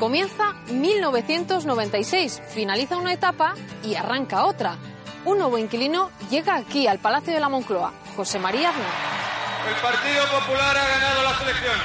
Comienza 0.00 0.54
1996, 0.72 2.40
finaliza 2.48 2.96
una 2.96 3.12
etapa 3.12 3.52
y 3.84 3.96
arranca 3.96 4.46
otra. 4.46 4.78
Un 5.26 5.36
nuevo 5.36 5.58
inquilino 5.58 6.10
llega 6.30 6.56
aquí, 6.56 6.86
al 6.86 7.00
Palacio 7.00 7.34
de 7.34 7.40
la 7.40 7.50
Moncloa, 7.50 7.92
José 8.16 8.38
María 8.38 8.70
Aznar. 8.70 8.86
El 9.68 9.74
Partido 9.82 10.24
Popular 10.24 10.74
ha 10.74 10.88
ganado 10.88 11.22
las 11.22 11.42
elecciones. 11.42 11.82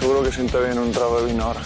Seguro 0.00 0.22
que 0.24 0.32
sienta 0.32 0.58
bien 0.58 0.76
un 0.80 0.90
trago 0.90 1.20
de 1.20 1.26
vino 1.26 1.44
ahora. 1.44 1.60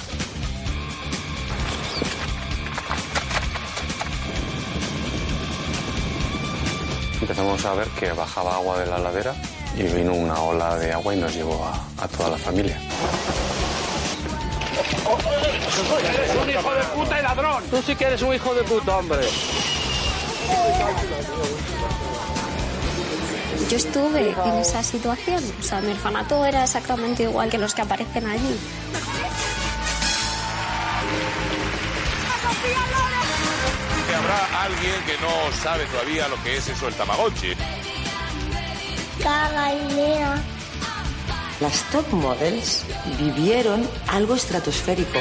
Empezamos 7.23 7.65
a 7.65 7.73
ver 7.73 7.89
que 7.99 8.13
bajaba 8.13 8.57
agua 8.57 8.81
de 8.81 8.87
la 8.87 8.99
ladera 8.99 9.35
y 9.77 9.83
vino 9.83 10.13
una 10.15 10.39
ola 10.41 10.77
de 10.77 10.93
agua 10.93 11.15
y 11.15 11.19
nos 11.19 11.35
llevó 11.35 11.65
a, 11.65 12.05
a 12.05 12.09
toda 12.09 12.31
la 12.31 12.39
familia. 12.39 12.79
Eres 16.15 16.37
un 16.43 16.51
hijo 16.51 16.75
de 16.75 16.83
puta 16.95 17.19
y 17.19 17.23
ladrón. 17.23 17.65
Tú 17.71 17.83
sí 17.85 17.95
que 17.97 18.05
eres 18.05 18.23
un 18.23 18.35
hijo 18.35 18.55
de 18.55 18.63
puta, 18.63 18.97
hombre. 18.97 19.27
Yo 23.71 23.77
estuve 23.77 24.31
en 24.31 24.55
esa 24.59 24.83
situación. 24.83 25.43
O 25.59 25.63
sea, 25.63 25.81
mi 25.81 25.93
orfanato 25.93 26.45
era 26.45 26.65
exactamente 26.65 27.25
igual 27.25 27.51
que 27.51 27.59
los 27.59 27.75
que 27.75 27.83
aparecen 27.83 28.27
allí. 28.27 28.59
Que 34.09 34.15
habrá 34.15 34.63
alguien 34.63 34.95
que 35.07 35.17
no 35.21 35.53
sabe 35.63 35.87
todavía 35.87 36.29
lo 36.29 36.43
que 36.43 36.59
es 36.59 36.69
eso 36.69 36.89
el 36.89 36.95
Tamagotchi. 36.95 37.55
Galilea. 39.25 40.43
Las 41.61 41.83
top 41.91 42.07
models 42.13 42.85
vivieron 43.19 43.89
algo 44.09 44.35
estratosférico. 44.35 45.19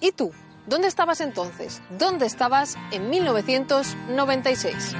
¿Y 0.00 0.12
tú? 0.12 0.32
¿Dónde 0.66 0.88
estabas 0.88 1.20
entonces? 1.20 1.82
¿Dónde 1.98 2.26
estabas 2.26 2.76
en 2.90 3.10
1996? 3.10 4.94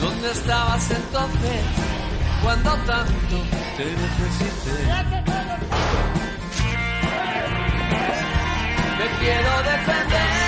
¿Dónde 0.00 0.30
estabas 0.32 0.90
entonces 0.90 1.60
cuando 2.42 2.70
tanto 2.70 3.36
te 3.76 3.84
necesité? 3.84 4.86
Te 8.98 9.06
quiero 9.20 9.62
defender 9.62 10.47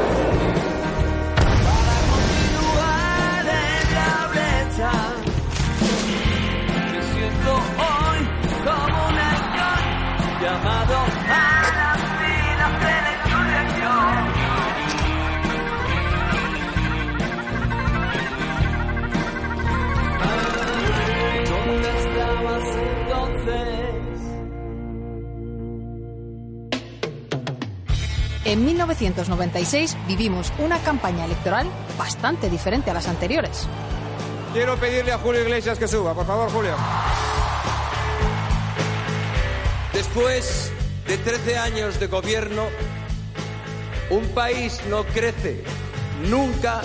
En 28.51 28.65
1996 28.65 29.95
vivimos 30.09 30.51
una 30.59 30.77
campaña 30.79 31.23
electoral 31.23 31.67
bastante 31.97 32.49
diferente 32.49 32.91
a 32.91 32.93
las 32.93 33.07
anteriores. 33.07 33.65
Quiero 34.51 34.75
pedirle 34.75 35.13
a 35.13 35.17
Julio 35.19 35.41
Iglesias 35.41 35.79
que 35.79 35.87
suba, 35.87 36.13
por 36.13 36.27
favor, 36.27 36.51
Julio. 36.51 36.75
Después 39.93 40.69
de 41.07 41.17
13 41.17 41.57
años 41.59 41.97
de 41.97 42.07
gobierno, 42.07 42.63
un 44.09 44.27
país 44.33 44.81
no 44.89 45.05
crece 45.05 45.63
nunca 46.29 46.81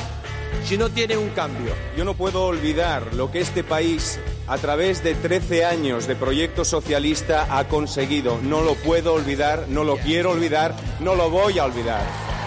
si 0.67 0.79
no 0.79 0.91
tiene 0.91 1.17
un 1.17 1.31
cambio. 1.31 1.75
Yo 1.97 2.05
no 2.05 2.15
puedo 2.15 2.45
olvidar 2.45 3.13
lo 3.15 3.33
que 3.33 3.41
este 3.41 3.65
país, 3.65 4.21
a 4.49 4.59
través 4.59 5.03
de 5.03 5.15
13 5.15 5.65
años 5.65 6.07
de 6.07 6.15
proyecto 6.17 6.65
socialista, 6.65 7.47
ha 7.51 7.65
conseguido. 7.69 8.39
No 8.43 8.63
lo 8.63 8.75
puedo 8.75 9.15
olvidar, 9.15 9.67
no 9.69 9.85
lo 9.85 9.97
quiero 9.97 10.31
olvidar, 10.31 10.75
no 11.01 11.15
lo 11.15 11.31
voy 11.31 11.59
a 11.59 11.65
olvidar. 11.65 12.03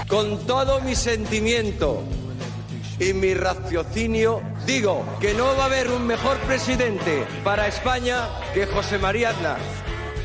Con 0.08 0.46
todo 0.46 0.82
mi 0.82 0.96
sentimiento 0.96 2.04
y 3.00 3.14
mi 3.14 3.34
raciocinio, 3.34 4.42
digo 4.66 5.06
que 5.20 5.34
no 5.34 5.46
va 5.56 5.64
a 5.64 5.66
haber 5.66 5.90
un 5.90 6.06
mejor 6.08 6.38
presidente 6.40 7.26
para 7.44 7.68
España 7.68 8.28
que 8.54 8.66
José 8.66 8.98
María 8.98 9.30
Aznar. 9.30 9.60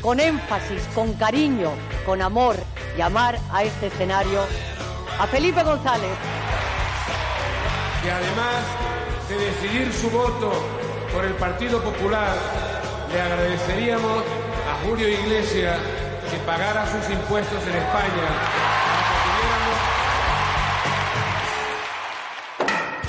Con 0.01 0.19
énfasis, 0.19 0.83
con 0.93 1.13
cariño, 1.13 1.71
con 2.05 2.21
amor, 2.21 2.55
llamar 2.97 3.39
a 3.51 3.63
este 3.63 3.87
escenario 3.87 4.41
a 5.19 5.27
Felipe 5.27 5.63
González. 5.63 6.11
que 8.03 8.11
además 8.11 8.65
de 9.29 9.37
decidir 9.37 9.91
su 9.91 10.09
voto 10.11 10.51
por 11.13 11.25
el 11.25 11.33
Partido 11.33 11.81
Popular, 11.81 12.35
le 13.11 13.21
agradeceríamos 13.21 14.23
a 14.69 14.85
Julio 14.85 15.07
Iglesias 15.07 15.77
que 16.29 16.37
pagara 16.39 16.85
sus 16.85 17.09
impuestos 17.13 17.61
en 17.63 17.75
España. 17.75 18.75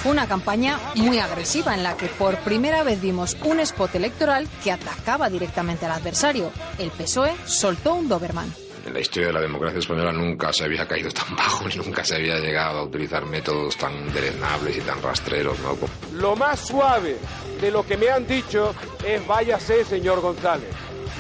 Fue 0.03 0.13
una 0.13 0.29
campaña 0.29 0.79
muy 0.95 1.19
agresiva 1.19 1.75
en 1.75 1.83
la 1.83 1.97
que 1.97 2.07
por 2.07 2.37
primera 2.39 2.83
vez 2.85 3.01
vimos 3.01 3.37
un 3.45 3.59
spot 3.61 3.95
electoral 3.97 4.49
que 4.63 4.71
atacaba 4.71 5.29
directamente 5.29 5.87
al 5.87 5.93
adversario. 5.93 6.53
El 6.79 6.91
PSOE 6.91 7.35
soltó 7.45 7.95
un 7.95 8.09
Doberman. 8.09 8.66
En 8.87 8.95
la 8.95 9.01
historia 9.01 9.27
de 9.27 9.33
la 9.33 9.41
democracia 9.41 9.81
española 9.81 10.13
nunca 10.13 10.53
se 10.53 10.65
había 10.65 10.87
caído 10.87 11.11
tan 11.11 11.35
bajo, 11.37 11.67
ni 11.67 11.75
nunca 11.75 12.05
se 12.05 12.15
había 12.15 12.39
llegado 12.39 12.79
a 12.79 12.83
utilizar 12.85 13.27
métodos 13.27 13.77
tan 13.77 14.13
deleznables 14.13 14.77
y 14.77 14.81
tan 14.81 15.03
rastreros, 15.03 15.59
¿no? 15.59 15.77
Lo 16.13 16.37
más 16.37 16.61
suave 16.61 17.17
de 17.61 17.71
lo 17.73 17.85
que 17.85 17.97
me 17.97 18.09
han 18.09 18.27
dicho 18.27 18.73
es 19.05 19.27
váyase, 19.27 19.85
señor 19.85 20.21
González. 20.21 20.71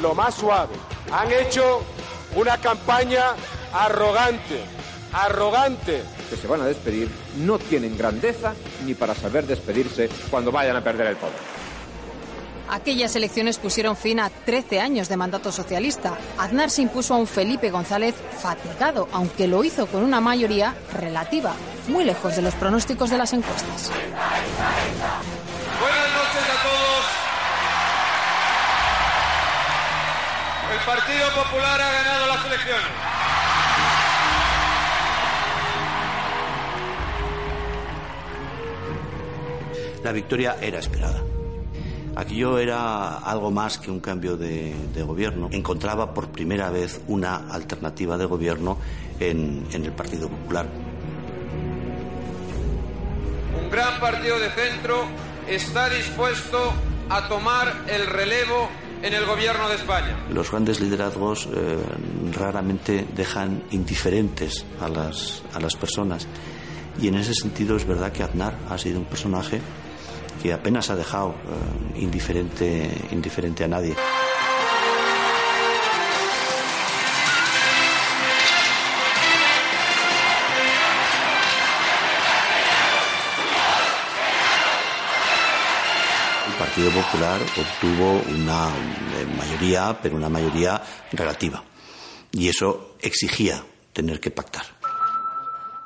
Lo 0.00 0.14
más 0.14 0.36
suave. 0.36 0.74
Han 1.10 1.32
hecho 1.32 1.82
una 2.36 2.56
campaña 2.58 3.34
arrogante, 3.72 4.60
arrogante. 5.12 6.04
que 6.30 6.36
se 6.36 6.46
van 6.46 6.60
a 6.60 6.66
despedir 6.66 7.08
no 7.38 7.58
tienen 7.58 7.98
grandeza 7.98 8.54
ni 8.84 8.94
para 8.94 9.14
saber 9.14 9.44
despedirse 9.44 10.08
cuando 10.30 10.52
vayan 10.52 10.76
a 10.76 10.84
perder 10.84 11.08
el 11.08 11.16
poder. 11.16 11.65
Aquellas 12.68 13.14
elecciones 13.16 13.58
pusieron 13.58 13.96
fin 13.96 14.20
a 14.20 14.30
13 14.30 14.80
años 14.80 15.08
de 15.08 15.16
mandato 15.16 15.52
socialista. 15.52 16.18
Aznar 16.38 16.70
se 16.70 16.82
impuso 16.82 17.14
a 17.14 17.18
un 17.18 17.26
Felipe 17.26 17.70
González 17.70 18.14
fatigado, 18.40 19.08
aunque 19.12 19.46
lo 19.46 19.62
hizo 19.64 19.86
con 19.86 20.02
una 20.02 20.20
mayoría 20.20 20.74
relativa, 20.92 21.54
muy 21.88 22.04
lejos 22.04 22.36
de 22.36 22.42
los 22.42 22.54
pronósticos 22.54 23.10
de 23.10 23.18
las 23.18 23.32
encuestas. 23.32 23.90
Buenas 25.80 26.08
noches 26.12 26.42
a 26.50 26.62
todos. 26.62 27.04
El 30.72 30.80
Partido 30.84 31.28
Popular 31.44 31.80
ha 31.80 31.90
ganado 31.92 32.26
las 32.26 32.46
elecciones. 32.46 32.86
La 40.02 40.12
victoria 40.12 40.56
era 40.60 40.78
esperada. 40.78 41.25
Aquello 42.16 42.58
era 42.58 43.18
algo 43.18 43.50
más 43.50 43.76
que 43.76 43.90
un 43.90 44.00
cambio 44.00 44.38
de, 44.38 44.74
de 44.94 45.02
gobierno. 45.02 45.48
Encontraba 45.52 46.14
por 46.14 46.30
primera 46.30 46.70
vez 46.70 46.98
una 47.08 47.48
alternativa 47.50 48.16
de 48.16 48.24
gobierno 48.24 48.78
en, 49.20 49.66
en 49.70 49.84
el 49.84 49.92
Partido 49.92 50.26
Popular. 50.30 50.66
Un 53.62 53.70
gran 53.70 54.00
partido 54.00 54.38
de 54.38 54.48
centro 54.48 55.04
está 55.46 55.90
dispuesto 55.90 56.72
a 57.10 57.28
tomar 57.28 57.84
el 57.86 58.06
relevo 58.06 58.70
en 59.02 59.12
el 59.12 59.26
gobierno 59.26 59.68
de 59.68 59.74
España. 59.74 60.16
Los 60.30 60.50
grandes 60.50 60.80
liderazgos 60.80 61.46
eh, 61.52 61.76
raramente 62.32 63.06
dejan 63.14 63.62
indiferentes 63.72 64.64
a 64.80 64.88
las, 64.88 65.42
a 65.52 65.60
las 65.60 65.76
personas. 65.76 66.26
Y 66.98 67.08
en 67.08 67.16
ese 67.16 67.34
sentido 67.34 67.76
es 67.76 67.86
verdad 67.86 68.10
que 68.10 68.22
Aznar 68.22 68.56
ha 68.70 68.78
sido 68.78 69.00
un 69.00 69.04
personaje 69.04 69.60
que 70.46 70.52
apenas 70.52 70.88
ha 70.90 70.94
dejado 70.94 71.30
eh, 71.30 72.02
indiferente, 72.02 72.88
indiferente 73.10 73.64
a 73.64 73.68
nadie. 73.68 73.96
El 86.46 86.54
Partido 86.56 86.90
Popular 86.92 87.40
obtuvo 87.42 88.22
una 88.38 88.68
eh, 88.68 89.26
mayoría, 89.36 89.98
pero 90.00 90.14
una 90.14 90.28
mayoría 90.28 90.80
relativa. 91.10 91.64
Y 92.30 92.48
eso 92.48 92.94
exigía 93.00 93.64
tener 93.92 94.20
que 94.20 94.30
pactar. 94.30 94.75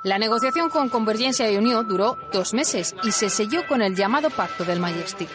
La 0.02 0.16
negociación 0.16 0.70
con 0.70 0.88
Convergencia 0.88 1.50
y 1.50 1.58
Unión 1.58 1.86
duró 1.86 2.16
dos 2.32 2.54
meses 2.54 2.94
y 3.02 3.12
se 3.12 3.28
selló 3.28 3.66
con 3.68 3.82
el 3.82 3.94
llamado 3.94 4.30
Pacto 4.30 4.64
del 4.64 4.80
Majestic. 4.80 5.28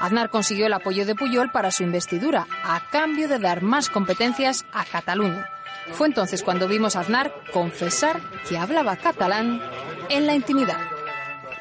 Aznar 0.00 0.28
consiguió 0.28 0.66
el 0.66 0.72
apoyo 0.72 1.06
de 1.06 1.14
Puyol 1.14 1.52
para 1.52 1.70
su 1.70 1.84
investidura, 1.84 2.48
a 2.64 2.80
cambio 2.90 3.28
de 3.28 3.38
dar 3.38 3.62
más 3.62 3.88
competencias 3.88 4.66
a 4.72 4.84
Cataluña. 4.84 5.48
Fue 5.92 6.08
entonces 6.08 6.42
cuando 6.42 6.66
vimos 6.66 6.96
a 6.96 7.00
Aznar 7.00 7.32
confesar 7.52 8.20
que 8.48 8.58
hablaba 8.58 8.96
catalán 8.96 9.62
en 10.08 10.26
la 10.26 10.34
intimidad. 10.34 10.80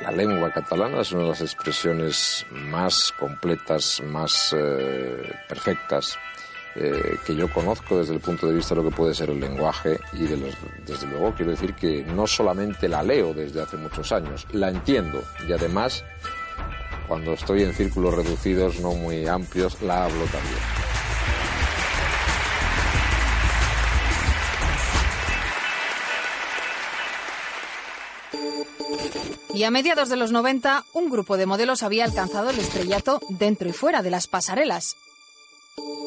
La 0.01 0.11
lengua 0.11 0.51
catalana 0.51 1.01
es 1.01 1.11
una 1.11 1.23
de 1.23 1.29
las 1.29 1.41
expresiones 1.41 2.43
más 2.49 3.13
completas, 3.19 4.01
más 4.01 4.55
eh, 4.57 5.31
perfectas 5.47 6.17
eh, 6.79 7.17
que 7.25 7.35
yo 7.35 7.51
conozco 7.51 7.97
desde 7.97 8.13
el 8.13 8.19
punto 8.19 8.47
de 8.47 8.53
vista 8.53 8.75
de 8.75 8.83
lo 8.83 8.89
que 8.89 8.95
puede 8.95 9.13
ser 9.13 9.31
el 9.31 9.39
lenguaje 9.39 9.99
y 10.13 10.23
de 10.23 10.37
los, 10.37 10.55
desde 10.85 11.07
luego 11.07 11.33
quiero 11.33 11.51
decir 11.51 11.73
que 11.73 12.03
no 12.03 12.27
solamente 12.27 12.87
la 12.87 13.01
leo 13.01 13.33
desde 13.33 13.61
hace 13.61 13.77
muchos 13.77 14.11
años, 14.11 14.45
la 14.51 14.69
entiendo 14.69 15.21
y 15.47 15.53
además 15.53 16.03
cuando 17.07 17.33
estoy 17.33 17.63
en 17.63 17.73
círculos 17.73 18.13
reducidos, 18.13 18.79
no 18.79 18.91
muy 18.93 19.25
amplios, 19.27 19.81
la 19.81 20.05
hablo 20.05 20.25
también. 20.25 20.57
Y 29.53 29.63
a 29.63 29.71
mediados 29.71 30.09
de 30.09 30.17
los 30.17 30.31
90, 30.31 30.83
un 30.93 31.09
grupo 31.09 31.35
de 31.35 31.47
modelos 31.47 31.81
había 31.81 32.05
alcanzado 32.05 32.51
el 32.51 32.59
estrellato 32.59 33.21
dentro 33.29 33.67
y 33.67 33.73
fuera 33.73 34.03
de 34.03 34.11
las 34.11 34.27
pasarelas. 34.27 34.95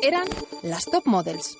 Eran 0.03 0.25
las 0.63 0.87
top 0.87 1.07
models. 1.07 1.59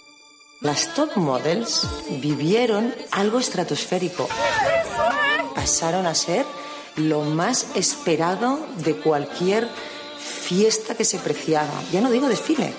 Las 0.61 0.95
top 0.95 1.17
models 1.17 1.87
vivieron 2.21 2.95
algo 3.11 3.39
estratosférico. 3.39 4.29
Pasaron 5.55 6.07
a 6.07 6.15
ser 6.15 6.45
lo 6.97 7.23
más 7.23 7.67
esperado 7.75 8.59
de 8.85 8.97
cualquier 8.97 9.69
fiesta 10.19 10.95
que 10.95 11.05
se 11.05 11.19
preciaba. 11.19 11.83
Ya 11.93 12.01
no 12.01 12.11
digo 12.11 12.29
desfile. 12.29 12.73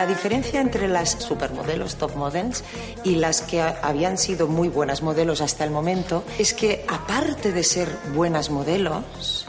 La 0.00 0.06
diferencia 0.06 0.62
entre 0.62 0.88
las 0.88 1.10
supermodelos, 1.10 1.96
top 1.96 2.16
models, 2.16 2.64
y 3.04 3.16
las 3.16 3.42
que 3.42 3.60
habían 3.60 4.16
sido 4.16 4.48
muy 4.48 4.70
buenas 4.70 5.02
modelos 5.02 5.42
hasta 5.42 5.62
el 5.62 5.70
momento 5.70 6.24
es 6.38 6.54
que, 6.54 6.86
aparte 6.88 7.52
de 7.52 7.62
ser 7.62 7.86
buenas 8.14 8.48
modelos, 8.48 9.46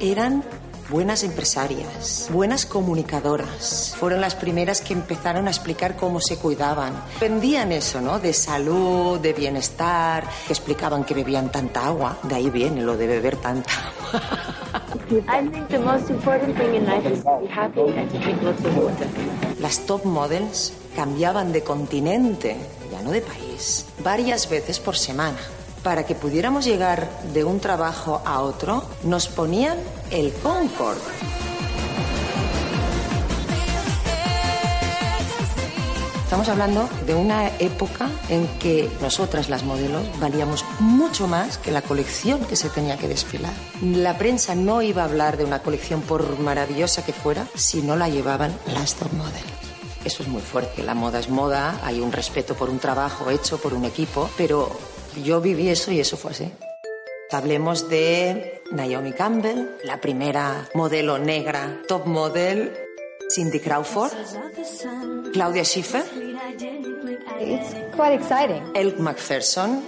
eran 0.00 0.42
buenas 0.90 1.22
empresarias, 1.22 2.28
buenas 2.32 2.66
comunicadoras. 2.66 3.94
Fueron 3.96 4.20
las 4.20 4.34
primeras 4.34 4.80
que 4.80 4.92
empezaron 4.92 5.46
a 5.46 5.50
explicar 5.52 5.94
cómo 5.94 6.20
se 6.20 6.36
cuidaban. 6.36 7.00
Vendían 7.20 7.70
eso, 7.70 8.00
¿no? 8.00 8.18
De 8.18 8.32
salud, 8.32 9.20
de 9.20 9.32
bienestar, 9.32 10.28
que 10.48 10.52
explicaban 10.52 11.04
que 11.04 11.14
bebían 11.14 11.52
tanta 11.52 11.86
agua. 11.86 12.18
De 12.24 12.34
ahí 12.34 12.50
viene 12.50 12.82
lo 12.82 12.96
de 12.96 13.06
beber 13.06 13.36
tanta 13.36 13.70
agua. 13.72 14.81
Las 19.60 19.86
top 19.86 20.04
models 20.04 20.72
cambiaban 20.96 21.52
de 21.52 21.62
continente, 21.62 22.56
ya 22.90 23.02
no 23.02 23.10
de 23.10 23.20
país, 23.20 23.86
varias 24.02 24.48
veces 24.48 24.80
por 24.80 24.96
semana. 24.96 25.38
Para 25.82 26.06
que 26.06 26.14
pudiéramos 26.14 26.64
llegar 26.64 27.08
de 27.32 27.44
un 27.44 27.58
trabajo 27.58 28.22
a 28.24 28.40
otro, 28.40 28.84
nos 29.04 29.28
ponían 29.28 29.78
el 30.10 30.32
Concorde. 30.34 31.00
Estamos 36.32 36.48
hablando 36.48 36.88
de 37.04 37.14
una 37.14 37.48
época 37.58 38.08
en 38.30 38.48
que 38.58 38.88
nosotras, 39.02 39.50
las 39.50 39.64
modelos, 39.64 40.02
valíamos 40.18 40.64
mucho 40.80 41.28
más 41.28 41.58
que 41.58 41.70
la 41.70 41.82
colección 41.82 42.42
que 42.46 42.56
se 42.56 42.70
tenía 42.70 42.96
que 42.96 43.06
desfilar. 43.06 43.52
La 43.82 44.16
prensa 44.16 44.54
no 44.54 44.80
iba 44.80 45.02
a 45.02 45.04
hablar 45.04 45.36
de 45.36 45.44
una 45.44 45.58
colección 45.58 46.00
por 46.00 46.38
maravillosa 46.38 47.04
que 47.04 47.12
fuera 47.12 47.46
si 47.54 47.82
no 47.82 47.96
la 47.96 48.08
llevaban 48.08 48.56
las 48.72 48.94
top 48.94 49.12
models. 49.12 49.44
Eso 50.06 50.22
es 50.22 50.30
muy 50.30 50.40
fuerte. 50.40 50.82
La 50.82 50.94
moda 50.94 51.18
es 51.18 51.28
moda, 51.28 51.78
hay 51.84 52.00
un 52.00 52.12
respeto 52.12 52.54
por 52.54 52.70
un 52.70 52.78
trabajo 52.78 53.28
hecho 53.28 53.58
por 53.58 53.74
un 53.74 53.84
equipo, 53.84 54.30
pero 54.38 54.74
yo 55.22 55.42
viví 55.42 55.68
eso 55.68 55.92
y 55.92 56.00
eso 56.00 56.16
fue 56.16 56.30
así. 56.30 56.50
Hablemos 57.30 57.90
de 57.90 58.62
Naomi 58.70 59.12
Campbell, 59.12 59.66
la 59.84 60.00
primera 60.00 60.66
modelo 60.72 61.18
negra, 61.18 61.82
top 61.86 62.06
model, 62.06 62.72
Cindy 63.28 63.60
Crawford, 63.60 64.12
Claudia 65.32 65.64
Schiffer, 65.64 66.02
It's 67.40 67.74
quite 67.96 68.14
exciting. 68.14 68.62
Elk 68.74 68.98
McPherson, 68.98 69.82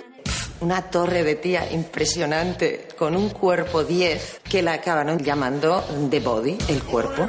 una 0.61 0.83
torre 0.91 1.23
de 1.23 1.37
tía 1.37 1.71
impresionante 1.71 2.89
con 2.99 3.17
un 3.17 3.31
cuerpo 3.31 3.85
10 3.85 4.41
que 4.49 4.63
la 4.63 4.75
acabaron 4.75 5.19
llamando 5.19 5.85
The 6.11 6.21
Body, 6.21 6.59
el 6.69 6.83
cuerpo. 6.83 7.29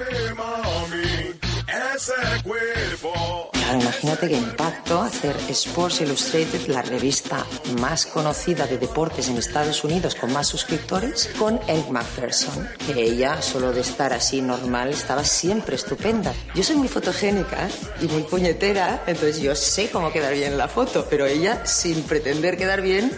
Claro, 3.65 3.81
imagínate 3.81 4.27
qué 4.27 4.37
impacto 4.37 5.01
hacer 5.01 5.35
Sports 5.49 6.01
Illustrated, 6.01 6.67
la 6.67 6.83
revista 6.83 7.47
más 7.79 8.05
conocida 8.05 8.67
de 8.67 8.77
deportes 8.77 9.27
en 9.27 9.37
Estados 9.37 9.83
Unidos 9.83 10.13
con 10.13 10.31
más 10.31 10.45
suscriptores, 10.45 11.31
con 11.39 11.59
Elk 11.67 11.89
McPherson, 11.89 12.69
que 12.85 13.01
ella, 13.01 13.41
solo 13.41 13.73
de 13.73 13.81
estar 13.81 14.13
así 14.13 14.39
normal, 14.39 14.91
estaba 14.91 15.23
siempre 15.23 15.77
estupenda. 15.77 16.31
Yo 16.53 16.61
soy 16.61 16.75
muy 16.75 16.87
fotogénica 16.87 17.67
y 17.99 18.05
muy 18.05 18.21
puñetera, 18.21 19.01
entonces 19.07 19.41
yo 19.41 19.55
sé 19.55 19.89
cómo 19.89 20.11
quedar 20.11 20.35
bien 20.35 20.51
en 20.51 20.57
la 20.59 20.67
foto, 20.67 21.07
pero 21.09 21.25
ella, 21.25 21.65
sin 21.65 22.03
pretender 22.03 22.57
quedar 22.57 22.83
bien, 22.83 23.11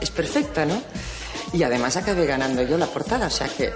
es 0.00 0.10
perfecta, 0.12 0.66
¿no? 0.66 0.80
Y 1.52 1.64
además 1.64 1.96
acabé 1.96 2.26
ganando 2.26 2.62
yo 2.62 2.78
la 2.78 2.86
portada, 2.86 3.26
o 3.26 3.30
sea 3.30 3.48
que 3.48 3.72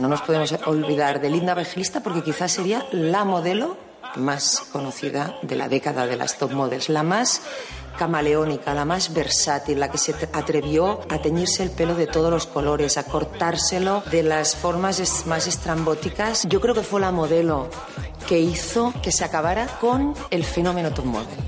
no 0.00 0.08
nos 0.08 0.22
podemos 0.22 0.52
olvidar 0.66 1.20
de 1.20 1.30
Linda 1.30 1.52
Evangelista 1.52 2.02
porque 2.02 2.22
quizás 2.22 2.52
sería 2.52 2.86
la 2.90 3.24
modelo 3.24 3.76
más 4.16 4.62
conocida 4.72 5.36
de 5.42 5.56
la 5.56 5.68
década 5.68 6.06
de 6.06 6.16
las 6.16 6.38
top 6.38 6.52
models, 6.52 6.88
la 6.88 7.02
más 7.02 7.42
camaleónica, 7.98 8.72
la 8.74 8.84
más 8.84 9.12
versátil, 9.12 9.78
la 9.78 9.90
que 9.90 9.98
se 9.98 10.14
atrevió 10.32 11.00
a 11.10 11.18
teñirse 11.18 11.62
el 11.62 11.70
pelo 11.70 11.94
de 11.94 12.06
todos 12.06 12.30
los 12.30 12.46
colores, 12.46 12.96
a 12.96 13.04
cortárselo 13.04 14.02
de 14.10 14.22
las 14.22 14.56
formas 14.56 15.26
más 15.26 15.46
estrambóticas. 15.46 16.48
Yo 16.48 16.60
creo 16.60 16.74
que 16.74 16.82
fue 16.82 17.00
la 17.00 17.12
modelo 17.12 17.68
que 18.26 18.40
hizo 18.40 18.94
que 19.02 19.12
se 19.12 19.24
acabara 19.24 19.66
con 19.80 20.14
el 20.30 20.44
fenómeno 20.44 20.92
top 20.92 21.04
model 21.04 21.38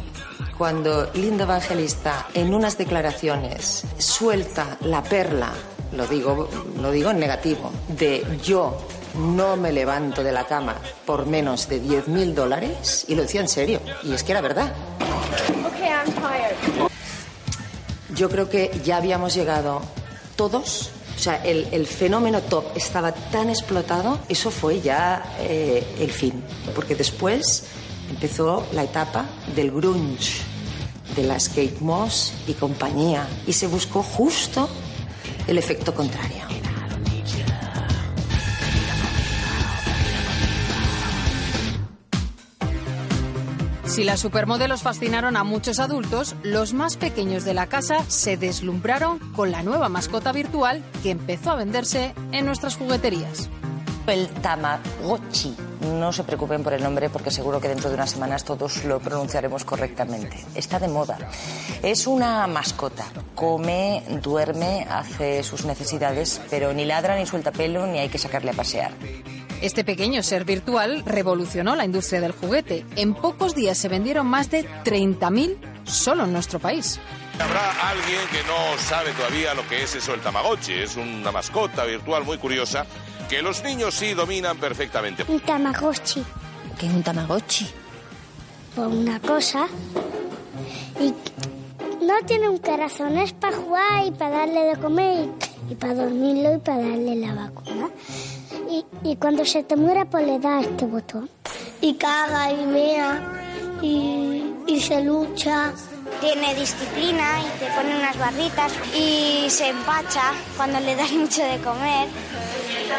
cuando 0.63 1.11
Linda 1.15 1.43
Evangelista 1.43 2.29
en 2.35 2.55
unas 2.55 2.79
declaraciones 2.79 3.85
suelta 3.99 4.77
la 4.83 5.03
perla, 5.03 5.53
lo 5.97 6.07
digo, 6.07 6.49
lo 6.81 6.91
digo 6.91 7.11
en 7.11 7.19
negativo, 7.19 7.71
de 7.89 8.25
yo 8.43 8.77
no 9.15 9.57
me 9.57 9.73
levanto 9.73 10.23
de 10.23 10.33
la 10.33 10.47
cama 10.47 10.77
por 11.05 11.27
menos 11.27 11.69
de 11.69 11.81
10 11.81 12.09
mil 12.09 12.35
dólares, 12.35 13.05
y 13.09 13.15
lo 13.15 13.23
decía 13.23 13.41
en 13.41 13.49
serio, 13.49 13.81
y 14.03 14.13
es 14.13 14.23
que 14.23 14.33
era 14.33 14.41
verdad. 14.41 14.73
Okay, 15.67 15.89
I'm 15.89 16.13
tired. 16.15 16.91
Yo 18.15 18.29
creo 18.29 18.49
que 18.49 18.81
ya 18.85 18.97
habíamos 18.99 19.35
llegado 19.35 19.81
todos, 20.37 20.91
o 21.17 21.19
sea, 21.19 21.37
el, 21.45 21.69
el 21.73 21.87
fenómeno 21.87 22.41
top 22.41 22.65
estaba 22.75 23.13
tan 23.13 23.51
explotado, 23.51 24.19
eso 24.29 24.51
fue 24.51 24.81
ya 24.81 25.35
eh, 25.41 25.85
el 25.99 26.11
fin, 26.11 26.43
porque 26.75 26.95
después 26.95 27.65
empezó 28.11 28.67
la 28.73 28.85
etapa 28.85 29.27
del 29.55 29.71
grunge, 29.71 30.43
de 31.17 31.25
las 31.25 31.49
Kate 31.49 31.77
Moss 31.81 32.33
y 32.47 32.55
compañía, 32.55 33.27
y 33.47 33.53
se 33.53 33.67
buscó 33.67 34.03
justo 34.03 34.69
el 35.47 35.59
efecto 35.59 35.95
contrario. 35.95 36.43
Si 43.93 44.05
las 44.05 44.21
supermodelos 44.21 44.81
fascinaron 44.81 45.37
a 45.37 45.45
muchos 45.45 45.79
adultos, 45.79 46.35
los 46.43 46.73
más 46.73 46.97
pequeños 46.97 47.45
de 47.45 47.53
la 47.53 47.67
casa 47.67 48.03
se 48.09 48.39
deslumbraron 48.39 49.19
con 49.35 49.51
la 49.51 49.63
nueva 49.63 49.91
mascota 49.91 50.33
virtual 50.33 50.83
que 51.03 51.11
empezó 51.11 51.51
a 51.51 51.57
venderse 51.57 52.15
en 52.33 52.47
nuestras 52.47 52.77
jugueterías. 52.77 53.51
El 54.07 54.29
Tamagotchi. 54.29 55.55
No 55.83 56.13
se 56.13 56.23
preocupen 56.23 56.63
por 56.63 56.73
el 56.73 56.83
nombre 56.83 57.11
porque 57.11 57.31
seguro 57.31 57.61
que 57.61 57.69
dentro 57.69 57.89
de 57.89 57.97
unas 57.97 58.11
semanas 58.11 58.45
todos 58.45 58.85
lo 58.85 59.01
pronunciaremos 59.01 59.65
correctamente. 59.65 60.37
Está 60.55 60.79
de 60.79 60.89
moda. 60.89 61.19
Es 61.83 62.07
una 62.07 62.47
mascota. 62.47 63.05
Come, 63.35 64.05
duerme, 64.23 64.87
hace 64.89 65.43
sus 65.43 65.65
necesidades, 65.65 66.41
pero 66.51 66.73
ni 66.73 66.85
ladra 66.85 67.17
ni 67.17 67.27
suelta 67.27 67.51
pelo 67.51 67.87
ni 67.87 67.99
hay 67.99 68.09
que 68.09 68.19
sacarle 68.19 68.53
a 68.53 68.55
pasear. 68.55 68.93
Este 69.61 69.85
pequeño 69.85 70.23
ser 70.23 70.45
virtual 70.45 71.03
revolucionó 71.07 71.77
la 71.77 71.85
industria 71.85 72.21
del 72.21 72.33
juguete. 72.33 72.85
En 72.97 73.15
pocos 73.15 73.55
días 73.55 73.79
se 73.79 73.89
vendieron 73.89 74.27
más 74.27 74.51
de 74.51 74.69
30.000 74.85 75.57
solo 75.85 76.25
en 76.25 76.33
nuestro 76.33 76.59
país. 76.59 77.01
Habrá 77.39 77.89
alguien 77.89 78.21
que 78.31 78.43
no 78.45 78.79
sabe 78.79 79.13
todavía 79.13 79.55
lo 79.55 79.67
que 79.69 79.83
es 79.83 79.95
eso 79.95 80.15
el 80.15 80.21
Tamagotchi. 80.21 80.73
Es 80.73 80.97
una 80.97 81.33
mascota 81.33 81.85
virtual 81.85 82.25
muy 82.25 82.39
curiosa 82.39 82.87
que 83.33 83.41
los 83.41 83.65
niños 83.65 83.95
sí 83.95 84.13
dominan 84.13 84.59
perfectamente. 84.59 85.25
Un 85.27 85.41
Tamagotchi. 85.41 86.23
¿Qué 86.79 86.87
es 86.87 86.93
un 86.93 87.03
Tamagotchi? 87.03 87.67
Por 88.77 88.89
una 88.89 89.19
cosa. 89.21 89.69
Y 91.01 91.15
no 92.05 92.15
tiene 92.27 92.51
un 92.51 92.59
corazón, 92.59 93.17
es 93.17 93.33
para 93.33 93.57
jugar 93.57 94.07
y 94.07 94.11
para 94.11 94.37
darle 94.37 94.61
de 94.65 94.77
comer 94.77 95.29
y, 95.69 95.73
y 95.73 95.75
para 95.77 95.95
dormirlo 95.95 96.57
y 96.57 96.59
para 96.59 96.77
darle 96.81 97.17
la 97.17 97.33
vacuna. 97.33 97.89
Y, 98.71 98.85
y 99.03 99.17
cuando 99.17 99.47
se 99.47 99.63
te 99.63 99.77
muera, 99.77 100.05
pues 100.05 100.27
le 100.27 100.39
das 100.39 100.67
este 100.67 100.85
botón. 100.85 101.31
Y 101.81 101.95
caga 101.95 102.53
y 102.53 102.67
mea 102.67 103.23
y, 103.81 104.45
y 104.67 104.79
se 104.79 105.03
lucha. 105.03 105.73
Tiene 106.21 106.55
disciplina 106.55 107.41
y 107.41 107.59
te 107.59 107.67
pone 107.71 107.97
unas 107.97 108.19
barritas 108.19 108.75
y 108.95 109.49
se 109.49 109.71
empacha 109.71 110.35
cuando 110.55 110.79
le 110.81 110.95
das 110.97 111.11
mucho 111.13 111.43
de 111.43 111.57
comer 111.61 112.09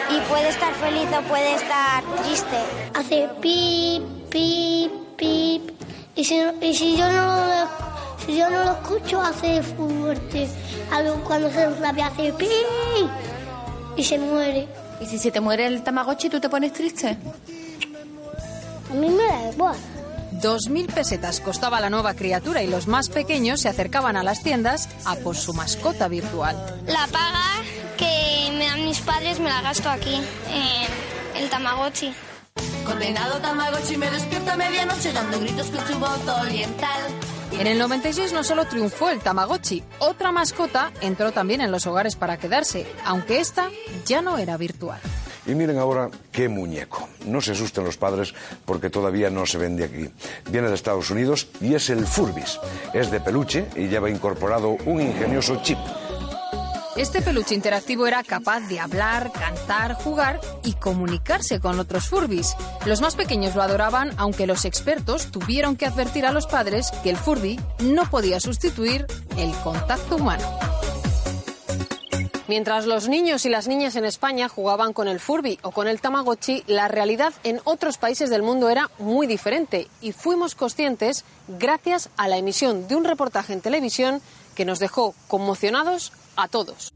y 0.10 0.20
puede 0.30 0.50
estar 0.50 0.74
feliz 0.76 1.08
o 1.18 1.22
puede 1.24 1.56
estar 1.56 2.04
triste. 2.22 2.58
Hace 2.94 3.30
pip, 3.42 4.04
pip, 4.30 4.92
pip. 5.18 5.72
Y 6.16 6.24
si, 6.24 6.42
y 6.62 6.74
si 6.74 6.98
yo 6.98 7.12
no 7.12 7.38
lo, 7.48 7.68
si 8.26 8.38
yo 8.38 8.50
no 8.50 8.64
lo 8.64 8.72
escucho, 8.72 9.22
hace 9.22 9.62
fuerte. 9.62 10.48
Algo 10.92 11.16
cuando 11.24 11.50
se 11.52 11.70
rabia 11.76 12.08
hace 12.08 12.34
pip 12.34 12.50
y 13.96 14.04
se 14.04 14.20
muere. 14.20 14.68
¿Y 15.02 15.06
si 15.06 15.18
se 15.18 15.32
te 15.32 15.42
muere 15.42 15.66
el 15.66 15.84
Tamagotchi, 15.84 16.30
tú 16.30 16.40
te 16.40 16.50
pones 16.50 16.74
triste? 16.74 17.18
A 18.92 18.94
mí 18.94 19.10
me 19.10 19.24
da 19.24 19.52
igual. 19.52 19.76
2.000 20.44 20.94
pesetas 20.94 21.40
costaba 21.40 21.80
la 21.80 21.90
nueva 21.90 22.16
criatura 22.16 22.62
y 22.62 22.68
los 22.68 22.88
más 22.88 23.08
pequeños 23.08 23.62
se 23.62 23.70
acercaban 23.70 24.18
a 24.18 24.24
las 24.24 24.44
tiendas 24.44 24.90
a 25.06 25.16
por 25.16 25.38
su 25.38 25.54
mascota 25.54 26.10
virtual. 26.10 26.82
La 26.86 27.08
paga 27.08 27.64
que 27.98 28.52
me 28.58 28.66
dan 28.66 28.84
mis 28.84 29.00
padres 29.00 29.40
me 29.40 29.50
la 29.50 29.62
gasto 29.62 29.90
aquí, 29.90 30.16
en 30.16 31.42
el 31.42 31.50
Tamagotchi. 31.50 32.14
Condenado 32.86 33.40
Tamagotchi 33.40 33.96
me 33.96 34.12
despierta 34.12 34.54
a 34.54 34.58
medianoche 34.58 35.14
dando 35.14 35.40
gritos 35.40 35.68
con 35.68 35.88
su 35.88 35.98
voz 35.98 36.28
oriental. 36.28 37.02
En 37.54 37.68
el 37.68 37.80
96 37.80 38.34
no 38.34 38.44
solo 38.44 38.66
triunfó 38.66 39.10
el 39.12 39.22
Tamagotchi, 39.22 39.82
otra 40.00 40.34
mascota 40.34 40.92
entró 41.00 41.32
también 41.32 41.62
en 41.62 41.72
los 41.72 41.88
hogares 41.88 42.18
para 42.18 42.38
quedarse, 42.38 42.86
aunque 43.06 43.40
esta 43.40 43.70
ya 44.06 44.22
no 44.22 44.38
era 44.38 44.58
virtual. 44.58 45.00
Y 45.46 45.56
miren 45.56 45.78
ahora 45.78 46.10
qué 46.32 46.48
muñeco. 46.48 47.08
No 47.26 47.42
se 47.42 47.52
asusten 47.52 47.84
los 47.84 47.98
padres 47.98 48.34
porque 48.66 48.90
todavía 48.90 49.30
no 49.30 49.46
se 49.46 49.58
vende 49.58 49.84
aquí. 49.84 50.10
Viene 50.50 50.70
de 50.70 50.76
Estados 50.76 51.10
Unidos 51.10 51.48
y 51.60 51.74
es 51.74 51.90
el 51.90 52.06
Furbis. 52.06 52.60
Es 52.94 53.12
de 53.12 53.20
peluche 53.20 53.66
y 53.76 53.88
lleva 53.88 54.10
incorporado 54.10 54.78
un 54.86 55.02
ingenioso 55.02 55.62
chip. 55.62 55.78
Este 56.96 57.24
peluche 57.24 57.56
interactivo 57.56 58.06
era 58.06 58.24
capaz 58.24 58.68
de 58.68 58.80
hablar, 58.80 59.32
cantar, 59.32 59.96
jugar 59.96 60.40
y 60.64 60.74
comunicarse 60.74 61.60
con 61.60 61.80
otros 61.80 62.08
Furbis. 62.08 62.56
Los 62.86 63.02
más 63.02 63.16
pequeños 63.16 63.56
lo 63.56 63.64
adoraban, 63.64 64.12
aunque 64.18 64.46
los 64.46 64.64
expertos 64.64 65.32
tuvieron 65.32 65.76
que 65.76 65.88
advertir 65.88 66.28
a 66.28 66.32
los 66.32 66.46
padres 66.46 66.92
que 67.02 67.10
el 67.10 67.18
Furby 67.18 67.60
no 67.80 68.08
podía 68.10 68.40
sustituir 68.40 69.08
el 69.38 69.52
contacto 69.64 70.18
humano. 70.18 70.46
Mientras 72.48 72.86
los 72.86 73.08
niños 73.08 73.46
y 73.46 73.50
las 73.50 73.70
niñas 73.70 73.96
en 73.96 74.04
España 74.04 74.50
jugaban 74.50 74.92
con 74.92 75.08
el 75.08 75.22
Furby 75.22 75.60
o 75.62 75.72
con 75.72 75.88
el 75.88 76.02
Tamagotchi, 76.02 76.64
la 76.68 76.90
realidad 76.90 77.34
en 77.46 77.62
otros 77.64 77.98
países 77.98 78.30
del 78.30 78.44
mundo 78.44 78.70
era 78.70 78.90
muy 79.00 79.28
diferente 79.28 79.88
y 80.02 80.12
fuimos 80.12 80.54
conscientes 80.54 81.24
gracias 81.48 82.10
a 82.18 82.28
la 82.28 82.36
emisión 82.38 82.90
de 82.90 82.98
un 82.98 83.06
reportaje 83.06 83.54
en 83.54 83.62
televisión 83.62 84.22
que 84.56 84.66
nos 84.66 84.80
dejó 84.80 85.16
conmocionados 85.30 86.12
a 86.36 86.50
todos. 86.50 86.92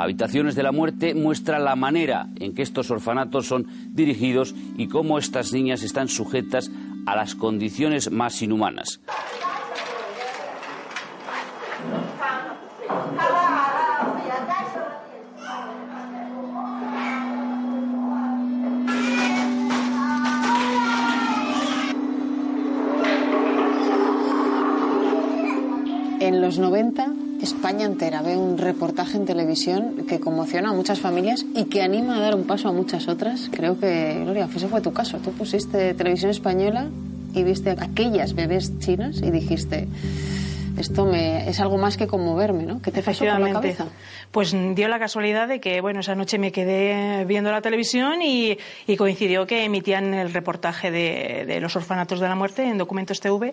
Habitaciones 0.00 0.54
de 0.54 0.62
la 0.62 0.70
Muerte 0.70 1.12
muestra 1.12 1.58
la 1.58 1.74
manera 1.74 2.28
en 2.36 2.54
que 2.54 2.62
estos 2.62 2.88
orfanatos 2.92 3.46
son 3.46 3.66
dirigidos 3.90 4.54
y 4.76 4.86
cómo 4.86 5.18
estas 5.18 5.52
niñas 5.52 5.82
están 5.82 6.06
sujetas 6.06 6.70
a 7.04 7.16
las 7.16 7.34
condiciones 7.34 8.12
más 8.12 8.40
inhumanas. 8.40 9.00
En 26.20 26.40
los 26.40 26.58
90, 26.60 27.14
España 27.42 27.86
entera 27.86 28.20
ve 28.22 28.36
un 28.36 28.58
reportaje 28.58 29.16
en 29.16 29.24
televisión 29.24 30.06
que 30.08 30.18
conmociona 30.18 30.70
a 30.70 30.72
muchas 30.72 30.98
familias 30.98 31.46
y 31.54 31.64
que 31.66 31.82
anima 31.82 32.16
a 32.16 32.20
dar 32.20 32.34
un 32.34 32.44
paso 32.44 32.68
a 32.68 32.72
muchas 32.72 33.06
otras. 33.08 33.48
Creo 33.52 33.78
que, 33.78 34.20
Gloria, 34.22 34.48
ese 34.54 34.66
fue 34.66 34.80
tu 34.80 34.92
caso. 34.92 35.18
Tú 35.18 35.32
pusiste 35.32 35.94
televisión 35.94 36.30
española 36.30 36.88
y 37.34 37.44
viste 37.44 37.70
aquellas 37.70 38.34
bebés 38.34 38.78
chinas 38.80 39.22
y 39.22 39.30
dijiste, 39.30 39.86
esto 40.76 41.06
me, 41.06 41.48
es 41.48 41.60
algo 41.60 41.78
más 41.78 41.96
que 41.96 42.06
conmoverme, 42.06 42.64
¿no? 42.64 42.82
¿Qué 42.82 42.90
te 42.90 43.02
pasó 43.02 43.24
por 43.24 43.40
la 43.40 43.52
cabeza? 43.52 43.86
Pues 44.32 44.54
dio 44.74 44.88
la 44.88 44.98
casualidad 44.98 45.46
de 45.46 45.60
que, 45.60 45.80
bueno, 45.80 46.00
esa 46.00 46.14
noche 46.14 46.38
me 46.38 46.50
quedé 46.50 47.24
viendo 47.24 47.52
la 47.52 47.60
televisión 47.60 48.20
y, 48.20 48.58
y 48.86 48.96
coincidió 48.96 49.46
que 49.46 49.64
emitían 49.64 50.12
el 50.14 50.32
reportaje 50.32 50.90
de, 50.90 51.44
de 51.46 51.60
los 51.60 51.76
orfanatos 51.76 52.20
de 52.20 52.28
la 52.28 52.34
muerte 52.34 52.64
en 52.64 52.78
Documentos 52.78 53.20
TV 53.20 53.52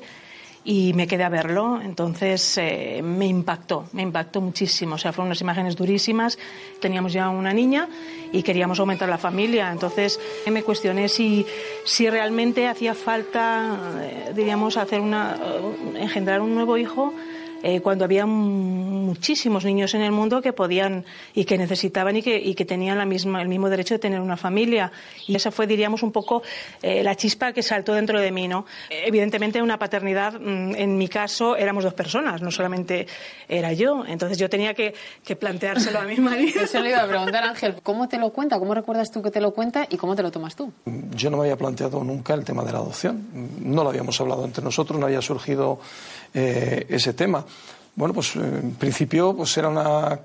y 0.66 0.94
me 0.94 1.08
quedé 1.08 1.24
a 1.24 1.30
verlo. 1.30 1.80
Entonces 1.82 2.58
eh, 2.58 3.02
me 3.04 3.28
impactó, 3.28 3.86
me 3.94 4.02
impactó 4.02 4.42
muchísimo. 4.42 4.96
O 4.96 4.98
sea, 4.98 5.14
fueron 5.14 5.28
unas 5.28 5.42
imágenes 5.42 5.76
durísimas. 5.76 6.38
Teníamos 6.82 7.14
ya 7.14 7.30
una 7.30 7.54
niña 7.54 7.88
y 8.32 8.42
queríamos 8.44 8.80
aumentar 8.80 9.08
la 9.08 9.20
familia. 9.20 9.72
Entonces 9.72 10.20
me 10.52 10.64
cuestioné 10.64 11.08
si, 11.08 11.46
si 11.86 12.10
realmente 12.10 12.68
hacía 12.68 12.96
falta, 12.96 13.78
eh, 14.02 14.34
diríamos, 14.36 14.76
hacer 14.78 15.00
una, 15.00 15.38
eh, 15.40 16.02
engendrar 16.02 16.42
un 16.42 16.56
nuevo 16.56 16.78
hijo 16.78 17.14
eh, 17.68 17.82
cuando 17.82 18.06
había 18.06 18.28
muchísimos 18.28 19.66
niños 19.66 19.96
en 19.96 20.02
el 20.02 20.12
mundo 20.12 20.40
que 20.40 20.54
podían 20.54 21.04
y 21.34 21.46
que 21.46 21.58
necesitaban 21.58 22.16
y 22.16 22.22
que, 22.22 22.38
y 22.38 22.54
que 22.54 22.64
tenían 22.64 23.00
la 23.00 23.06
misma, 23.06 23.42
el 23.42 23.48
mismo 23.48 23.72
derecho 23.72 23.96
de 23.96 24.00
tener 24.00 24.22
una 24.22 24.38
familia. 24.38 24.92
Y 25.26 25.36
esa 25.36 25.50
fue, 25.50 25.66
diríamos, 25.66 26.04
un 26.04 26.12
poco 26.12 26.44
eh, 26.84 27.02
la 27.02 27.16
chispa 27.16 27.54
que 27.54 27.64
saltó 27.64 27.96
dentro 27.96 28.22
de 28.22 28.32
mí. 28.32 28.48
¿no? 28.48 28.68
Evidentemente, 28.92 29.64
una 29.64 29.80
paternidad, 29.80 30.40
mm, 30.40 30.76
en 30.76 30.96
mi 30.96 31.08
caso, 31.08 31.56
éramos 31.56 31.84
dos 31.84 31.96
personas, 31.96 32.40
no 32.40 32.52
solamente 32.52 33.08
era 33.50 33.74
yo. 33.74 34.04
Entonces 34.08 34.38
yo 34.38 34.48
tenía 34.48 34.76
que, 34.76 34.94
que 35.24 35.36
planteárselo 35.36 36.02
a 36.02 36.04
mi 36.04 36.18
marido. 36.18 36.62
Eso 36.62 36.80
le 36.82 36.90
iba 36.90 37.02
a 37.02 37.08
preguntar, 37.08 37.46
Ángel, 37.46 37.78
¿cómo 37.82 38.08
te 38.08 38.20
lo 38.20 38.30
cuenta? 38.30 38.60
¿Cómo 38.60 38.76
recuerdas 38.76 39.10
tú 39.10 39.24
que 39.24 39.32
te 39.32 39.42
lo 39.42 39.56
cuenta 39.56 39.88
y 39.90 39.98
cómo 39.98 40.16
te 40.16 40.22
lo 40.22 40.30
tomas 40.30 40.56
tú? 40.56 40.72
Yo 41.16 41.32
no 41.32 41.38
me 41.38 41.46
había 41.46 41.58
planteado 41.58 42.04
nunca 42.04 42.36
el 42.36 42.46
tema 42.46 42.64
de 42.64 42.74
la 42.74 42.78
adopción. 42.78 43.26
No 43.60 43.84
lo 43.84 43.90
habíamos 43.90 44.22
hablado 44.22 44.46
entre 44.46 44.64
nosotros, 44.64 45.00
no 45.00 45.08
había 45.08 45.24
surgido 45.24 45.80
eh, 46.38 46.86
ese 46.90 47.14
tema. 47.14 47.46
Bueno, 47.96 48.14
pues 48.14 48.36
eh, 48.36 48.40
en 48.40 48.76
principio 48.76 49.34
pues 49.34 49.58
era 49.58 49.70
una, 49.70 50.20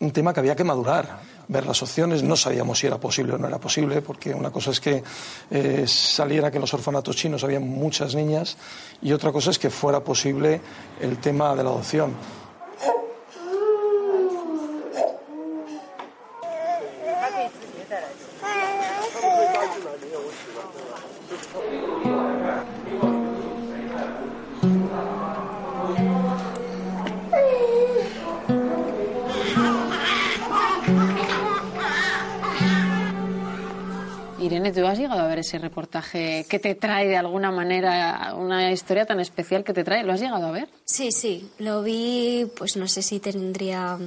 un 0.00 0.10
tema 0.10 0.32
que 0.32 0.40
había 0.40 0.56
que 0.56 0.64
madurar, 0.64 1.20
ver 1.48 1.66
las 1.66 1.82
opciones. 1.82 2.22
No 2.22 2.34
sabíamos 2.34 2.78
si 2.78 2.86
era 2.86 2.96
posible 2.96 3.34
o 3.34 3.38
no 3.38 3.46
era 3.46 3.58
posible, 3.58 4.00
porque 4.00 4.32
una 4.32 4.50
cosa 4.50 4.70
es 4.70 4.80
que 4.80 5.04
eh, 5.50 5.84
saliera 5.86 6.50
que 6.50 6.56
en 6.56 6.62
los 6.62 6.72
orfanatos 6.72 7.16
chinos 7.16 7.44
había 7.44 7.60
muchas 7.60 8.14
niñas 8.14 8.56
y 9.02 9.12
otra 9.12 9.32
cosa 9.32 9.50
es 9.50 9.58
que 9.58 9.68
fuera 9.68 10.00
posible 10.00 10.62
el 10.98 11.18
tema 11.18 11.54
de 11.54 11.62
la 11.62 11.68
adopción. 11.68 12.14
Irene, 34.64 34.80
¿tú 34.80 34.86
has 34.86 34.98
llegado 34.98 35.20
a 35.20 35.26
ver 35.26 35.40
ese 35.40 35.58
reportaje 35.58 36.46
que 36.48 36.58
te 36.58 36.74
trae 36.74 37.06
de 37.06 37.16
alguna 37.16 37.50
manera 37.50 38.34
una 38.36 38.72
historia 38.72 39.04
tan 39.04 39.20
especial 39.20 39.64
que 39.64 39.72
te 39.72 39.84
trae? 39.84 40.04
¿Lo 40.04 40.12
has 40.12 40.20
llegado 40.20 40.46
a 40.46 40.50
ver? 40.50 40.68
Sí, 40.84 41.12
sí, 41.12 41.48
lo 41.58 41.82
vi, 41.82 42.46
pues 42.56 42.76
no 42.76 42.88
sé 42.88 43.02
si 43.02 43.20
tendría 43.20 43.98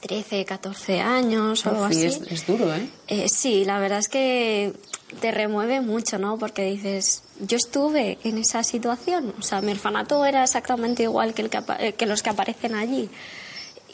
13, 0.00 0.44
14 0.44 1.00
años 1.00 1.64
o 1.66 1.70
algo 1.70 1.84
así. 1.84 2.04
es, 2.04 2.20
es 2.28 2.46
duro, 2.46 2.74
¿eh? 2.74 2.88
Eh, 3.08 3.28
sí, 3.28 3.64
la 3.64 3.78
verdad 3.78 3.98
es 3.98 4.08
que 4.08 4.72
te 5.20 5.30
remueve 5.30 5.80
mucho, 5.80 6.18
¿no? 6.18 6.38
Porque 6.38 6.64
dices, 6.64 7.22
yo 7.40 7.56
estuve 7.56 8.18
en 8.24 8.38
esa 8.38 8.64
situación, 8.64 9.34
o 9.38 9.42
sea, 9.42 9.60
mi 9.60 9.72
orfanato 9.72 10.24
era 10.24 10.42
exactamente 10.42 11.04
igual 11.04 11.34
que, 11.34 11.42
el 11.42 11.50
que, 11.50 11.94
que 11.96 12.06
los 12.06 12.22
que 12.22 12.30
aparecen 12.30 12.74
allí. 12.74 13.08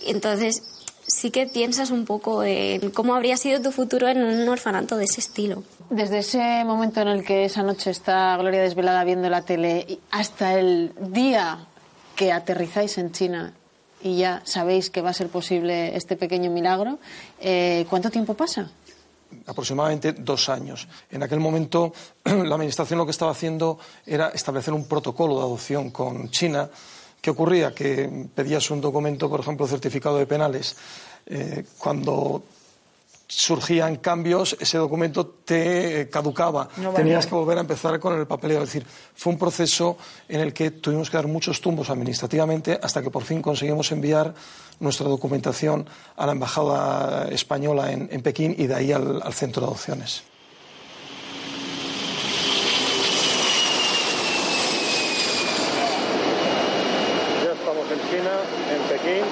Entonces, 0.06 0.62
sí 1.06 1.30
que 1.30 1.46
piensas 1.46 1.90
un 1.90 2.04
poco 2.04 2.42
en 2.44 2.90
cómo 2.90 3.14
habría 3.14 3.36
sido 3.36 3.60
tu 3.60 3.72
futuro 3.72 4.08
en 4.08 4.22
un 4.22 4.48
orfanato 4.48 4.96
de 4.96 5.04
ese 5.04 5.20
estilo. 5.20 5.62
Desde 5.90 6.18
ese 6.18 6.64
momento 6.64 7.00
en 7.00 7.08
el 7.08 7.24
que 7.24 7.44
esa 7.44 7.62
noche 7.62 7.90
está 7.90 8.36
Gloria 8.36 8.62
desvelada 8.62 9.04
viendo 9.04 9.28
la 9.30 9.42
tele 9.42 9.98
hasta 10.10 10.58
el 10.58 10.92
día 10.98 11.66
que 12.16 12.32
aterrizáis 12.32 12.98
en 12.98 13.12
China 13.12 13.52
y 14.02 14.18
ya 14.18 14.42
sabéis 14.44 14.90
que 14.90 15.02
va 15.02 15.10
a 15.10 15.14
ser 15.14 15.28
posible 15.28 15.96
este 15.96 16.16
pequeño 16.16 16.50
milagro, 16.50 16.98
eh, 17.40 17.86
¿cuánto 17.88 18.10
tiempo 18.10 18.34
pasa? 18.34 18.70
aproximadamente 19.46 20.12
dos 20.12 20.48
años. 20.48 20.88
En 21.10 21.22
aquel 21.22 21.40
momento, 21.40 21.92
la 22.24 22.54
Administración 22.54 22.98
lo 22.98 23.04
que 23.04 23.10
estaba 23.10 23.32
haciendo 23.32 23.78
era 24.04 24.28
establecer 24.28 24.72
un 24.72 24.86
protocolo 24.86 25.36
de 25.36 25.40
adopción 25.42 25.90
con 25.90 26.30
China. 26.30 26.68
¿Qué 27.26 27.30
ocurría? 27.32 27.74
Que 27.74 28.08
pedías 28.32 28.70
un 28.70 28.80
documento, 28.80 29.28
por 29.28 29.40
ejemplo, 29.40 29.66
certificado 29.66 30.16
de 30.16 30.26
penales. 30.26 30.76
Eh, 31.26 31.64
cuando 31.76 32.44
surgían 33.26 33.96
cambios, 33.96 34.56
ese 34.60 34.78
documento 34.78 35.26
te 35.44 36.02
eh, 36.02 36.08
caducaba. 36.08 36.68
No. 36.76 36.92
Tenías 36.92 37.26
que 37.26 37.34
volver 37.34 37.58
a 37.58 37.62
empezar 37.62 37.98
con 37.98 38.16
el 38.16 38.28
papeleo. 38.28 38.62
Es 38.62 38.68
decir, 38.68 38.86
fue 39.16 39.32
un 39.32 39.40
proceso 39.40 39.98
en 40.28 40.38
el 40.38 40.52
que 40.52 40.70
tuvimos 40.70 41.10
que 41.10 41.16
dar 41.16 41.26
muchos 41.26 41.60
tumbos 41.60 41.90
administrativamente 41.90 42.78
hasta 42.80 43.02
que 43.02 43.10
por 43.10 43.24
fin 43.24 43.42
conseguimos 43.42 43.90
enviar 43.90 44.32
nuestra 44.78 45.08
documentación 45.08 45.84
a 46.14 46.26
la 46.26 46.30
Embajada 46.30 47.26
Española 47.30 47.90
en, 47.90 48.08
en 48.12 48.22
Pekín 48.22 48.54
y 48.56 48.68
de 48.68 48.74
ahí 48.76 48.92
al, 48.92 49.20
al 49.20 49.34
centro 49.34 49.62
de 49.62 49.66
adopciones. 49.66 50.22
Ya 57.44 57.52
estamos 57.52 57.86
en 57.90 57.98
China, 58.10 58.32
en 58.72 58.82
Pekín. 58.88 59.24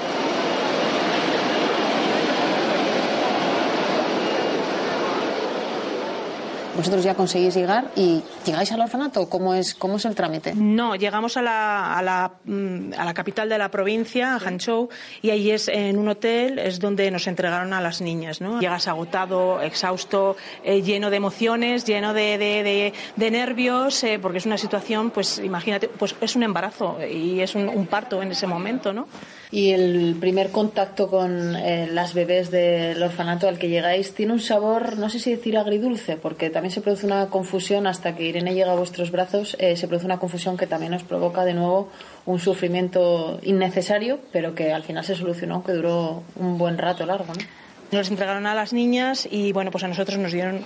¿Vosotros 6.75 7.03
ya 7.03 7.15
conseguís 7.15 7.55
llegar 7.55 7.85
y 7.95 8.21
llegáis 8.45 8.71
al 8.71 8.81
orfanato? 8.81 9.29
¿Cómo 9.29 9.53
es, 9.53 9.73
cómo 9.75 9.95
es 9.97 10.05
el 10.05 10.13
trámite? 10.15 10.53
No, 10.55 10.95
llegamos 10.95 11.37
a 11.37 11.41
la, 11.41 11.97
a 11.97 12.01
la, 12.01 12.31
mm, 12.43 12.93
a 12.97 13.05
la 13.05 13.13
capital 13.13 13.47
de 13.47 13.57
la 13.57 13.69
provincia, 13.71 14.35
a 14.35 14.39
Hangzhou, 14.39 14.89
y 15.21 15.29
ahí 15.29 15.51
es 15.51 15.67
en 15.69 15.97
un 15.97 16.09
hotel, 16.09 16.59
es 16.59 16.79
donde 16.79 17.09
nos 17.11 17.27
entregaron 17.27 17.71
a 17.73 17.79
las 17.81 18.01
niñas. 18.01 18.41
¿no? 18.41 18.59
Llegas 18.59 18.87
agotado, 18.87 19.61
exhausto, 19.61 20.35
eh, 20.63 20.81
lleno 20.81 21.09
de 21.09 21.17
emociones, 21.17 21.85
lleno 21.85 22.13
de, 22.13 22.37
de- 22.37 22.63
de- 22.63 22.93
de 23.15 23.31
nervios, 23.31 24.03
eh, 24.03 24.19
porque 24.21 24.39
es 24.39 24.45
una 24.45 24.57
situación, 24.57 25.11
pues 25.11 25.39
imagínate, 25.39 25.87
pues 25.87 26.15
es 26.19 26.35
un 26.35 26.43
embarazo 26.43 26.97
y 27.09 27.39
es 27.39 27.55
un, 27.55 27.69
un 27.69 27.87
parto 27.87 28.21
en 28.21 28.31
ese 28.31 28.47
momento, 28.47 28.91
¿no? 28.93 29.07
Y 29.51 29.71
el 29.71 30.17
primer 30.19 30.49
contacto 30.51 31.07
con 31.07 31.55
eh, 31.55 31.87
las 31.89 32.13
bebés 32.13 32.51
del 32.51 33.01
orfanato 33.01 33.47
al 33.47 33.57
que 33.57 33.69
llegáis 33.69 34.13
tiene 34.13 34.33
un 34.33 34.41
sabor, 34.41 34.97
no 34.97 35.09
sé 35.09 35.19
si 35.19 35.31
decir 35.31 35.57
agridulce, 35.57 36.17
porque 36.17 36.49
también 36.49 36.64
se 36.71 36.81
produce 36.81 37.05
una 37.05 37.27
confusión 37.27 37.87
hasta 37.87 38.15
que 38.15 38.23
Irene 38.23 38.53
llega 38.53 38.71
a 38.71 38.75
vuestros 38.75 39.11
brazos, 39.11 39.55
eh, 39.59 39.75
se 39.75 39.87
produce 39.87 40.05
una 40.05 40.19
confusión 40.19 40.57
que 40.57 40.67
también 40.67 40.93
os 40.93 41.03
provoca 41.03 41.45
de 41.45 41.53
nuevo 41.53 41.89
un 42.25 42.39
sufrimiento 42.39 43.39
innecesario, 43.43 44.19
pero 44.31 44.55
que 44.55 44.73
al 44.73 44.83
final 44.83 45.03
se 45.03 45.15
solucionó, 45.15 45.63
que 45.63 45.73
duró 45.73 46.23
un 46.35 46.57
buen 46.57 46.77
rato 46.77 47.05
largo, 47.05 47.33
¿no? 47.33 47.45
Nos 47.91 48.09
entregaron 48.09 48.45
a 48.47 48.55
las 48.55 48.73
niñas 48.73 49.27
y 49.29 49.51
bueno, 49.51 49.71
pues 49.71 49.83
a 49.83 49.87
nosotros 49.87 50.17
nos 50.17 50.31
dieron 50.31 50.61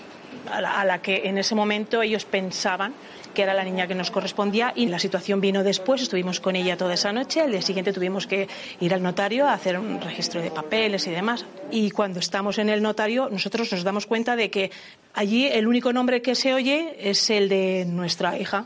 a 0.52 0.62
la, 0.62 0.80
a 0.80 0.86
la 0.86 1.02
que 1.02 1.28
en 1.28 1.38
ese 1.38 1.54
momento 1.54 2.02
ellos 2.02 2.26
pensaban 2.26 2.94
que 3.34 3.44
era 3.44 3.54
la 3.54 3.64
niña 3.64 3.88
que 3.88 3.96
nos 3.96 4.12
correspondía 4.12 4.74
y 4.76 4.88
la 4.88 5.00
situación 5.00 5.42
vino 5.42 5.64
después, 5.64 6.02
estuvimos 6.02 6.40
con 6.40 6.56
ella 6.56 6.78
toda 6.78 6.94
esa 6.94 7.12
noche, 7.14 7.42
al 7.42 7.52
día 7.52 7.62
siguiente 7.62 7.94
tuvimos 7.94 8.28
que 8.28 8.48
ir 8.80 8.94
al 8.94 9.02
notario 9.04 9.48
a 9.48 9.54
hacer 9.54 9.78
un 9.80 10.02
registro 10.02 10.42
de 10.42 10.52
papeles 10.52 11.06
y 11.08 11.12
demás. 11.12 11.46
Y 11.72 11.92
cuando 11.92 12.20
estamos 12.20 12.58
en 12.58 12.70
el 12.70 12.82
notario, 12.82 13.30
nosotros 13.30 13.72
nos 13.72 13.84
damos 13.84 14.06
cuenta 14.06 14.36
de 14.36 14.50
que 14.50 14.72
allí 15.14 15.48
el 15.48 15.68
único 15.68 15.94
nombre 15.94 16.22
que 16.22 16.36
se 16.36 16.54
oye 16.54 16.96
es 17.00 17.30
el 17.30 17.50
de 17.50 17.86
nuestra 17.88 18.38
hija. 18.38 18.66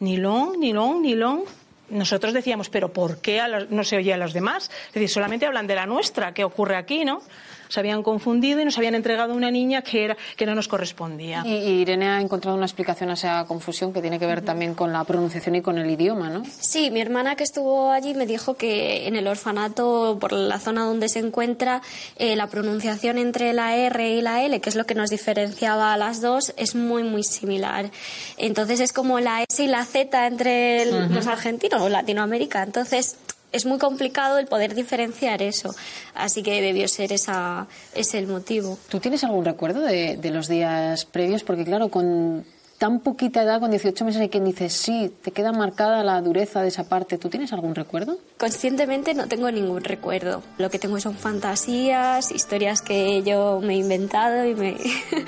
Ni 0.00 0.16
long, 0.16 0.58
ni 0.58 0.72
long, 0.72 1.00
ni 1.02 1.14
long. 1.14 1.42
Nosotros 1.90 2.34
decíamos, 2.34 2.68
pero 2.68 2.92
¿por 2.92 3.20
qué 3.20 3.40
a 3.40 3.48
los- 3.48 3.70
no 3.70 3.82
se 3.82 3.96
oye 3.96 4.12
a 4.12 4.16
los 4.18 4.32
demás? 4.34 4.70
Es 4.88 4.92
decir, 4.94 5.08
solamente 5.08 5.46
hablan 5.46 5.66
de 5.66 5.74
la 5.74 5.86
nuestra, 5.86 6.34
¿qué 6.34 6.44
ocurre 6.44 6.76
aquí, 6.76 7.04
no? 7.04 7.22
Se 7.68 7.80
habían 7.80 8.02
confundido 8.02 8.60
y 8.60 8.64
nos 8.64 8.76
habían 8.78 8.94
entregado 8.94 9.34
una 9.34 9.50
niña 9.50 9.82
que, 9.82 10.04
era, 10.04 10.16
que 10.36 10.46
no 10.46 10.54
nos 10.54 10.68
correspondía. 10.68 11.42
Y, 11.44 11.50
y 11.54 11.80
Irene 11.82 12.08
ha 12.08 12.20
encontrado 12.20 12.56
una 12.56 12.66
explicación 12.66 13.10
a 13.10 13.14
esa 13.14 13.44
confusión 13.46 13.92
que 13.92 14.00
tiene 14.00 14.18
que 14.18 14.26
ver 14.26 14.42
también 14.42 14.74
con 14.74 14.92
la 14.92 15.04
pronunciación 15.04 15.54
y 15.56 15.62
con 15.62 15.78
el 15.78 15.90
idioma, 15.90 16.28
¿no? 16.30 16.42
Sí, 16.60 16.90
mi 16.90 17.00
hermana 17.00 17.36
que 17.36 17.44
estuvo 17.44 17.90
allí 17.90 18.14
me 18.14 18.26
dijo 18.26 18.54
que 18.54 19.06
en 19.06 19.16
el 19.16 19.26
orfanato, 19.26 20.16
por 20.20 20.32
la 20.32 20.58
zona 20.58 20.84
donde 20.84 21.08
se 21.08 21.18
encuentra, 21.18 21.82
eh, 22.16 22.36
la 22.36 22.46
pronunciación 22.48 23.18
entre 23.18 23.52
la 23.52 23.76
R 23.76 24.10
y 24.10 24.22
la 24.22 24.42
L, 24.42 24.60
que 24.60 24.68
es 24.68 24.76
lo 24.76 24.84
que 24.84 24.94
nos 24.94 25.10
diferenciaba 25.10 25.92
a 25.92 25.96
las 25.96 26.20
dos, 26.20 26.52
es 26.56 26.74
muy, 26.74 27.02
muy 27.02 27.22
similar. 27.22 27.90
Entonces 28.36 28.80
es 28.80 28.92
como 28.92 29.20
la 29.20 29.42
S 29.48 29.62
y 29.62 29.66
la 29.66 29.84
Z 29.84 30.26
entre 30.26 30.82
el- 30.82 31.12
los 31.14 31.26
argentinos 31.26 31.80
o 31.82 31.88
Latinoamérica. 31.88 32.62
Entonces 32.62 33.16
es 33.52 33.66
muy 33.66 33.78
complicado 33.78 34.38
el 34.38 34.46
poder 34.46 34.74
diferenciar 34.74 35.42
eso. 35.42 35.74
Así 36.14 36.42
que 36.42 36.60
debió 36.60 36.88
ser 36.88 37.12
esa, 37.12 37.66
ese 37.94 38.18
el 38.18 38.26
motivo. 38.26 38.78
¿Tú 38.88 39.00
tienes 39.00 39.24
algún 39.24 39.44
recuerdo 39.44 39.80
de, 39.80 40.16
de 40.16 40.30
los 40.30 40.48
días 40.48 41.04
previos? 41.04 41.44
Porque 41.44 41.64
claro, 41.64 41.88
con 41.88 42.44
tan 42.78 43.00
poquita 43.00 43.42
edad, 43.42 43.60
con 43.60 43.70
18 43.70 44.04
meses, 44.04 44.20
hay 44.20 44.28
quien 44.28 44.44
dice, 44.44 44.70
sí, 44.70 45.12
te 45.22 45.32
queda 45.32 45.52
marcada 45.52 46.04
la 46.04 46.20
dureza 46.22 46.62
de 46.62 46.68
esa 46.68 46.84
parte. 46.84 47.18
¿Tú 47.18 47.28
tienes 47.28 47.52
algún 47.52 47.74
recuerdo? 47.74 48.18
Conscientemente 48.38 49.14
no 49.14 49.26
tengo 49.26 49.50
ningún 49.50 49.82
recuerdo. 49.82 50.42
Lo 50.58 50.70
que 50.70 50.78
tengo 50.78 51.00
son 51.00 51.16
fantasías, 51.16 52.30
historias 52.30 52.80
que 52.80 53.22
yo 53.24 53.60
me 53.60 53.74
he 53.74 53.78
inventado 53.78 54.46
y 54.46 54.54
me... 54.54 54.76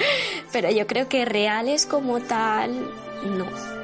Pero 0.53 0.71
yo 0.71 0.87
creo 0.87 1.09
que 1.09 1.25
reales 1.25 1.87
como 1.87 2.21
tal, 2.21 2.89
no. 3.37 3.80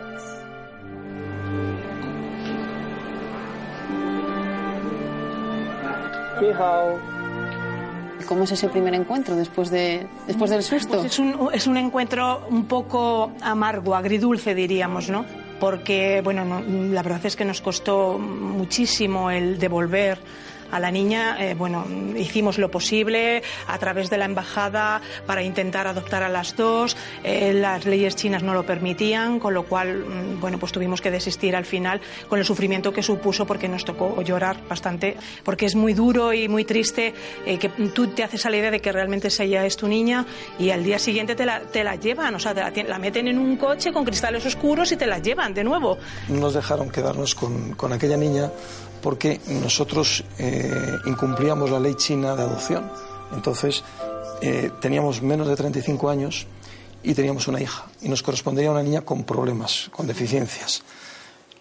¿Cómo 8.26 8.44
es 8.44 8.52
ese 8.52 8.68
primer 8.68 8.94
encuentro 8.94 9.36
después, 9.36 9.70
de, 9.70 10.06
después 10.26 10.50
del 10.50 10.62
susto? 10.62 10.98
Pues 11.00 11.12
es, 11.12 11.18
un, 11.18 11.48
es 11.52 11.66
un 11.66 11.76
encuentro 11.76 12.46
un 12.50 12.64
poco 12.66 13.32
amargo, 13.40 13.94
agridulce, 13.94 14.54
diríamos, 14.54 15.08
¿no? 15.10 15.24
Porque, 15.60 16.20
bueno, 16.24 16.44
no- 16.44 16.60
la 16.92 17.02
verdad 17.02 17.24
es 17.24 17.36
que 17.36 17.44
nos 17.44 17.60
costó 17.60 18.18
muchísimo 18.18 19.30
el 19.30 19.58
devolver 19.58 20.18
a 20.70 20.80
la 20.80 20.90
niña. 20.90 21.36
Eh, 21.38 21.54
bueno, 21.54 21.86
hicimos 22.16 22.58
lo 22.58 22.70
posible 22.70 23.42
a 23.66 23.78
través 23.78 24.10
de 24.10 24.18
la 24.18 24.24
embajada 24.24 25.00
para 25.26 25.42
intentar 25.42 25.86
adoptar 25.86 26.22
a 26.22 26.28
las 26.28 26.56
dos. 26.56 26.96
Eh, 27.24 27.52
las 27.52 27.86
leyes 27.86 28.16
chinas 28.16 28.42
no 28.42 28.54
lo 28.54 28.64
permitían, 28.64 29.38
con 29.38 29.54
lo 29.54 29.64
cual, 29.64 30.04
mm, 30.04 30.40
bueno, 30.40 30.58
pues 30.58 30.72
tuvimos 30.72 31.00
que 31.00 31.10
desistir 31.10 31.56
al 31.56 31.64
final 31.64 32.00
con 32.28 32.38
el 32.38 32.44
sufrimiento 32.44 32.92
que 32.92 33.02
supuso 33.02 33.46
porque 33.46 33.68
nos 33.68 33.84
tocó 33.84 34.20
llorar 34.22 34.56
bastante, 34.68 35.16
porque 35.44 35.66
es 35.66 35.74
muy 35.74 35.94
duro 35.94 36.32
y 36.32 36.48
muy 36.48 36.64
triste 36.64 37.14
eh, 37.44 37.58
que 37.58 37.68
tú 37.68 38.08
te 38.08 38.24
haces 38.24 38.44
a 38.46 38.50
la 38.50 38.56
idea 38.56 38.70
de 38.70 38.80
que 38.80 38.92
realmente 38.92 39.30
ya 39.30 39.66
es 39.66 39.76
tu 39.76 39.86
niña 39.86 40.24
y 40.58 40.70
al 40.70 40.82
día 40.82 40.98
siguiente 40.98 41.34
te 41.34 41.44
la, 41.44 41.60
te 41.60 41.84
la 41.84 41.96
llevan, 41.96 42.34
o 42.34 42.38
sea, 42.38 42.54
te 42.54 42.84
la, 42.84 42.98
meten 42.98 43.28
en 43.28 43.38
un 43.38 43.56
coche 43.56 43.92
con 43.92 44.04
cristales 44.04 44.44
oscuros 44.46 44.90
y 44.92 44.96
te 44.96 45.06
la 45.06 45.18
llevan 45.18 45.52
de 45.52 45.64
nuevo. 45.64 45.98
No 46.28 46.40
nos 46.40 46.54
dejaron 46.54 46.90
quedarnos 46.90 47.34
con, 47.34 47.74
con 47.74 47.92
aquella 47.92 48.16
niña 48.16 48.50
porque 49.06 49.40
nosotros 49.62 50.24
eh, 50.36 50.98
incumplíamos 51.06 51.70
la 51.70 51.78
ley 51.78 51.94
china 51.94 52.34
de 52.34 52.42
adopción. 52.42 52.90
Entonces, 53.32 53.84
eh, 54.42 54.72
teníamos 54.80 55.22
menos 55.22 55.46
de 55.46 55.54
35 55.54 56.10
años 56.10 56.48
y 57.04 57.14
teníamos 57.14 57.46
una 57.46 57.60
hija. 57.60 57.86
Y 58.02 58.08
nos 58.08 58.24
correspondía 58.24 58.68
una 58.68 58.82
niña 58.82 59.02
con 59.02 59.22
problemas, 59.22 59.90
con 59.92 60.08
deficiencias. 60.08 60.82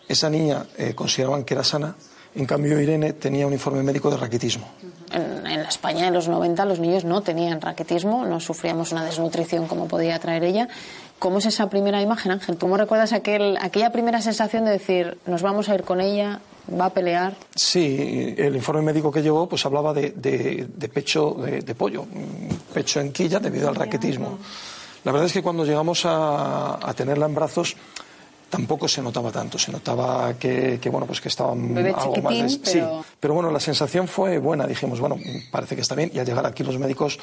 Esa 0.08 0.28
niña 0.28 0.66
eh, 0.76 0.96
consideraban 0.96 1.44
que 1.44 1.54
era 1.54 1.64
sana, 1.64 1.96
en 2.34 2.48
cambio 2.48 2.82
Irene 2.82 3.14
tenía 3.14 3.46
un 3.46 3.54
informe 3.54 3.84
médico 3.84 4.10
de 4.10 4.18
raquitismo. 4.18 4.68
En, 5.12 5.44
la 5.44 5.70
España 5.70 6.06
de 6.06 6.12
los 6.12 6.28
90 6.28 6.66
los 6.66 6.80
niños 6.80 7.06
no 7.06 7.22
tenían 7.22 7.62
raquetismo, 7.62 8.26
no 8.26 8.40
sufríamos 8.40 8.92
una 8.92 9.06
desnutrición 9.06 9.68
como 9.68 9.88
podía 9.88 10.18
traer 10.18 10.44
ella. 10.46 10.68
¿Cómo 11.20 11.38
es 11.38 11.46
esa 11.46 11.70
primera 11.70 12.02
imagen, 12.02 12.32
Ángel? 12.32 12.58
¿Cómo 12.58 12.76
recuerdas 12.76 13.14
aquel, 13.14 13.56
aquella 13.62 13.92
primera 13.92 14.20
sensación 14.20 14.66
de 14.66 14.72
decir, 14.72 15.20
nos 15.28 15.44
vamos 15.44 15.70
a 15.70 15.76
ir 15.76 15.84
con 15.84 16.02
ella, 16.02 16.42
va 16.80 16.86
a 16.86 16.90
pelear? 16.90 17.36
Sí, 17.56 18.34
el 18.38 18.56
informe 18.56 18.82
médico 18.82 19.12
que 19.12 19.22
llevó 19.22 19.48
pues 19.48 19.66
hablaba 19.66 19.94
de, 19.94 20.12
de- 20.12 20.68
de 20.76 20.90
pecho 20.90 21.32
de, 21.40 21.62
de 21.62 21.76
pollo, 21.76 22.04
mm, 22.04 22.74
pecho 22.74 23.00
en 23.00 23.12
quilla 23.12 23.40
debido 23.40 23.70
al 23.70 23.76
raquetismo. 23.76 24.38
La 25.04 25.12
verdad 25.12 25.28
es 25.28 25.34
que 25.34 25.44
cuando 25.44 25.64
llegamos 25.66 26.06
a, 26.06 26.76
a 26.82 26.94
tenerla 26.94 27.28
en 27.28 27.36
brazos 27.36 27.76
tampoco 28.50 28.88
se 28.88 29.02
notaba 29.02 29.32
tanto, 29.32 29.58
se 29.60 29.72
notaba 29.72 30.34
que, 30.36 30.80
que, 30.82 30.90
bueno 30.90 31.06
pues 31.08 31.20
que 31.20 31.28
estaban 31.30 31.76
algo 31.78 32.16
más 32.22 32.34
des- 32.38 32.58
pero- 32.58 33.02
sí, 33.04 33.08
pero 33.20 33.34
bueno 33.34 33.52
la 33.52 33.60
sensación 33.60 34.08
fue 34.08 34.38
buena, 34.38 34.66
dijimos 34.66 35.00
bueno 35.00 35.18
parece 35.52 35.76
que 35.76 35.82
está 35.82 35.94
bien 35.96 36.12
y 36.14 36.20
al 36.20 36.26
llegar 36.26 36.46
aquí 36.46 36.64
los 36.64 36.78
médicos 36.80 37.20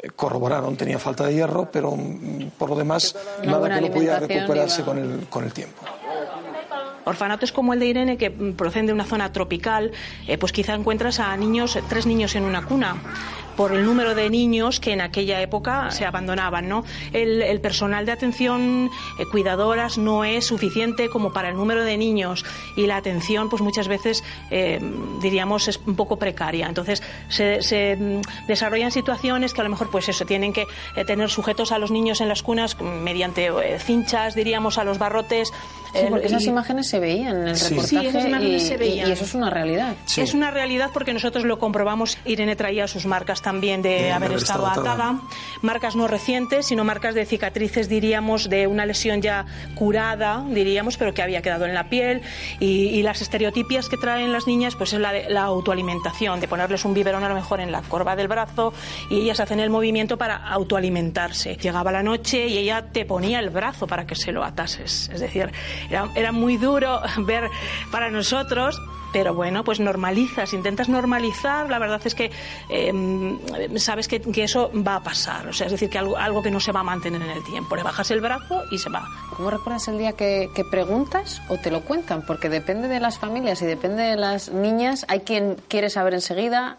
eh, 0.00 0.08
corroboraron 0.16 0.76
tenía 0.76 0.98
falta 0.98 1.24
de 1.26 1.34
hierro, 1.34 1.70
pero 1.70 1.92
mm, 1.92 2.50
por 2.58 2.70
lo 2.70 2.76
demás 2.76 3.14
Una 3.42 3.52
nada 3.52 3.74
que 3.74 3.80
no 3.82 3.90
pudiera 3.90 4.18
recuperarse 4.18 4.80
iba- 4.82 4.86
con 4.86 4.98
el 4.98 5.26
con 5.28 5.44
el 5.44 5.52
tiempo. 5.52 5.82
Orfanatos 7.04 7.52
como 7.52 7.72
el 7.72 7.80
de 7.80 7.86
Irene, 7.86 8.16
que 8.16 8.30
mm, 8.30 8.54
proceden 8.54 8.86
de 8.86 8.92
una 8.92 9.04
zona 9.04 9.32
tropical, 9.32 9.92
eh, 10.26 10.38
pues 10.38 10.52
quizá 10.52 10.74
encuentras 10.74 11.20
a 11.20 11.36
niños, 11.36 11.78
tres 11.88 12.06
niños 12.06 12.34
en 12.34 12.44
una 12.44 12.64
cuna 12.64 12.96
por 13.56 13.72
el 13.72 13.84
número 13.84 14.16
de 14.16 14.30
niños 14.30 14.80
que 14.80 14.92
en 14.92 15.00
aquella 15.00 15.40
época 15.40 15.92
se 15.92 16.04
abandonaban, 16.04 16.68
¿no? 16.68 16.84
El, 17.12 17.60
personal 17.60 18.04
de 18.04 18.10
atención, 18.10 18.90
eh, 19.18 19.26
cuidadoras, 19.30 19.96
no 19.96 20.24
es 20.24 20.46
suficiente 20.46 21.08
como 21.08 21.32
para 21.32 21.50
el 21.50 21.56
número 21.56 21.84
de 21.84 21.96
niños 21.96 22.44
y 22.76 22.86
la 22.86 22.96
atención, 22.96 23.48
pues 23.48 23.62
muchas 23.62 23.86
veces, 23.86 24.24
eh, 24.50 24.80
diríamos, 25.22 25.68
es 25.68 25.80
un 25.86 25.94
poco 25.94 26.18
precaria. 26.18 26.66
Entonces, 26.66 27.00
se, 27.28 27.96
mm, 27.96 28.46
desarrollan 28.48 28.90
situaciones 28.90 29.54
que 29.54 29.60
a 29.60 29.64
lo 29.64 29.70
mejor, 29.70 29.88
pues 29.88 30.08
eso, 30.08 30.26
tienen 30.26 30.52
que 30.52 30.66
tener 31.06 31.30
sujetos 31.30 31.70
a 31.70 31.78
los 31.78 31.92
niños 31.92 32.20
en 32.20 32.28
las 32.28 32.42
cunas 32.42 32.80
mediante 32.80 33.50
cinchas, 33.78 34.34
diríamos, 34.34 34.78
a 34.78 34.84
los 34.84 34.98
barrotes. 34.98 35.52
Sí, 35.94 36.06
porque 36.10 36.26
esas 36.26 36.42
y- 36.44 36.48
imágenes 36.48 36.88
se 36.88 36.98
veían 37.00 37.36
en 37.42 37.48
el 37.48 37.56
Sí. 37.56 37.70
reportaje 37.74 38.00
Sí, 38.00 38.06
esas 38.06 38.26
imágenes 38.26 38.62
y, 38.62 38.66
se 38.66 38.76
veían. 38.76 39.08
y 39.08 39.12
eso 39.12 39.24
es 39.24 39.34
una 39.34 39.50
realidad. 39.50 39.94
Es 40.16 40.34
una 40.34 40.50
realidad 40.50 40.90
porque 40.92 41.12
nosotros 41.12 41.44
lo 41.44 41.58
comprobamos. 41.58 42.18
Irene 42.24 42.56
traía 42.56 42.86
sus 42.88 43.06
marcas 43.06 43.40
también 43.42 43.82
de, 43.82 43.88
De 43.90 44.12
haber 44.12 44.28
haber 44.30 44.42
estado 44.42 44.66
estado 44.66 44.82
atada. 44.88 45.08
atada. 45.10 45.20
Marcas 45.62 45.96
no 45.96 46.06
recientes, 46.08 46.66
sino 46.66 46.84
marcas 46.84 47.14
de 47.14 47.24
cicatrices, 47.26 47.88
diríamos, 47.88 48.48
de 48.50 48.66
una 48.66 48.86
lesión 48.86 49.22
ya 49.22 49.46
curada, 49.74 50.44
diríamos, 50.48 50.96
pero 50.96 51.14
que 51.14 51.22
había 51.22 51.42
quedado 51.42 51.64
en 51.66 51.74
la 51.74 51.88
piel. 51.88 52.22
Y, 52.60 52.86
y 52.88 53.02
las 53.02 53.20
estereotipias 53.22 53.88
que 53.88 53.96
traen 53.96 54.32
las 54.32 54.46
niñas, 54.46 54.74
pues 54.76 54.92
es 54.92 55.00
la, 55.00 55.12
de- 55.12 55.28
la 55.30 55.42
autoalimentación, 55.42 56.40
de 56.40 56.48
ponerles 56.48 56.84
un 56.84 56.94
biberón 56.94 57.22
a 57.24 57.28
lo 57.28 57.34
mejor 57.34 57.60
en 57.60 57.70
la 57.72 57.82
corva 57.82 58.16
del 58.16 58.28
brazo 58.28 58.72
y 59.10 59.20
ellas 59.20 59.40
hacen 59.40 59.60
el 59.60 59.70
movimiento 59.70 60.16
para 60.18 60.36
autoalimentarse. 60.48 61.56
Llegaba 61.56 61.92
la 61.92 62.02
noche 62.02 62.46
y 62.46 62.58
ella 62.58 62.82
te 62.92 63.04
ponía 63.04 63.38
el 63.40 63.50
brazo 63.50 63.86
para 63.86 64.06
que 64.06 64.14
se 64.14 64.32
lo 64.32 64.44
atases. 64.44 65.10
Es 65.12 65.20
decir, 65.20 65.50
era, 65.88 66.08
era 66.14 66.32
muy 66.32 66.56
duro 66.56 67.00
ver 67.18 67.50
para 67.90 68.10
nosotros 68.10 68.80
pero 69.14 69.32
bueno, 69.32 69.62
pues 69.62 69.78
normalizas, 69.78 70.52
intentas 70.54 70.88
normalizar, 70.88 71.70
la 71.70 71.78
verdad 71.78 72.00
es 72.04 72.16
que 72.16 72.32
eh, 72.68 73.72
sabes 73.76 74.08
que, 74.08 74.20
que 74.20 74.42
eso 74.42 74.72
va 74.74 74.96
a 74.96 75.02
pasar, 75.04 75.46
o 75.46 75.52
sea, 75.52 75.66
es 75.66 75.72
decir, 75.72 75.88
que 75.88 75.98
algo, 75.98 76.16
algo 76.16 76.42
que 76.42 76.50
no 76.50 76.58
se 76.58 76.72
va 76.72 76.80
a 76.80 76.82
mantener 76.82 77.22
en 77.22 77.30
el 77.30 77.44
tiempo, 77.44 77.76
le 77.76 77.84
bajas 77.84 78.10
el 78.10 78.20
brazo 78.20 78.64
y 78.72 78.78
se 78.78 78.90
va. 78.90 79.06
¿Cómo 79.36 79.50
recuerdas 79.50 79.86
el 79.86 79.98
día 79.98 80.14
que, 80.14 80.50
que 80.52 80.64
preguntas 80.64 81.40
o 81.48 81.58
te 81.58 81.70
lo 81.70 81.82
cuentan? 81.82 82.22
Porque 82.26 82.48
depende 82.48 82.88
de 82.88 82.98
las 82.98 83.20
familias 83.20 83.62
y 83.62 83.66
depende 83.66 84.02
de 84.02 84.16
las 84.16 84.48
niñas. 84.48 85.06
Hay 85.06 85.20
quien 85.20 85.58
quiere 85.68 85.90
saber 85.90 86.14
enseguida. 86.14 86.76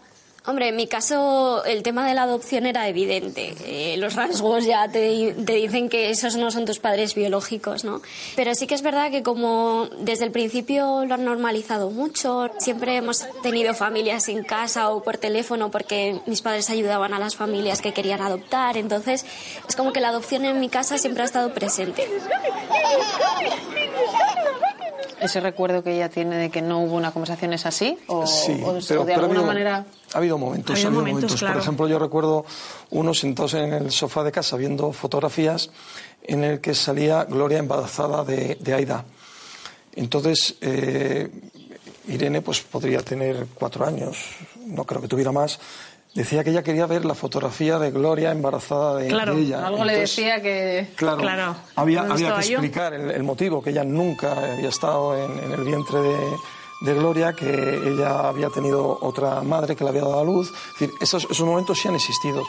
Hombre, 0.48 0.68
en 0.68 0.76
mi 0.76 0.86
caso 0.86 1.64
el 1.64 1.82
tema 1.82 2.06
de 2.06 2.14
la 2.14 2.22
adopción 2.22 2.66
era 2.66 2.86
evidente. 2.88 3.54
Eh, 3.64 3.96
los 3.98 4.14
rasgos 4.14 4.64
ya 4.64 4.88
te, 4.88 5.32
te 5.44 5.54
dicen 5.54 5.88
que 5.88 6.10
esos 6.10 6.36
no 6.36 6.52
son 6.52 6.64
tus 6.64 6.78
padres 6.78 7.16
biológicos, 7.16 7.82
¿no? 7.84 8.00
Pero 8.36 8.54
sí 8.54 8.68
que 8.68 8.76
es 8.76 8.82
verdad 8.82 9.10
que 9.10 9.24
como 9.24 9.88
desde 9.98 10.24
el 10.24 10.30
principio 10.30 11.04
lo 11.04 11.14
han 11.14 11.24
normalizado 11.24 11.90
mucho, 11.90 12.48
siempre 12.58 12.96
hemos 12.96 13.26
tenido 13.42 13.74
familias 13.74 14.28
en 14.28 14.44
casa 14.44 14.90
o 14.90 15.02
por 15.02 15.16
teléfono 15.18 15.70
porque 15.72 16.20
mis 16.26 16.42
padres 16.42 16.70
ayudaban 16.70 17.12
a 17.12 17.18
las 17.18 17.34
familias 17.34 17.82
que 17.82 17.92
querían 17.92 18.20
adoptar, 18.22 18.76
entonces 18.76 19.26
es 19.68 19.74
como 19.74 19.92
que 19.92 20.00
la 20.00 20.08
adopción 20.10 20.44
en 20.44 20.60
mi 20.60 20.68
casa 20.68 20.96
siempre 20.96 21.22
ha 21.24 21.26
estado 21.26 21.52
presente. 21.52 22.06
¿Ese 25.20 25.40
recuerdo 25.40 25.82
que 25.82 25.94
ella 25.94 26.08
tiene 26.10 26.36
de 26.36 26.50
que 26.50 26.60
no 26.62 26.80
hubo 26.82 26.94
una 26.94 27.10
conversación 27.10 27.52
es 27.54 27.64
así? 27.66 27.98
¿O, 28.06 28.26
Sí, 28.26 28.52
o- 28.62 28.68
o 28.70 28.78
pero, 28.86 29.00
de 29.00 29.06
pero 29.06 29.20
ha 29.20 29.22
alguna 29.22 29.42
manera.? 29.42 29.84
Ha 30.16 30.18
habido 30.18 30.38
momentos, 30.38 30.70
Ha 30.70 30.86
habido 30.86 30.88
ha 30.88 30.88
habido 30.88 31.00
momentos, 31.02 31.22
momentos. 31.30 31.38
claro. 31.40 31.54
Por 31.54 31.62
ejemplo, 31.62 31.88
yo 31.88 31.98
recuerdo 31.98 32.46
uno 32.90 33.12
sentados 33.12 33.52
en 33.52 33.72
el 33.74 33.90
sofá 33.90 34.24
de 34.24 34.32
casa 34.32 34.56
viendo 34.56 34.92
fotografías 34.92 35.68
en 36.22 36.42
el 36.42 36.60
que 36.62 36.74
salía 36.74 37.24
Gloria 37.24 37.58
embarazada 37.58 38.24
de, 38.24 38.56
de 38.58 38.72
Aida. 38.74 39.04
Entonces, 39.94 40.56
eh, 40.62 41.28
Irene 42.08 42.40
pues 42.40 42.60
podría 42.62 43.00
tener 43.02 43.46
cuatro 43.54 43.86
años, 43.86 44.16
no 44.66 44.84
creo 44.84 45.00
que 45.02 45.08
tuviera 45.08 45.32
más. 45.32 45.58
Decía 46.14 46.42
que 46.42 46.48
ella 46.50 46.62
quería 46.62 46.86
ver 46.86 47.04
la 47.04 47.14
fotografía 47.14 47.78
de 47.78 47.90
Gloria 47.90 48.32
embarazada 48.32 48.96
de, 48.96 49.08
Claro, 49.08 49.34
de 49.34 49.42
ella. 49.42 49.66
algo 49.66 49.84
le 49.84 49.98
decía 50.00 50.40
que. 50.40 50.88
Claro, 50.96 51.56
había, 51.76 52.04
¿dónde 52.04 52.26
había 52.26 52.40
que 52.40 52.52
explicar 52.52 52.94
el, 52.94 53.10
el 53.10 53.22
motivo, 53.22 53.62
que 53.62 53.68
ella 53.68 53.84
nunca 53.84 54.32
había 54.54 54.70
estado 54.70 55.14
en, 55.14 55.38
en 55.44 55.52
el 55.52 55.62
vientre 55.62 56.00
de, 56.00 56.16
de 56.80 56.94
Gloria, 56.94 57.34
que 57.34 57.88
ella 57.88 58.28
había 58.28 58.50
tenido 58.50 58.98
otra 59.00 59.42
madre 59.42 59.76
que 59.76 59.84
le 59.84 59.90
había 59.90 60.02
dado 60.02 60.20
a 60.20 60.24
luz. 60.24 60.52
Esos, 61.00 61.26
esos 61.30 61.46
momentos 61.46 61.78
sí 61.78 61.88
han 61.88 61.94
existido. 61.94 62.42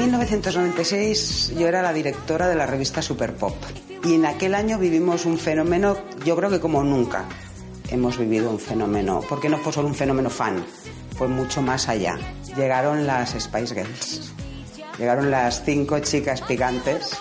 1996 0.00 1.52
yo 1.58 1.68
era 1.68 1.82
la 1.82 1.92
directora 1.92 2.48
de 2.48 2.54
la 2.54 2.64
revista 2.64 3.02
Super 3.02 3.34
Pop 3.34 3.54
y 4.02 4.14
en 4.14 4.24
aquel 4.24 4.54
año 4.54 4.78
vivimos 4.78 5.26
un 5.26 5.36
fenómeno, 5.36 5.94
yo 6.24 6.34
creo 6.36 6.48
que 6.48 6.58
como 6.58 6.82
nunca 6.82 7.26
hemos 7.90 8.16
vivido 8.16 8.48
un 8.50 8.58
fenómeno, 8.58 9.20
porque 9.28 9.50
no 9.50 9.58
fue 9.58 9.74
solo 9.74 9.88
un 9.88 9.94
fenómeno 9.94 10.30
fan, 10.30 10.64
fue 11.16 11.28
mucho 11.28 11.60
más 11.60 11.88
allá. 11.88 12.18
Llegaron 12.56 13.06
las 13.06 13.38
Spice 13.38 13.74
Girls, 13.74 14.32
llegaron 14.98 15.30
las 15.30 15.62
cinco 15.64 15.98
chicas 15.98 16.40
picantes 16.40 17.18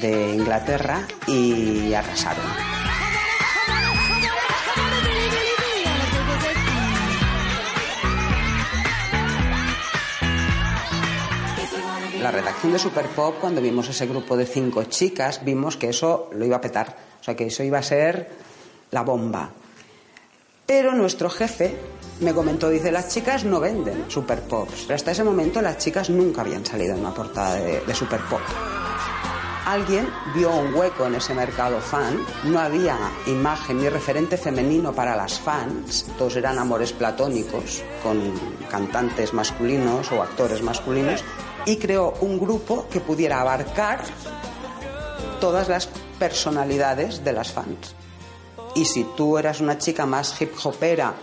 de 0.00 0.34
Inglaterra 0.34 1.06
y 1.26 1.92
arrasaron. 1.92 2.71
La 12.22 12.30
redacción 12.30 12.72
de 12.72 12.78
Super 12.78 13.06
Pop, 13.08 13.38
cuando 13.40 13.60
vimos 13.60 13.88
ese 13.88 14.06
grupo 14.06 14.36
de 14.36 14.46
cinco 14.46 14.84
chicas, 14.84 15.44
vimos 15.44 15.76
que 15.76 15.88
eso 15.88 16.30
lo 16.32 16.44
iba 16.44 16.56
a 16.56 16.60
petar, 16.60 16.96
o 17.20 17.24
sea 17.24 17.34
que 17.34 17.46
eso 17.46 17.64
iba 17.64 17.78
a 17.78 17.82
ser 17.82 18.30
la 18.92 19.02
bomba. 19.02 19.50
Pero 20.64 20.94
nuestro 20.94 21.28
jefe 21.28 21.74
me 22.20 22.32
comentó, 22.32 22.68
dice, 22.68 22.92
las 22.92 23.08
chicas 23.08 23.44
no 23.44 23.58
venden 23.58 24.04
Super 24.08 24.40
Pops. 24.42 24.82
Pero 24.82 24.94
hasta 24.94 25.10
ese 25.10 25.24
momento 25.24 25.60
las 25.60 25.78
chicas 25.78 26.10
nunca 26.10 26.42
habían 26.42 26.64
salido 26.64 26.94
en 26.94 27.00
una 27.00 27.12
portada 27.12 27.56
de, 27.56 27.80
de 27.80 27.94
Super 27.94 28.20
Pop. 28.30 28.40
Alguien 29.66 30.08
vio 30.32 30.54
un 30.54 30.74
hueco 30.74 31.06
en 31.06 31.16
ese 31.16 31.34
mercado 31.34 31.80
fan, 31.80 32.24
no 32.44 32.60
había 32.60 32.98
imagen 33.26 33.78
ni 33.78 33.88
referente 33.88 34.36
femenino 34.36 34.92
para 34.92 35.16
las 35.16 35.40
fans, 35.40 36.06
todos 36.18 36.36
eran 36.36 36.58
amores 36.58 36.92
platónicos 36.92 37.82
con 38.02 38.32
cantantes 38.70 39.32
masculinos 39.32 40.10
o 40.12 40.22
actores 40.22 40.62
masculinos, 40.62 41.24
y 41.66 41.76
creó 41.76 42.14
un 42.20 42.38
grupo 42.38 42.86
que 42.90 43.00
pudiera 43.00 43.40
abarcar 43.40 44.02
todas 45.40 45.68
las 45.68 45.88
personalidades 46.18 47.24
de 47.24 47.32
las 47.32 47.52
fans. 47.52 47.94
Y 48.74 48.84
si 48.84 49.04
tú 49.16 49.38
eras 49.38 49.60
una 49.60 49.78
chica 49.78 50.06
más 50.06 50.40
hip 50.40 50.52
hopera, 50.64 51.14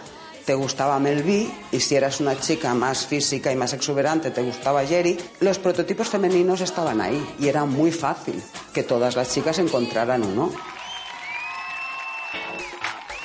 te 0.46 0.56
gustaba 0.56 1.00
Mel 1.00 1.24
B, 1.24 1.50
y 1.72 1.80
si 1.80 1.96
eras 1.96 2.20
una 2.20 2.40
chica 2.40 2.74
más 2.74 3.06
física 3.06 3.52
y 3.52 3.56
más 3.56 3.74
exuberante, 3.74 4.32
te 4.32 4.42
gustaba 4.42 4.86
Jerry, 4.86 5.18
los 5.40 5.60
prototipos 5.60 6.10
femeninos 6.10 6.62
estaban 6.62 7.02
ahí 7.02 7.36
y 7.40 7.48
era 7.48 7.66
muy 7.66 7.92
fácil 7.92 8.42
que 8.74 8.84
todas 8.84 9.16
las 9.16 9.34
chicas 9.34 9.60
encontraran 9.60 10.24
uno. 10.24 10.52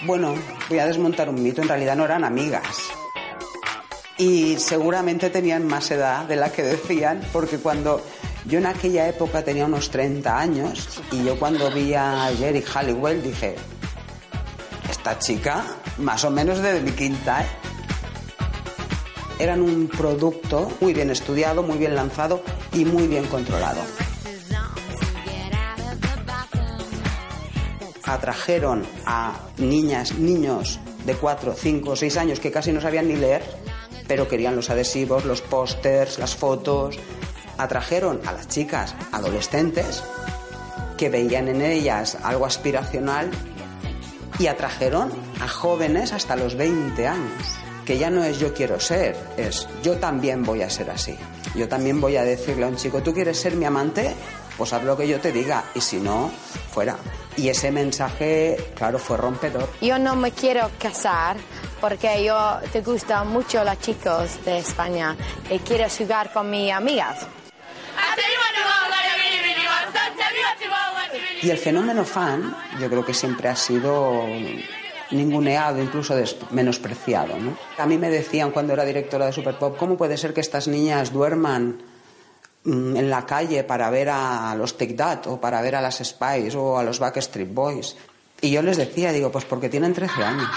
Bueno, 0.05 0.35
voy 0.69 0.79
a 0.79 0.87
desmontar 0.87 1.31
un 1.31 1.43
mito, 1.43 1.63
en 1.63 1.69
realidad 1.69 1.97
no 1.97 2.05
eran 2.05 2.25
amigas. 2.25 3.04
Y 4.17 4.57
seguramente 4.59 5.31
tenían 5.31 5.67
más 5.67 5.91
edad 5.91 6.25
de 6.25 6.37
la 6.37 6.53
que 6.53 6.63
decían, 6.63 7.21
porque 7.33 7.59
cuando 7.59 8.01
yo 8.47 8.59
en 8.59 8.67
aquella 8.67 9.09
época 9.09 9.43
tenía 9.43 9.67
unos 9.67 9.91
30 9.91 10.39
años 10.39 11.01
y 11.11 11.25
yo 11.25 11.39
cuando 11.39 11.71
vi 11.71 11.95
a 11.95 12.31
Jerry 12.39 12.63
Halliwell 12.63 13.23
dije, 13.23 13.57
esta 14.89 15.19
chica 15.19 15.65
más 15.99 16.25
o 16.25 16.31
menos 16.31 16.61
de 16.61 16.81
mi 16.81 16.93
quinta, 16.93 17.43
¿eh? 17.43 17.47
Eran 19.41 19.63
un 19.63 19.89
producto 19.89 20.71
muy 20.81 20.95
bien 20.95 21.11
estudiado, 21.11 21.65
muy 21.65 21.77
bien 21.77 21.97
lanzado 21.97 22.45
y 22.73 22.85
muy 22.85 23.09
bien 23.09 23.27
controlado. 23.27 23.81
atrajeron 28.07 28.85
a 29.07 29.39
niñas, 29.59 30.15
niños 30.19 30.79
de 31.05 31.15
4, 31.15 31.55
5, 31.55 31.97
6 31.97 32.17
años 32.17 32.41
que 32.41 32.51
casi 32.51 32.73
no 32.73 32.81
sabían 32.81 33.09
ni 33.09 33.17
leer, 33.17 33.43
pero 34.07 34.29
querían 34.29 34.57
los 34.57 34.71
adhesivos, 34.71 35.25
los 35.25 35.41
pósters, 35.41 36.19
las 36.19 36.35
fotos. 36.35 36.99
Atrajeron 37.59 38.21
a 38.27 38.33
las 38.33 38.49
chicas 38.49 38.95
adolescentes 39.13 40.03
que 40.97 41.09
veían 41.09 41.49
en 41.49 41.63
ellas 41.63 42.19
algo 42.23 42.47
aspiracional 42.47 43.31
y 44.39 44.47
atrajeron 44.47 45.13
a 45.41 45.49
jóvenes 45.49 46.13
hasta 46.13 46.37
los 46.37 46.57
20 46.57 47.07
años, 47.07 47.59
que 47.85 47.99
ya 47.99 48.11
no 48.11 48.25
es 48.25 48.39
yo 48.39 48.53
quiero 48.53 48.81
ser, 48.81 49.17
es 49.37 49.69
yo 49.83 49.97
también 49.97 50.43
voy 50.43 50.63
a 50.63 50.71
ser 50.71 50.91
así. 50.91 51.17
Yo 51.55 51.69
también 51.69 52.01
voy 52.01 52.17
a 52.17 52.25
decirle 52.25 52.65
a 52.65 52.69
un 52.69 52.77
chico, 52.77 53.01
¿tú 53.03 53.15
quieres 53.15 53.39
ser 53.39 53.55
mi 53.55 53.65
amante? 53.65 54.13
Pues 54.59 54.73
haz 54.73 54.83
lo 54.83 54.97
que 54.97 55.07
yo 55.07 55.21
te 55.21 55.31
diga 55.31 55.65
y 55.75 55.81
si 55.81 55.99
no, 55.99 56.31
fuera. 56.73 56.97
Y 57.37 57.49
ese 57.49 57.71
mensaje, 57.71 58.57
claro, 58.75 58.99
fue 58.99 59.17
rompedor. 59.17 59.69
Yo 59.81 59.99
no 59.99 60.17
me 60.17 60.33
quiero 60.33 60.71
casar 60.79 61.37
porque 61.85 62.25
yo 62.25 62.61
te 62.73 62.81
gustan 62.81 63.29
mucho 63.29 63.63
los 63.63 63.79
chicos 63.79 64.43
de 64.47 64.57
España 64.57 65.15
y 65.51 65.59
quiero 65.59 65.85
jugar 65.91 66.33
con 66.33 66.49
mis 66.49 66.73
amigas. 66.73 67.27
Y 71.43 71.51
el 71.51 71.59
fenómeno 71.59 72.07
fan, 72.07 72.57
yo 72.81 72.89
creo 72.89 73.05
que 73.05 73.13
siempre 73.13 73.51
ha 73.51 73.57
sido 73.57 74.25
ninguneado, 75.11 75.83
incluso 75.83 76.15
menospreciado. 76.53 77.37
¿no? 77.37 77.55
A 77.77 77.85
mí 77.85 77.99
me 77.99 78.09
decían 78.09 78.51
cuando 78.51 78.73
era 78.73 78.87
directora 78.87 79.27
de 79.27 79.33
Super 79.33 79.59
Pop, 79.59 79.77
¿cómo 79.77 79.99
puede 79.99 80.17
ser 80.17 80.33
que 80.33 80.41
estas 80.41 80.67
niñas 80.69 81.13
duerman 81.13 81.83
mm, 82.65 82.97
en 82.97 83.11
la 83.11 83.27
calle 83.27 83.63
para 83.63 83.91
ver 83.91 84.09
a 84.09 84.55
los 84.57 84.79
Take 84.79 84.95
That 84.95 85.27
o 85.27 85.39
para 85.39 85.61
ver 85.61 85.77
a 85.77 85.83
las 85.83 85.99
Spice 86.03 86.57
o 86.57 86.79
a 86.79 86.83
los 86.83 86.99
Backstreet 86.99 87.53
Boys? 87.53 87.95
Y 88.41 88.53
yo 88.53 88.63
les 88.63 88.79
decía, 88.79 89.13
digo, 89.13 89.31
pues 89.31 89.45
porque 89.45 89.69
tienen 89.69 89.93
13 89.93 90.25
años. 90.25 90.49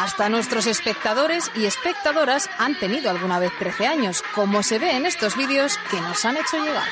Hasta 0.00 0.28
nuestros 0.28 0.68
espectadores 0.68 1.50
y 1.56 1.66
espectadoras 1.66 2.48
han 2.56 2.78
tenido 2.78 3.10
alguna 3.10 3.40
vez 3.40 3.50
13 3.58 3.88
años, 3.88 4.22
como 4.32 4.62
se 4.62 4.78
ve 4.78 4.92
en 4.92 5.06
estos 5.06 5.36
vídeos 5.36 5.76
que 5.90 6.00
nos 6.00 6.24
han 6.24 6.36
hecho 6.36 6.56
llegar. 6.56 6.86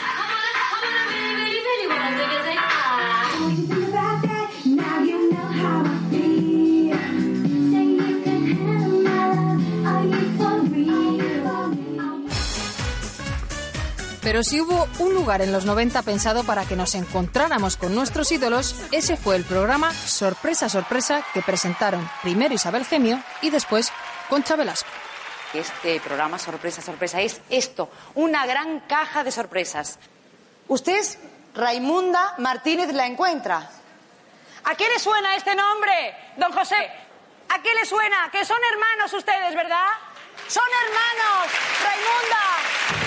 Pero 14.26 14.42
si 14.42 14.60
hubo 14.60 14.88
un 14.98 15.14
lugar 15.14 15.40
en 15.40 15.52
los 15.52 15.66
90 15.66 16.02
pensado 16.02 16.42
para 16.42 16.64
que 16.64 16.74
nos 16.74 16.96
encontráramos 16.96 17.76
con 17.76 17.94
nuestros 17.94 18.32
ídolos, 18.32 18.74
ese 18.90 19.16
fue 19.16 19.36
el 19.36 19.44
programa 19.44 19.94
Sorpresa 19.94 20.68
Sorpresa 20.68 21.24
que 21.32 21.42
presentaron 21.42 22.10
primero 22.24 22.52
Isabel 22.52 22.84
Gemio 22.84 23.22
y 23.40 23.50
después 23.50 23.92
Concha 24.28 24.56
Velasco. 24.56 24.88
Este 25.54 26.00
programa 26.00 26.40
Sorpresa 26.40 26.82
Sorpresa 26.82 27.20
es 27.20 27.40
esto, 27.50 27.88
una 28.16 28.44
gran 28.46 28.80
caja 28.80 29.22
de 29.22 29.30
sorpresas. 29.30 30.00
Usted 30.66 30.98
es 30.98 31.20
Raimunda 31.54 32.34
Martínez 32.38 32.92
la 32.92 33.06
encuentra. 33.06 33.70
¿A 34.64 34.74
qué 34.74 34.88
le 34.88 34.98
suena 34.98 35.36
este 35.36 35.54
nombre, 35.54 36.16
don 36.36 36.50
José? 36.50 36.90
¿A 37.48 37.62
qué 37.62 37.72
le 37.76 37.86
suena? 37.86 38.28
Que 38.32 38.44
son 38.44 38.58
hermanos 38.72 39.12
ustedes, 39.12 39.54
¿verdad? 39.54 39.86
Son 40.48 40.64
hermanos, 40.82 41.52
Raimunda. 41.84 43.05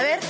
A 0.00 0.02
ver. 0.02 0.29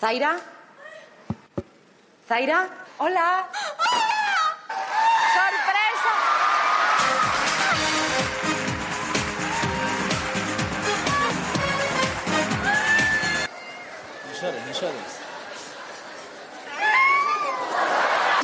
Zaira. 0.00 0.40
Zaira. 2.26 2.86
Hola. 2.98 3.50
¡Sorpresa! 5.44 6.12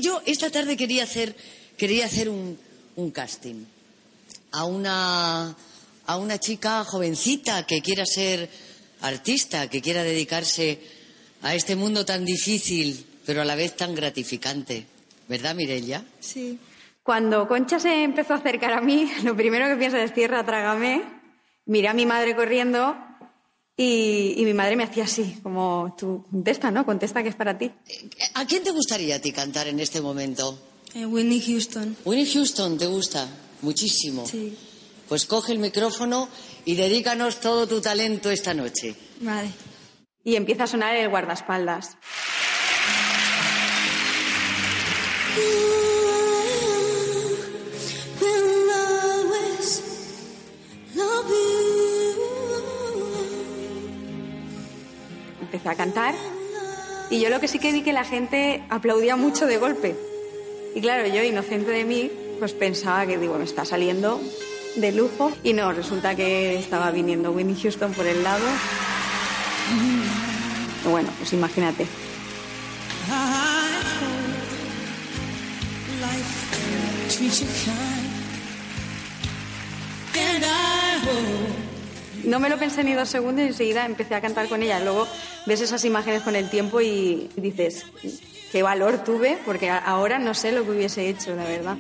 Yo 0.03 0.21
esta 0.27 0.51
tarde 0.51 0.77
quería 0.77 1.05
hacer, 1.05 1.35
quería 1.79 2.05
hacer 2.05 2.29
un, 2.29 2.59
un 2.97 3.11
casting 3.11 3.65
a 4.53 4.65
una, 4.65 5.57
a 6.07 6.17
una 6.19 6.39
chica 6.39 6.85
jovencita 6.85 7.65
que 7.65 7.81
quiera 7.81 8.05
ser 8.05 8.51
artista, 9.01 9.71
que 9.71 9.81
quiera 9.81 10.03
dedicarse 10.03 10.96
a 11.43 11.55
este 11.55 11.77
mundo 11.77 12.05
tan 12.05 12.25
difícil, 12.25 13.07
pero 13.25 13.43
a 13.43 13.45
la 13.45 13.55
vez 13.55 13.77
tan 13.77 13.95
gratificante. 13.95 14.87
¿Verdad, 15.29 15.55
Mireia? 15.55 16.05
Sí. 16.21 16.59
Cuando 17.03 17.47
Concha 17.47 17.79
se 17.79 18.03
empezó 18.03 18.35
a 18.35 18.39
acercar 18.39 18.73
a 18.73 18.81
mí, 18.81 19.11
lo 19.25 19.37
primero 19.37 19.67
que 19.69 19.77
pienso 19.77 19.97
es 19.97 20.13
tierra, 20.13 20.45
trágame. 20.45 21.03
Miré 21.67 21.89
a 21.89 21.95
mi 21.95 22.07
madre 22.07 22.37
corriendo 22.37 22.97
y, 23.77 24.35
y 24.37 24.45
mi 24.45 24.55
madre 24.55 24.77
me 24.77 24.85
hacía 24.85 25.05
así, 25.05 25.39
como 25.43 25.95
tú 25.99 26.25
contesta, 26.31 26.71
¿no? 26.71 26.87
Contesta 26.87 27.23
que 27.23 27.29
es 27.29 27.35
para 27.35 27.59
ti. 27.59 27.71
¿A 28.35 28.47
quién 28.47 28.63
te 28.63 28.71
gustaría 28.71 29.17
a 29.17 29.19
ti 29.19 29.33
cantar 29.33 29.67
en 29.69 29.81
este 29.81 30.01
momento? 30.01 30.59
Eh, 30.95 31.05
Whitney 31.05 31.41
Houston. 31.41 31.97
Winnie 32.05 32.27
Houston, 32.33 32.79
¿te 32.79 32.87
gusta? 32.87 33.29
Muchísimo. 33.63 34.27
Sí. 34.27 34.57
Pues 35.09 35.27
coge 35.27 35.53
el 35.53 35.59
micrófono 35.59 36.29
y 36.65 36.75
dedícanos 36.75 37.39
todo 37.41 37.67
tu 37.67 37.81
talento 37.81 38.31
esta 38.31 38.55
noche. 38.55 38.95
Vale. 39.21 39.51
Y 40.27 40.35
empieza 40.35 40.65
a 40.65 40.67
sonar 40.67 40.97
el 40.97 41.09
guardaespaldas. 41.09 41.97
Empecé 55.41 55.69
a 55.69 55.75
cantar 55.77 56.15
y 57.09 57.21
yo 57.21 57.31
lo 57.31 57.39
que 57.39 57.47
sí 57.47 57.61
que 57.61 57.71
vi 57.71 57.83
que 57.83 57.93
la 57.93 58.03
gente 58.03 58.65
aplaudía 58.69 59.15
mucho 59.15 59.47
de 59.47 59.59
golpe. 59.59 59.95
Y 60.75 60.81
claro, 60.81 61.07
yo, 61.07 61.23
inocente 61.23 61.71
de 61.71 61.85
mí, 61.85 62.11
pues 62.41 62.53
pensaba 62.53 63.07
que, 63.07 63.17
digo, 63.17 63.39
me 63.39 63.45
está 63.45 63.65
saliendo 63.65 64.21
de 64.75 64.91
lujo. 64.91 65.31
Y 65.45 65.53
no, 65.53 65.73
resulta 65.73 66.17
que 66.17 66.59
estaba 66.59 66.91
viniendo 66.91 67.31
Winnie 67.31 67.55
Houston 67.63 67.93
por 67.93 68.07
el 68.07 68.25
lado. 68.25 68.45
Bueno, 70.89 71.11
pues 71.19 71.33
imagínate. 71.33 71.87
No 82.25 82.41
me 82.41 82.49
lo 82.49 82.59
pensé 82.59 82.83
ni 82.83 82.95
dos 82.95 83.09
segundos 83.09 83.45
y 83.45 83.49
enseguida 83.49 83.87
empecé 83.87 84.15
a 84.15 84.21
cantar 84.21 84.49
con 84.49 84.63
ella. 84.63 84.81
Luego 84.81 85.07
ves 85.47 85.61
esas 85.61 85.85
imágenes 85.85 86.23
con 86.23 86.35
el 86.35 86.51
tiempo 86.51 86.81
y 86.81 87.29
dices, 87.37 87.87
qué 88.51 88.63
valor 88.63 89.05
tuve, 89.05 89.39
porque 89.45 89.71
ahora 89.71 90.19
no 90.19 90.35
sé 90.35 90.53
lo 90.53 90.65
que 90.65 90.73
hubiese 90.73 91.09
hecho, 91.09 91.35
la 91.37 91.45
verdad. 91.45 91.77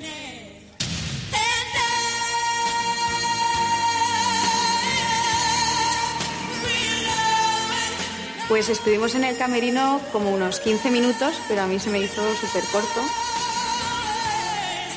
Pues 8.49 8.69
estuvimos 8.69 9.17
en 9.17 9.25
el 9.25 9.37
camerino 9.37 10.01
como 10.13 10.31
unos 10.31 10.61
15 10.61 10.91
minutos, 10.91 11.35
pero 11.49 11.63
a 11.63 11.67
mí 11.67 11.81
se 11.81 11.91
me 11.91 11.99
hizo 11.99 12.23
súper 12.37 12.63
corto. 12.71 13.01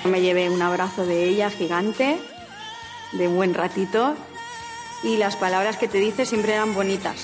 Me 0.06 0.22
llevé 0.22 0.50
un 0.50 0.62
abrazo 0.62 1.06
de 1.06 1.28
ella 1.28 1.50
gigante, 1.50 2.20
de 3.12 3.28
buen 3.28 3.56
ratito, 3.56 4.16
y 5.04 5.18
las 5.18 5.36
palabras 5.36 5.78
que 5.78 5.88
te 5.88 5.98
dice 5.98 6.28
siempre 6.28 6.54
eran 6.54 6.76
bonitas. 6.76 7.16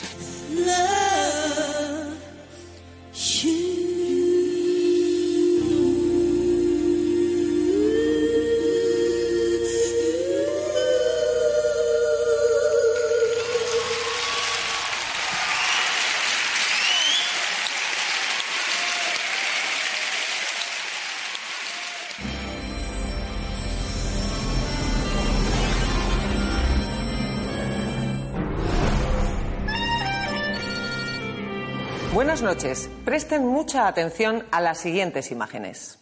Noches. 32.45 32.89
Presten 33.03 33.45
mucha 33.45 33.87
atención 33.87 34.43
a 34.51 34.61
las 34.61 34.77
siguientes 34.77 35.31
imágenes. 35.31 35.99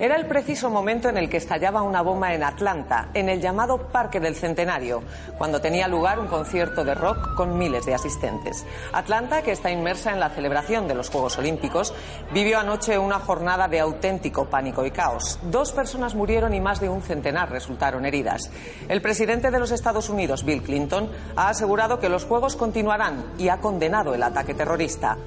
Era 0.00 0.14
el 0.14 0.26
preciso 0.26 0.70
momento 0.70 1.08
en 1.08 1.16
el 1.16 1.28
que 1.28 1.38
estallaba 1.38 1.82
una 1.82 2.02
bomba 2.02 2.32
en 2.32 2.44
Atlanta, 2.44 3.08
en 3.14 3.28
el 3.28 3.40
llamado 3.40 3.88
Parque 3.88 4.20
del 4.20 4.36
Centenario, 4.36 5.02
cuando 5.36 5.60
tenía 5.60 5.88
lugar 5.88 6.20
un 6.20 6.28
concierto 6.28 6.84
de 6.84 6.94
rock 6.94 7.34
con 7.34 7.58
miles 7.58 7.84
de 7.84 7.94
asistentes. 7.94 8.64
Atlanta, 8.92 9.42
que 9.42 9.50
está 9.50 9.72
inmersa 9.72 10.12
en 10.12 10.20
la 10.20 10.30
celebración 10.30 10.86
de 10.86 10.94
los 10.94 11.10
Juegos 11.10 11.36
Olímpicos, 11.38 11.92
vivió 12.32 12.60
anoche 12.60 12.96
una 12.96 13.18
jornada 13.18 13.66
de 13.66 13.80
auténtico 13.80 14.44
pánico 14.44 14.86
y 14.86 14.92
caos. 14.92 15.40
Dos 15.42 15.72
personas 15.72 16.14
murieron 16.14 16.54
y 16.54 16.60
más 16.60 16.78
de 16.78 16.88
un 16.88 17.02
centenar 17.02 17.50
resultaron 17.50 18.06
heridas. 18.06 18.52
El 18.88 19.02
presidente 19.02 19.50
de 19.50 19.58
los 19.58 19.72
Estados 19.72 20.08
Unidos, 20.08 20.44
Bill 20.44 20.62
Clinton, 20.62 21.10
ha 21.34 21.48
asegurado 21.48 21.98
que 21.98 22.08
los 22.08 22.24
Juegos 22.24 22.54
continuarán 22.54 23.32
y 23.36 23.48
ha 23.48 23.58
condenado 23.58 24.14
el 24.14 24.22
ataque 24.22 24.54
terrorista. 24.54 25.18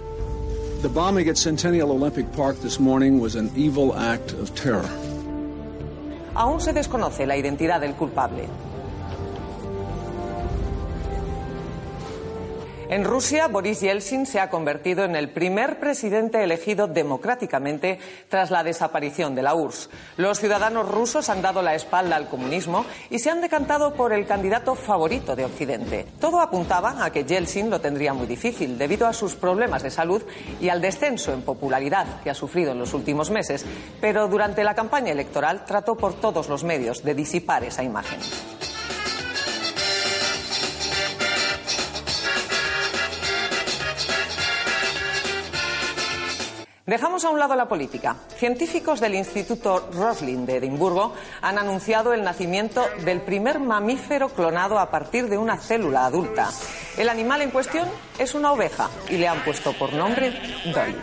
The 0.82 0.90
bombing 0.90 1.30
at 1.30 1.38
Centennial 1.38 1.92
Olympic 1.92 2.32
Park 2.32 2.60
this 2.62 2.80
morning 2.80 3.20
was 3.20 3.36
an 3.36 3.52
evil 3.56 3.96
act 3.96 4.32
of 4.32 4.56
terror. 4.56 4.90
Aún 6.34 6.60
se 6.60 6.74
desconoce 6.74 7.28
la 7.28 7.36
identidad 7.36 7.82
del 7.82 7.94
culpable. 7.94 8.48
En 12.92 13.06
Rusia, 13.06 13.48
Boris 13.48 13.80
Yeltsin 13.80 14.26
se 14.26 14.42
ha 14.42 14.50
convertido 14.50 15.06
en 15.06 15.16
el 15.16 15.30
primer 15.30 15.80
presidente 15.80 16.44
elegido 16.44 16.88
democráticamente 16.88 18.00
tras 18.28 18.52
la 18.52 18.66
desaparición 18.66 19.34
de 19.34 19.42
la 19.42 19.56
URSS. 19.56 19.90
Los 20.18 20.42
ciudadanos 20.42 20.90
rusos 20.90 21.30
han 21.30 21.42
dado 21.42 21.62
la 21.62 21.74
espalda 21.74 22.18
al 22.18 22.28
comunismo 22.28 22.86
y 23.10 23.20
se 23.20 23.30
han 23.30 23.40
decantado 23.40 23.94
por 23.94 24.12
el 24.12 24.28
candidato 24.28 24.76
favorito 24.76 25.38
de 25.38 25.46
Occidente. 25.46 26.06
Todo 26.20 26.42
apuntaba 26.42 27.02
a 27.02 27.14
que 27.14 27.24
Yeltsin 27.24 27.70
lo 27.70 27.80
tendría 27.80 28.14
muy 28.14 28.28
difícil 28.28 28.78
debido 28.78 29.08
a 29.08 29.14
sus 29.14 29.36
problemas 29.36 29.84
de 29.84 29.90
salud 29.90 30.22
y 30.60 30.68
al 30.68 30.82
descenso 30.82 31.32
en 31.32 31.44
popularidad 31.44 32.20
que 32.22 32.30
ha 32.30 32.36
sufrido 32.36 32.74
en 32.74 32.80
los 32.80 32.94
últimos 32.94 33.32
meses, 33.32 33.66
pero 34.02 34.28
durante 34.28 34.66
la 34.66 34.76
campaña 34.76 35.14
electoral 35.14 35.64
trató 35.64 35.96
por 35.96 36.20
todos 36.20 36.50
los 36.50 36.66
medios 36.66 37.06
de 37.06 37.16
disipar 37.16 37.64
esa 37.64 37.84
imagen. 37.84 38.20
Dejamos 46.92 47.24
a 47.24 47.30
un 47.30 47.40
lado 47.40 47.56
la 47.56 47.70
política. 47.70 48.18
Científicos 48.36 49.00
del 49.00 49.16
Instituto 49.16 49.88
Roslin 49.94 50.46
de 50.46 50.58
Edimburgo 50.58 51.14
han 51.42 51.58
anunciado 51.58 52.12
el 52.12 52.22
nacimiento 52.22 52.86
del 53.06 53.22
primer 53.22 53.62
mamífero 53.62 54.28
clonado 54.28 54.78
a 54.78 54.92
partir 54.92 55.30
de 55.30 55.38
una 55.38 55.56
célula 55.56 56.06
adulta. 56.06 56.50
El 56.98 57.08
animal 57.08 57.44
en 57.44 57.52
cuestión 57.52 57.88
es 58.20 58.36
una 58.36 58.52
oveja 58.52 58.90
y 59.10 59.16
le 59.16 59.30
han 59.30 59.42
puesto 59.46 59.72
por 59.72 59.94
nombre 59.94 60.34
Dolly. 60.66 60.98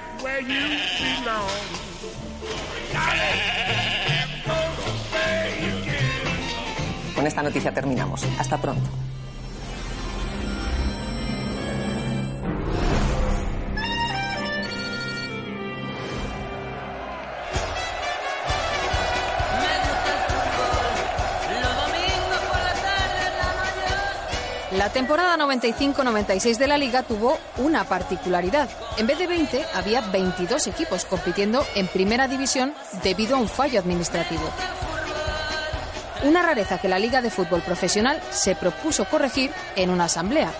Con 7.14 7.27
esta 7.27 7.42
noticia 7.42 7.72
terminamos. 7.72 8.27
Hasta 8.38 8.59
pronto. 8.59 8.90
La 24.78 24.90
temporada 24.90 25.36
95-96 25.36 26.56
de 26.56 26.68
la 26.68 26.78
liga 26.78 27.02
tuvo 27.02 27.36
una 27.56 27.82
particularidad. 27.82 28.68
En 28.96 29.08
vez 29.08 29.18
de 29.18 29.26
20, 29.26 29.64
había 29.74 30.00
22 30.02 30.68
equipos 30.68 31.04
compitiendo 31.04 31.66
en 31.74 31.88
primera 31.88 32.28
división 32.28 32.72
debido 33.02 33.34
a 33.34 33.40
un 33.40 33.48
fallo 33.48 33.80
administrativo. 33.80 34.48
Una 36.22 36.42
rareza 36.42 36.78
que 36.78 36.86
la 36.86 37.00
Liga 37.00 37.20
de 37.20 37.30
Fútbol 37.30 37.60
Profesional 37.62 38.20
se 38.30 38.54
propuso 38.54 39.04
corregir 39.06 39.50
en 39.74 39.90
una 39.90 40.04
asamblea. 40.04 40.52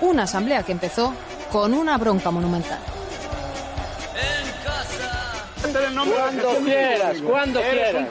Una 0.00 0.22
asamblea 0.22 0.62
que 0.62 0.72
empezó 0.72 1.12
con 1.52 1.74
una 1.74 1.98
bronca 1.98 2.30
monumental. 2.30 2.80
Cuando 5.76 6.64
quieras, 6.64 7.16
cuando 7.22 7.60
quieras. 7.60 8.06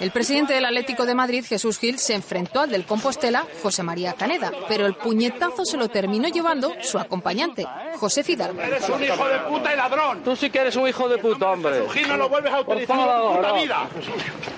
El 0.00 0.10
presidente 0.10 0.54
del 0.54 0.64
Atlético 0.64 1.06
de 1.06 1.14
Madrid, 1.14 1.44
Jesús 1.46 1.78
Gil, 1.78 1.98
se 1.98 2.14
enfrentó 2.14 2.60
al 2.60 2.70
del 2.70 2.84
Compostela, 2.84 3.46
José 3.62 3.82
María 3.82 4.14
Caneda, 4.14 4.52
pero 4.68 4.86
el 4.86 4.94
puñetazo 4.94 5.64
se 5.64 5.76
lo 5.76 5.88
terminó 5.88 6.28
llevando 6.28 6.72
su 6.82 6.98
acompañante, 6.98 7.66
José 7.96 8.22
Fidalgo. 8.24 8.60
Eres 8.60 8.88
un 8.88 9.02
hijo 9.02 9.28
de 9.28 9.38
puta 9.40 9.72
y 9.72 9.76
ladrón. 9.76 10.22
Tú 10.22 10.36
sí 10.36 10.50
que 10.50 10.58
eres 10.58 10.76
un 10.76 10.88
hijo 10.88 11.08
de 11.08 11.18
puta, 11.18 11.50
hombre. 11.50 11.82
Gil 11.92 12.08
no 12.08 12.16
lo 12.16 12.28
vuelves 12.28 12.52
a 12.52 12.60
utilizar 12.60 12.98
en 12.98 13.06
tu 13.06 13.36
puta 13.36 13.52
vida. 13.52 13.88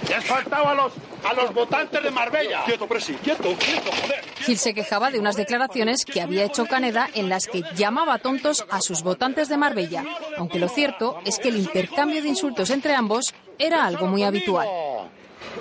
Te 0.06 0.14
has 0.14 0.24
faltado 0.24 0.68
a 0.68 0.74
los, 0.74 0.92
a 1.24 1.34
los 1.34 1.54
votantes 1.54 2.02
de 2.02 2.10
Marbella. 2.10 2.62
Quieto, 2.64 2.86
presi, 2.86 3.14
quieto, 3.14 3.54
quieto, 3.58 3.90
joder. 4.02 4.24
Gil 4.40 4.58
se 4.58 4.74
quejaba 4.74 5.10
de 5.10 5.18
unas 5.18 5.36
declaraciones 5.36 6.04
que 6.04 6.20
había 6.20 6.44
hecho 6.44 6.66
Caneda 6.66 7.08
en 7.14 7.28
las 7.28 7.46
que 7.46 7.62
llamaba 7.76 8.18
tontos 8.18 8.64
a 8.70 8.80
sus 8.80 9.02
votantes 9.02 9.48
de 9.48 9.56
Marbella, 9.56 10.04
aunque 10.36 10.58
lo 10.58 10.68
cierto 10.68 11.18
es 11.24 11.38
que 11.38 11.48
el 11.48 11.56
intercambio 11.56 12.19
de 12.22 12.28
insultos 12.28 12.70
entre 12.70 12.94
ambos 12.94 13.32
era 13.58 13.84
algo 13.86 14.06
muy 14.06 14.22
habitual. 14.22 14.66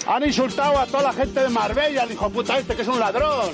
Han 0.07 0.23
insultado 0.25 0.77
a 0.77 0.85
toda 0.85 1.03
la 1.03 1.13
gente 1.13 1.39
de 1.41 1.49
Marbella, 1.49 2.03
el 2.03 2.11
hijo 2.11 2.29
puta 2.29 2.57
este 2.57 2.75
que 2.75 2.81
es 2.83 2.87
un 2.87 2.99
ladrón. 2.99 3.49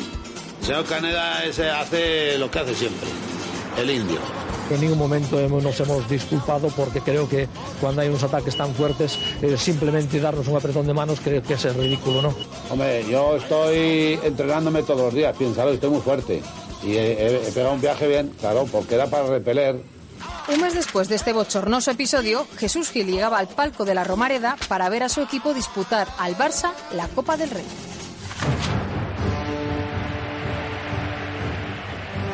Señor 0.61 0.85
Caneda 0.85 1.43
ese 1.43 1.69
hace 1.69 2.37
lo 2.37 2.49
que 2.49 2.59
hace 2.59 2.75
siempre, 2.75 3.07
el 3.77 3.89
indio. 3.89 4.19
En 4.71 4.81
ningún 4.81 4.97
momento 4.97 5.39
hemos- 5.39 5.61
nos 5.63 5.79
hemos 5.79 6.09
disculpado 6.09 6.69
porque 6.69 6.99
creo 6.99 7.29
que 7.29 7.47
cuando 7.79 8.01
hay 8.01 8.09
unos 8.09 8.23
ataques 8.23 8.57
tan 8.57 8.73
fuertes, 8.73 9.17
eh, 9.43 9.55
simplemente 9.57 10.19
darnos 10.19 10.47
un 10.47 10.55
apretón 10.57 10.87
de 10.87 10.93
manos 10.93 11.19
creo 11.23 11.43
que 11.43 11.53
es 11.53 11.75
ridículo, 11.75 12.23
¿no? 12.23 12.33
Hombre, 12.71 13.05
yo 13.07 13.35
estoy 13.35 14.19
entrenándome 14.23 14.81
todos 14.81 15.01
los 15.01 15.13
días, 15.13 15.35
piénsalo, 15.37 15.71
estoy 15.71 15.91
muy 15.91 16.01
fuerte. 16.01 16.41
Y 16.83 16.93
he, 16.97 17.11
he- 17.13 17.47
he 17.47 17.51
pegado 17.51 17.73
un 17.75 17.81
viaje 17.81 18.07
bien, 18.07 18.33
claro, 18.39 18.65
porque 18.71 18.95
era 18.95 19.05
para 19.05 19.27
repeler. 19.27 19.75
Un 20.47 20.61
mes 20.61 20.75
después 20.75 21.09
de 21.09 21.15
este 21.15 21.33
bochornoso 21.33 21.89
episodio, 21.89 22.45
Jesús 22.57 22.91
Gil 22.91 23.07
llegaba 23.07 23.39
al 23.39 23.47
palco 23.47 23.83
de 23.83 23.95
la 23.95 24.03
Romareda 24.03 24.57
para 24.67 24.89
ver 24.89 25.01
a 25.01 25.09
su 25.09 25.21
equipo 25.21 25.55
disputar 25.55 26.07
al 26.19 26.37
Barça 26.37 26.71
la 26.93 27.07
Copa 27.07 27.35
del 27.35 27.49
Rey. 27.49 27.65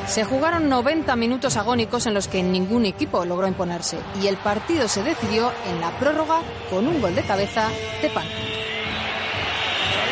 Se 0.08 0.26
jugaron 0.26 0.67
90 0.67 1.15
minutos 1.15 1.56
agónicos 1.56 2.06
en 2.06 2.13
los 2.13 2.28
que 2.28 2.43
ningún 2.43 2.86
equipo 2.86 3.24
logró 3.24 3.47
imponerse 3.47 3.97
y 4.21 4.28
el 4.28 4.36
partido 4.36 4.89
se 4.89 5.04
decidió 5.04 5.54
en 5.67 5.80
la 5.80 5.97
prórroga 5.97 6.41
con 6.69 6.86
un 6.89 7.00
gol 7.00 7.15
de 7.15 7.24
cabeza 7.24 7.69
de 8.02 8.10
Pan. 8.10 8.26
Ahí 8.26 8.34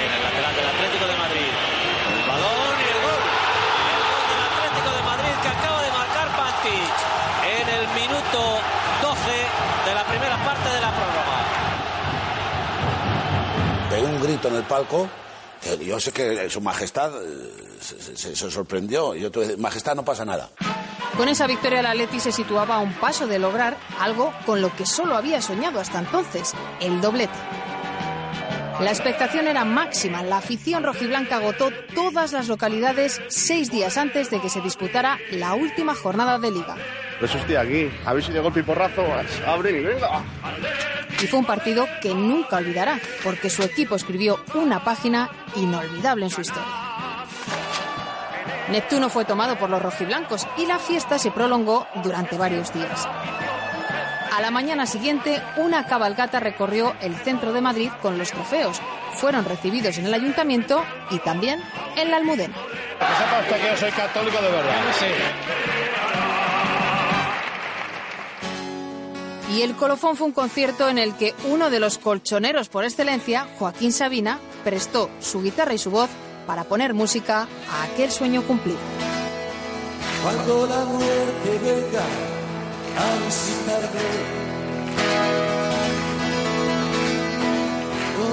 en 0.06 0.14
el 0.14 0.24
lateral 0.24 0.56
del 0.56 0.68
Atlético 0.70 1.06
de 1.06 1.18
Madrid. 1.18 1.52
El 2.16 2.28
balón 2.30 2.80
y 2.80 2.88
el 2.88 3.00
gol. 3.04 3.22
El 3.92 4.00
gol 4.08 4.24
del 4.32 4.40
Atlético 4.48 4.90
de 4.96 5.04
Madrid 5.04 5.36
que 5.44 5.50
acaba 5.50 5.82
de 5.84 5.92
marcar 5.92 6.28
Pantic 6.38 7.10
en 7.60 7.68
el 7.68 7.88
minuto 8.40 8.62
12 9.02 9.90
de 9.90 9.96
la 9.96 10.04
primera 10.06 10.38
parte 10.44 10.70
de 10.70 10.82
la 10.82 10.92
prórroga. 10.92 11.40
Pegué 13.90 14.06
un 14.06 14.22
grito 14.22 14.48
en 14.48 14.56
el 14.56 14.64
palco. 14.64 15.10
que 15.62 15.86
Yo 15.86 16.00
sé 16.00 16.12
que 16.12 16.50
su 16.50 16.62
majestad 16.62 17.12
eh, 17.24 17.52
se, 17.82 18.16
se- 18.18 18.36
se 18.36 18.52
sorprendió. 18.52 19.16
Yo 19.16 19.30
tuve, 19.32 19.58
majestad, 19.58 19.96
no 19.96 20.04
pasa 20.06 20.26
nada. 20.26 20.50
Con 21.18 21.28
esa 21.28 21.48
victoria 21.48 21.80
el 21.82 21.86
Atleti 21.86 22.20
se 22.20 22.32
situaba 22.32 22.76
a 22.76 22.80
un 22.80 22.94
paso 22.94 23.28
de 23.28 23.40
lograr 23.40 23.76
algo 24.00 24.32
con 24.46 24.62
lo 24.62 24.74
que 24.76 24.86
solo 24.86 25.18
había 25.18 25.42
soñado 25.42 25.80
hasta 25.82 26.00
entonces, 26.00 26.54
el 26.80 27.02
doblete. 27.02 27.34
La 28.80 28.92
expectación 28.92 29.48
era 29.50 29.66
máxima. 29.66 30.24
La 30.24 30.38
afición 30.38 30.84
rojiblanca 30.86 31.36
agotó 31.38 31.70
todas 31.94 32.32
las 32.32 32.48
localidades 32.48 33.22
seis 33.28 33.70
días 33.70 33.98
antes 33.98 34.30
de 34.30 34.40
que 34.40 34.48
se 34.50 34.62
disputara 34.62 35.18
la 35.32 35.54
última 35.56 35.94
jornada 35.94 36.40
de 36.40 36.52
liga. 36.52 36.78
Eso 37.22 37.38
estoy 37.38 37.56
aquí. 37.56 37.92
A 38.06 38.14
ver 38.14 38.24
si 38.24 38.32
de 38.32 38.40
golpe 38.40 38.62
y 38.62 38.64
porrazo 38.64 39.06
abre 39.46 39.72
y 39.72 39.84
venga. 39.84 40.24
Y 41.22 41.28
fue 41.28 41.40
un 41.40 41.46
partido 41.46 41.88
que 42.02 42.14
nunca 42.14 42.58
olvidará, 42.58 43.00
porque 43.24 43.50
su 43.50 43.62
equipo 43.64 43.96
escribió 43.96 44.40
una 44.54 44.84
página 44.84 45.30
inolvidable 45.56 46.26
en 46.26 46.32
su 46.32 46.42
historia. 46.42 46.68
Neptuno 48.70 49.10
fue 49.10 49.26
tomado 49.26 49.58
por 49.58 49.70
los 49.70 49.82
rojiblancos 49.82 50.48
y 50.58 50.66
la 50.66 50.78
fiesta 50.78 51.18
se 51.18 51.32
prolongó 51.32 51.88
durante 52.04 52.38
varios 52.38 52.72
días. 52.74 53.08
A 54.40 54.42
la 54.42 54.52
mañana 54.52 54.86
siguiente, 54.86 55.42
una 55.58 55.86
cabalgata 55.86 56.40
recorrió 56.40 56.96
el 57.02 57.16
centro 57.16 57.52
de 57.52 57.62
Madrid 57.62 57.90
con 58.02 58.18
los 58.18 58.32
trofeos. 58.32 58.80
Fueron 59.16 59.44
recibidos 59.44 59.98
en 59.98 60.06
el 60.06 60.14
ayuntamiento 60.14 60.82
y 61.10 61.18
también 61.20 61.60
en 61.98 62.12
la 62.12 62.18
Almudena. 62.18 62.56
Que 62.56 63.06
sepa 63.06 63.40
usted 63.42 63.62
que 63.62 63.68
yo 63.68 63.78
soy 63.78 63.92
católico 63.92 64.42
de 64.42 64.50
verdad. 64.50 64.76
Y 69.52 69.64
el 69.64 69.76
colofón 69.76 70.16
fue 70.16 70.28
un 70.28 70.34
concierto 70.34 70.88
en 70.90 71.00
el 71.00 71.16
que 71.16 71.34
uno 71.50 71.70
de 71.70 71.80
los 71.80 71.98
colchoneros 71.98 72.70
por 72.70 72.84
excelencia, 72.84 73.48
Joaquín 73.58 73.92
Sabina, 73.92 74.40
prestó 74.64 75.10
su 75.20 75.42
guitarra 75.42 75.74
y 75.74 75.80
su 75.80 75.90
voz 75.90 76.10
para 76.46 76.66
poner 76.66 76.94
música 76.94 77.48
a 77.72 77.84
aquel 77.84 78.12
sueño 78.12 78.44
cumplido. 78.44 78.78
Cuando 80.24 80.68
la 80.68 80.86
muerte 80.86 81.60
venga 81.64 82.04
a 82.98 83.26
visitarme, 83.26 84.40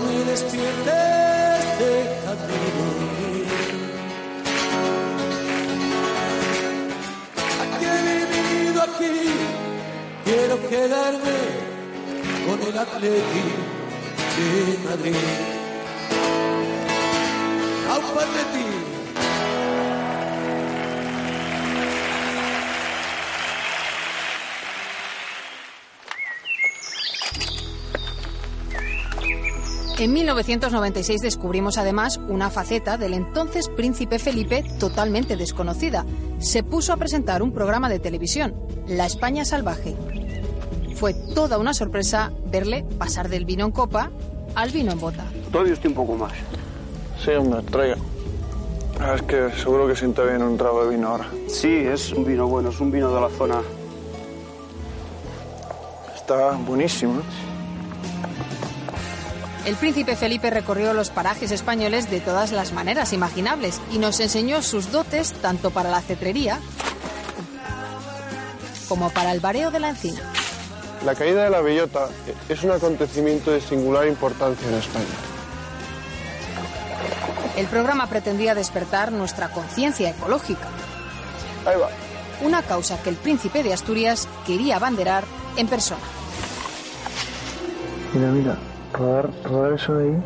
me 0.06 0.24
despiertes, 0.24 0.86
dormir. 2.26 2.95
Quedarme 10.68 11.66
con 12.46 12.62
el 12.62 12.78
Atleti 12.78 13.44
de 14.36 14.88
Madrid. 14.88 15.14
¡Aupa 17.90 18.22
Atleti! 18.22 18.66
En 29.98 30.12
1996 30.12 31.22
descubrimos 31.22 31.78
además 31.78 32.20
una 32.28 32.50
faceta 32.50 32.98
del 32.98 33.14
entonces 33.14 33.70
príncipe 33.70 34.18
Felipe 34.18 34.62
totalmente 34.78 35.36
desconocida. 35.36 36.04
Se 36.38 36.62
puso 36.62 36.92
a 36.92 36.98
presentar 36.98 37.42
un 37.42 37.52
programa 37.52 37.88
de 37.88 37.98
televisión, 37.98 38.54
La 38.86 39.06
España 39.06 39.46
Salvaje. 39.46 39.96
Fue 40.96 41.12
toda 41.14 41.58
una 41.58 41.74
sorpresa 41.74 42.32
verle 42.46 42.84
pasar 42.98 43.28
del 43.28 43.44
vino 43.44 43.66
en 43.66 43.72
copa 43.72 44.10
al 44.54 44.70
vino 44.70 44.92
en 44.92 44.98
bota. 44.98 45.24
Todavía 45.52 45.74
estoy 45.74 45.88
un 45.90 45.94
poco 45.94 46.14
más. 46.16 46.32
Sí, 47.22 47.30
hombre, 47.32 47.62
traiga. 47.70 47.96
Ah, 48.98 49.14
Es 49.14 49.22
que 49.22 49.50
seguro 49.62 49.86
que 49.86 49.94
sienta 49.94 50.22
bien 50.22 50.42
un 50.42 50.56
trago 50.56 50.84
de 50.86 50.96
vino 50.96 51.08
ahora. 51.08 51.26
Sí, 51.48 51.68
es 51.68 52.12
un 52.12 52.24
vino 52.24 52.46
bueno, 52.46 52.70
es 52.70 52.80
un 52.80 52.90
vino 52.90 53.14
de 53.14 53.20
la 53.20 53.28
zona. 53.28 53.60
Está 56.14 56.52
buenísimo. 56.52 57.20
¿eh? 57.20 57.22
El 59.66 59.74
príncipe 59.76 60.16
Felipe 60.16 60.48
recorrió 60.48 60.94
los 60.94 61.10
parajes 61.10 61.50
españoles 61.50 62.10
de 62.10 62.20
todas 62.20 62.52
las 62.52 62.72
maneras 62.72 63.12
imaginables 63.12 63.80
y 63.92 63.98
nos 63.98 64.18
enseñó 64.20 64.62
sus 64.62 64.90
dotes 64.92 65.32
tanto 65.34 65.70
para 65.70 65.90
la 65.90 66.00
cetrería 66.00 66.58
como 68.88 69.10
para 69.10 69.32
el 69.32 69.40
bareo 69.40 69.70
de 69.70 69.80
la 69.80 69.88
encina. 69.90 70.32
La 71.04 71.14
caída 71.14 71.44
de 71.44 71.50
la 71.50 71.60
bellota 71.60 72.08
es 72.48 72.62
un 72.64 72.70
acontecimiento 72.70 73.50
de 73.50 73.60
singular 73.60 74.06
importancia 74.06 74.68
en 74.68 74.74
España. 74.74 75.04
El 77.56 77.66
programa 77.66 78.06
pretendía 78.06 78.54
despertar 78.54 79.12
nuestra 79.12 79.50
conciencia 79.50 80.10
ecológica. 80.10 80.68
Ahí 81.64 81.78
va. 81.80 81.88
Una 82.42 82.62
causa 82.62 83.02
que 83.02 83.10
el 83.10 83.16
príncipe 83.16 83.62
de 83.62 83.72
Asturias 83.72 84.28
quería 84.46 84.76
abanderar 84.76 85.24
en 85.56 85.66
persona. 85.66 86.02
Mira, 88.12 88.28
mira, 88.30 88.58
rodar, 88.92 89.30
rodar 89.44 89.72
eso 89.72 89.94
de 89.94 90.08
ahí. 90.08 90.16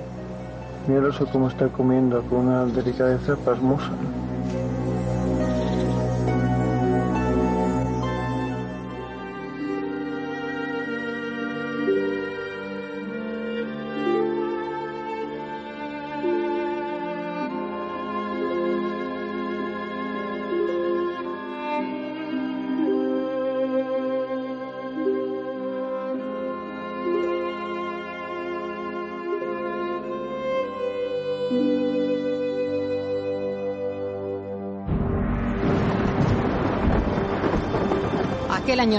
Mira 0.87 1.01
el 1.01 1.07
oso 1.07 1.27
cómo 1.27 1.49
está 1.49 1.69
comiendo 1.69 2.23
con 2.23 2.49
una 2.49 2.65
delicadeza 2.65 3.37
pasmosa. 3.37 3.91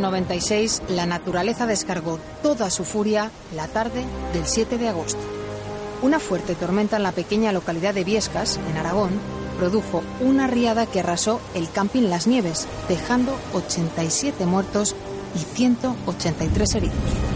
96, 0.02 0.84
la 0.90 1.06
naturaleza 1.06 1.66
descargó 1.66 2.20
toda 2.42 2.70
su 2.70 2.84
furia 2.84 3.32
la 3.56 3.68
tarde 3.68 4.04
del 4.34 4.46
7 4.46 4.78
de 4.78 4.90
agosto. 4.90 5.20
Una 6.02 6.20
fuerte 6.20 6.56
tormenta 6.56 6.98
en 6.98 7.04
la 7.04 7.12
pequeña 7.12 7.52
localidad 7.52 7.94
de 7.94 8.04
Viescas, 8.04 8.60
en 8.70 8.78
Aragón, 8.78 9.12
produjo 9.60 10.02
una 10.20 10.48
riada 10.48 10.88
que 10.88 11.02
arrasó 11.02 11.40
el 11.54 11.70
camping 11.70 12.10
Las 12.10 12.26
Nieves, 12.26 12.68
dejando 12.90 13.36
87 13.54 14.46
muertos 14.46 14.96
y 15.36 15.40
183 15.40 16.76
heridos. 16.76 17.31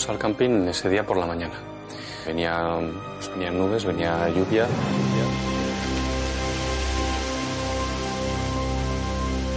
Llegamos 0.00 0.16
al 0.16 0.30
camping 0.30 0.66
ese 0.68 0.88
día 0.88 1.04
por 1.04 1.18
la 1.18 1.26
mañana. 1.26 1.52
Venía, 2.24 2.78
pues, 3.16 3.28
venían 3.32 3.58
nubes, 3.58 3.84
venía 3.84 4.30
lluvia. 4.30 4.66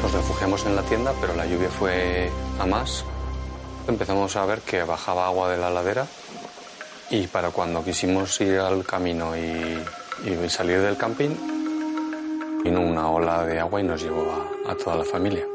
Nos 0.01 0.11
refugiamos 0.11 0.65
en 0.65 0.75
la 0.75 0.81
tienda, 0.81 1.13
pero 1.21 1.33
la 1.33 1.45
lluvia 1.45 1.69
fue 1.69 2.29
a 2.59 2.65
más. 2.65 3.05
Empezamos 3.87 4.35
a 4.35 4.45
ver 4.45 4.59
que 4.59 4.83
bajaba 4.83 5.27
agua 5.27 5.49
de 5.49 5.57
la 5.57 5.69
ladera 5.69 6.07
y 7.09 7.27
para 7.27 7.51
cuando 7.51 7.81
quisimos 7.81 8.41
ir 8.41 8.59
al 8.59 8.83
camino 8.85 9.37
y, 9.37 9.81
y 10.29 10.49
salir 10.49 10.81
del 10.81 10.97
camping, 10.97 11.29
vino 12.65 12.81
una 12.81 13.09
ola 13.09 13.45
de 13.45 13.61
agua 13.61 13.79
y 13.79 13.83
nos 13.85 14.01
llevó 14.03 14.29
a, 14.67 14.71
a 14.71 14.75
toda 14.75 14.97
la 14.97 15.05
familia. 15.05 15.45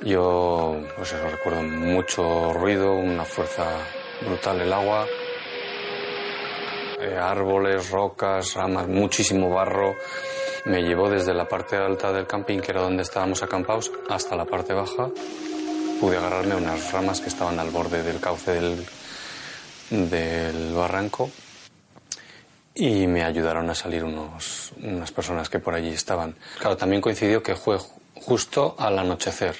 Yo 0.00 0.78
pues 0.96 1.12
eso, 1.12 1.28
recuerdo 1.30 1.62
mucho 1.62 2.52
ruido, 2.54 2.92
una 2.92 3.24
fuerza 3.24 3.62
brutal 4.24 4.60
el 4.60 4.72
agua, 4.72 5.06
eh, 7.00 7.16
árboles, 7.16 7.90
rocas, 7.90 8.54
ramas, 8.54 8.88
muchísimo 8.88 9.50
barro. 9.50 9.94
Me 10.64 10.80
llevó 10.82 11.10
desde 11.10 11.34
la 11.34 11.48
parte 11.48 11.76
alta 11.76 12.12
del 12.12 12.26
camping, 12.26 12.60
que 12.60 12.70
era 12.70 12.82
donde 12.82 13.02
estábamos 13.02 13.42
acampados, 13.42 13.90
hasta 14.08 14.36
la 14.36 14.44
parte 14.44 14.72
baja. 14.72 15.10
Pude 16.00 16.16
agarrarme 16.16 16.54
unas 16.56 16.92
ramas 16.92 17.20
que 17.20 17.28
estaban 17.28 17.58
al 17.58 17.70
borde 17.70 18.02
del 18.02 18.20
cauce 18.20 18.52
del, 18.52 18.86
del 19.90 20.74
barranco 20.74 21.30
y 22.74 23.06
me 23.06 23.22
ayudaron 23.22 23.68
a 23.70 23.74
salir 23.74 24.04
unos, 24.04 24.72
unas 24.82 25.12
personas 25.12 25.48
que 25.48 25.58
por 25.58 25.74
allí 25.74 25.90
estaban. 25.90 26.36
Claro, 26.58 26.76
también 26.76 27.02
coincidió 27.02 27.42
que 27.42 27.54
fue 27.54 27.78
justo 28.14 28.74
al 28.78 28.98
anochecer, 28.98 29.56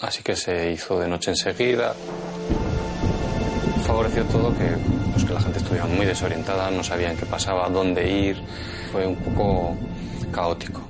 así 0.00 0.22
que 0.22 0.36
se 0.36 0.70
hizo 0.70 0.98
de 0.98 1.08
noche 1.08 1.30
enseguida. 1.30 1.94
Favoreció 3.86 4.24
todo 4.24 4.56
que, 4.56 4.76
pues, 5.12 5.24
que 5.24 5.34
la 5.34 5.40
gente 5.40 5.58
estuviera 5.58 5.86
muy 5.86 6.06
desorientada, 6.06 6.70
no 6.70 6.82
sabían 6.82 7.16
qué 7.16 7.26
pasaba, 7.26 7.68
dónde 7.68 8.08
ir, 8.08 8.42
fue 8.90 9.06
un 9.06 9.16
poco 9.16 9.76
caótico. 10.32 10.80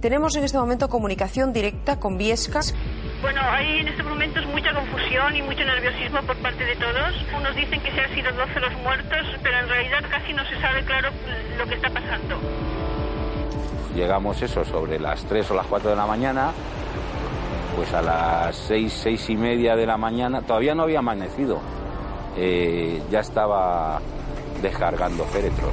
Tenemos 0.00 0.36
en 0.36 0.44
este 0.44 0.58
momento 0.58 0.88
comunicación 0.88 1.52
directa 1.52 1.98
con 1.98 2.18
Viescas. 2.18 2.74
Bueno, 3.22 3.40
hay 3.40 3.78
en 3.78 3.88
estos 3.88 4.04
momentos 4.04 4.44
mucha 4.46 4.74
confusión 4.74 5.34
y 5.34 5.40
mucho 5.40 5.64
nerviosismo 5.64 6.20
por 6.26 6.36
parte 6.42 6.62
de 6.62 6.76
todos. 6.76 7.14
Unos 7.34 7.56
dicen 7.56 7.80
que 7.80 7.90
se 7.90 8.00
han 8.00 8.14
sido 8.14 8.30
12 8.32 8.60
los 8.60 8.72
muertos, 8.82 9.26
pero 9.42 9.60
en 9.60 9.68
realidad 9.68 10.00
casi 10.10 10.34
no 10.34 10.44
se 10.44 10.60
sabe 10.60 10.84
claro 10.84 11.08
lo 11.56 11.66
que 11.66 11.74
está 11.76 11.88
pasando. 11.88 12.36
Llegamos 13.94 14.42
eso 14.42 14.62
sobre 14.64 14.98
las 14.98 15.24
3 15.24 15.52
o 15.52 15.54
las 15.54 15.66
4 15.66 15.88
de 15.88 15.96
la 15.96 16.06
mañana, 16.06 16.52
pues 17.76 17.92
a 17.94 18.02
las 18.02 18.56
6, 18.56 18.92
6 19.04 19.30
y 19.30 19.36
media 19.36 19.74
de 19.74 19.86
la 19.86 19.96
mañana, 19.96 20.42
todavía 20.42 20.74
no 20.74 20.82
había 20.82 20.98
amanecido, 20.98 21.60
eh, 22.36 23.00
ya 23.10 23.20
estaba 23.20 24.00
descargando 24.62 25.24
féretros. 25.24 25.72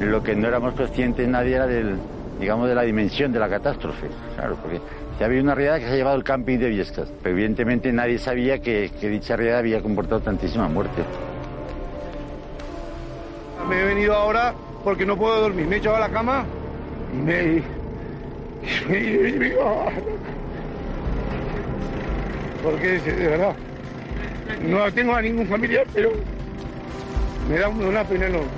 Lo 0.00 0.22
que 0.22 0.34
no 0.36 0.48
éramos 0.48 0.74
conscientes 0.74 1.26
nadie 1.26 1.56
era 1.56 1.66
del, 1.66 1.96
digamos, 2.38 2.68
de 2.68 2.74
la 2.74 2.82
dimensión 2.82 3.32
de 3.32 3.38
la 3.38 3.48
catástrofe. 3.48 4.08
Claro, 4.36 4.56
porque 4.60 4.80
se 5.16 5.24
ha 5.24 5.26
habido 5.26 5.42
una 5.42 5.54
riada 5.54 5.78
que 5.78 5.86
se 5.86 5.92
ha 5.92 5.96
llevado 5.96 6.16
el 6.16 6.24
camping 6.24 6.58
de 6.58 6.68
Viescas, 6.68 7.08
pero 7.22 7.34
evidentemente 7.34 7.90
nadie 7.92 8.18
sabía 8.18 8.58
que, 8.60 8.90
que 9.00 9.08
dicha 9.08 9.36
riada 9.36 9.58
había 9.60 9.80
comportado 9.80 10.20
tantísima 10.20 10.68
muerte. 10.68 11.02
Me 13.68 13.80
he 13.82 13.84
venido 13.86 14.14
ahora 14.14 14.54
porque 14.84 15.06
no 15.06 15.16
puedo 15.16 15.40
dormir. 15.40 15.66
Me 15.66 15.76
he 15.76 15.78
echado 15.78 15.96
a 15.96 16.00
la 16.00 16.10
cama 16.10 16.44
y 17.12 17.16
me... 17.16 17.42
y 17.42 17.62
me- 18.88 18.98
y 19.00 19.32
me- 19.38 19.56
porque 22.66 22.98
de 22.98 23.28
verdad, 23.28 23.54
no 24.62 24.92
tengo 24.92 25.14
a 25.14 25.22
ningún 25.22 25.46
familiar, 25.46 25.86
pero 25.94 26.10
me 27.48 27.58
da 27.58 27.68
una 27.68 28.02
pena 28.04 28.26
enorme. 28.26 28.48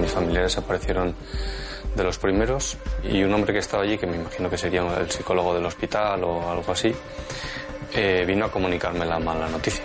Mis 0.00 0.12
familiares 0.12 0.56
aparecieron 0.56 1.14
de 1.96 2.04
los 2.04 2.18
primeros 2.18 2.76
y 3.02 3.24
un 3.24 3.34
hombre 3.34 3.52
que 3.52 3.58
estaba 3.58 3.82
allí, 3.82 3.98
que 3.98 4.06
me 4.06 4.16
imagino 4.16 4.48
que 4.48 4.56
sería 4.56 4.82
el 4.98 5.10
psicólogo 5.10 5.52
del 5.54 5.66
hospital 5.66 6.22
o 6.22 6.48
algo 6.50 6.70
así, 6.70 6.94
eh, 7.94 8.24
vino 8.26 8.44
a 8.44 8.50
comunicarme 8.52 9.04
la 9.04 9.18
mala 9.18 9.48
noticia. 9.48 9.84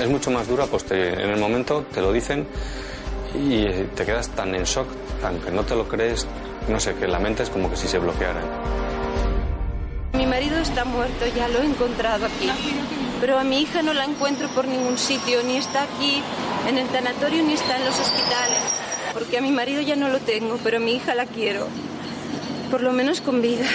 Es 0.00 0.08
mucho 0.08 0.30
más 0.30 0.48
dura, 0.48 0.64
pues 0.66 0.84
te- 0.84 1.12
en 1.12 1.30
el 1.30 1.38
momento 1.38 1.84
te 1.92 2.00
lo 2.00 2.10
dicen 2.12 2.46
y 3.34 3.64
te 3.94 4.04
quedas 4.06 4.28
tan 4.30 4.54
en 4.54 4.64
shock, 4.64 4.88
tan 5.20 5.38
que 5.40 5.50
no 5.50 5.62
te 5.64 5.76
lo 5.76 5.86
crees, 5.86 6.26
no 6.68 6.80
sé, 6.80 6.94
que 6.94 7.06
la 7.06 7.18
mente 7.18 7.42
es 7.42 7.50
como 7.50 7.70
que 7.70 7.76
si 7.76 7.88
se 7.88 7.98
bloqueara. 7.98 8.40
Mi 10.14 10.26
marido 10.26 10.58
está 10.58 10.84
muerto, 10.84 11.26
ya 11.34 11.48
lo 11.48 11.60
he 11.60 11.66
encontrado 11.66 12.26
aquí. 12.26 12.50
Pero 13.20 13.38
a 13.38 13.44
mi 13.44 13.62
hija 13.62 13.82
no 13.82 13.94
la 13.94 14.04
encuentro 14.04 14.48
por 14.48 14.66
ningún 14.66 14.98
sitio, 14.98 15.42
ni 15.44 15.56
está 15.56 15.82
aquí 15.82 16.22
en 16.68 16.78
el 16.78 16.86
tanatorio, 16.88 17.42
ni 17.42 17.54
está 17.54 17.76
en 17.76 17.84
los 17.84 17.98
hospitales. 17.98 18.82
Porque 19.12 19.38
a 19.38 19.40
mi 19.40 19.50
marido 19.50 19.80
ya 19.82 19.96
no 19.96 20.08
lo 20.08 20.18
tengo, 20.18 20.58
pero 20.62 20.76
a 20.76 20.80
mi 20.80 20.92
hija 20.92 21.14
la 21.14 21.26
quiero. 21.26 21.66
Por 22.70 22.82
lo 22.82 22.92
menos 22.92 23.20
con 23.20 23.40
vida. 23.42 23.66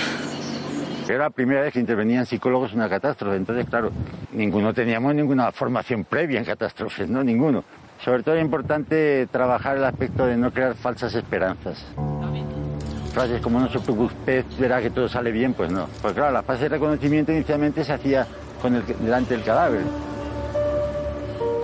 Era 1.07 1.23
la 1.23 1.29
primera 1.31 1.61
vez 1.61 1.73
que 1.73 1.79
intervenían 1.79 2.25
psicólogos 2.25 2.71
en 2.71 2.77
una 2.77 2.89
catástrofe, 2.89 3.35
entonces, 3.35 3.65
claro, 3.67 3.91
ninguno 4.31 4.73
teníamos 4.73 5.15
ninguna 5.15 5.51
formación 5.51 6.03
previa 6.03 6.37
en 6.37 6.45
catástrofes, 6.45 7.09
¿no? 7.09 7.23
Ninguno. 7.23 7.63
Sobre 8.03 8.21
todo 8.21 8.35
es 8.35 8.41
importante 8.41 9.27
trabajar 9.31 9.77
el 9.77 9.85
aspecto 9.85 10.25
de 10.27 10.37
no 10.37 10.51
crear 10.51 10.75
falsas 10.75 11.15
esperanzas. 11.15 11.83
Frases 13.11 13.41
como 13.41 13.59
no 13.59 13.69
se 13.69 13.79
preocupe, 13.79 14.13
usted 14.13 14.45
verá 14.59 14.81
que 14.81 14.89
todo 14.89 15.07
sale 15.09 15.31
bien, 15.31 15.53
pues 15.53 15.71
no. 15.71 15.87
Pues 16.01 16.13
claro, 16.13 16.31
la 16.31 16.43
fase 16.43 16.63
de 16.63 16.69
reconocimiento 16.69 17.31
inicialmente 17.31 17.83
se 17.83 17.93
hacía 17.93 18.27
con 18.61 18.75
el, 18.75 18.85
delante 18.85 19.35
del 19.35 19.43
cadáver. 19.43 19.81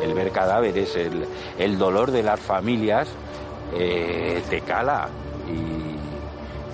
El 0.04 0.14
ver 0.14 0.32
cadáveres, 0.32 0.96
el, 0.96 1.26
el 1.58 1.78
dolor 1.78 2.12
de 2.12 2.24
las 2.24 2.39
familias, 2.39 3.08
eh, 3.74 4.41
te 4.50 4.62
cala. 4.62 5.10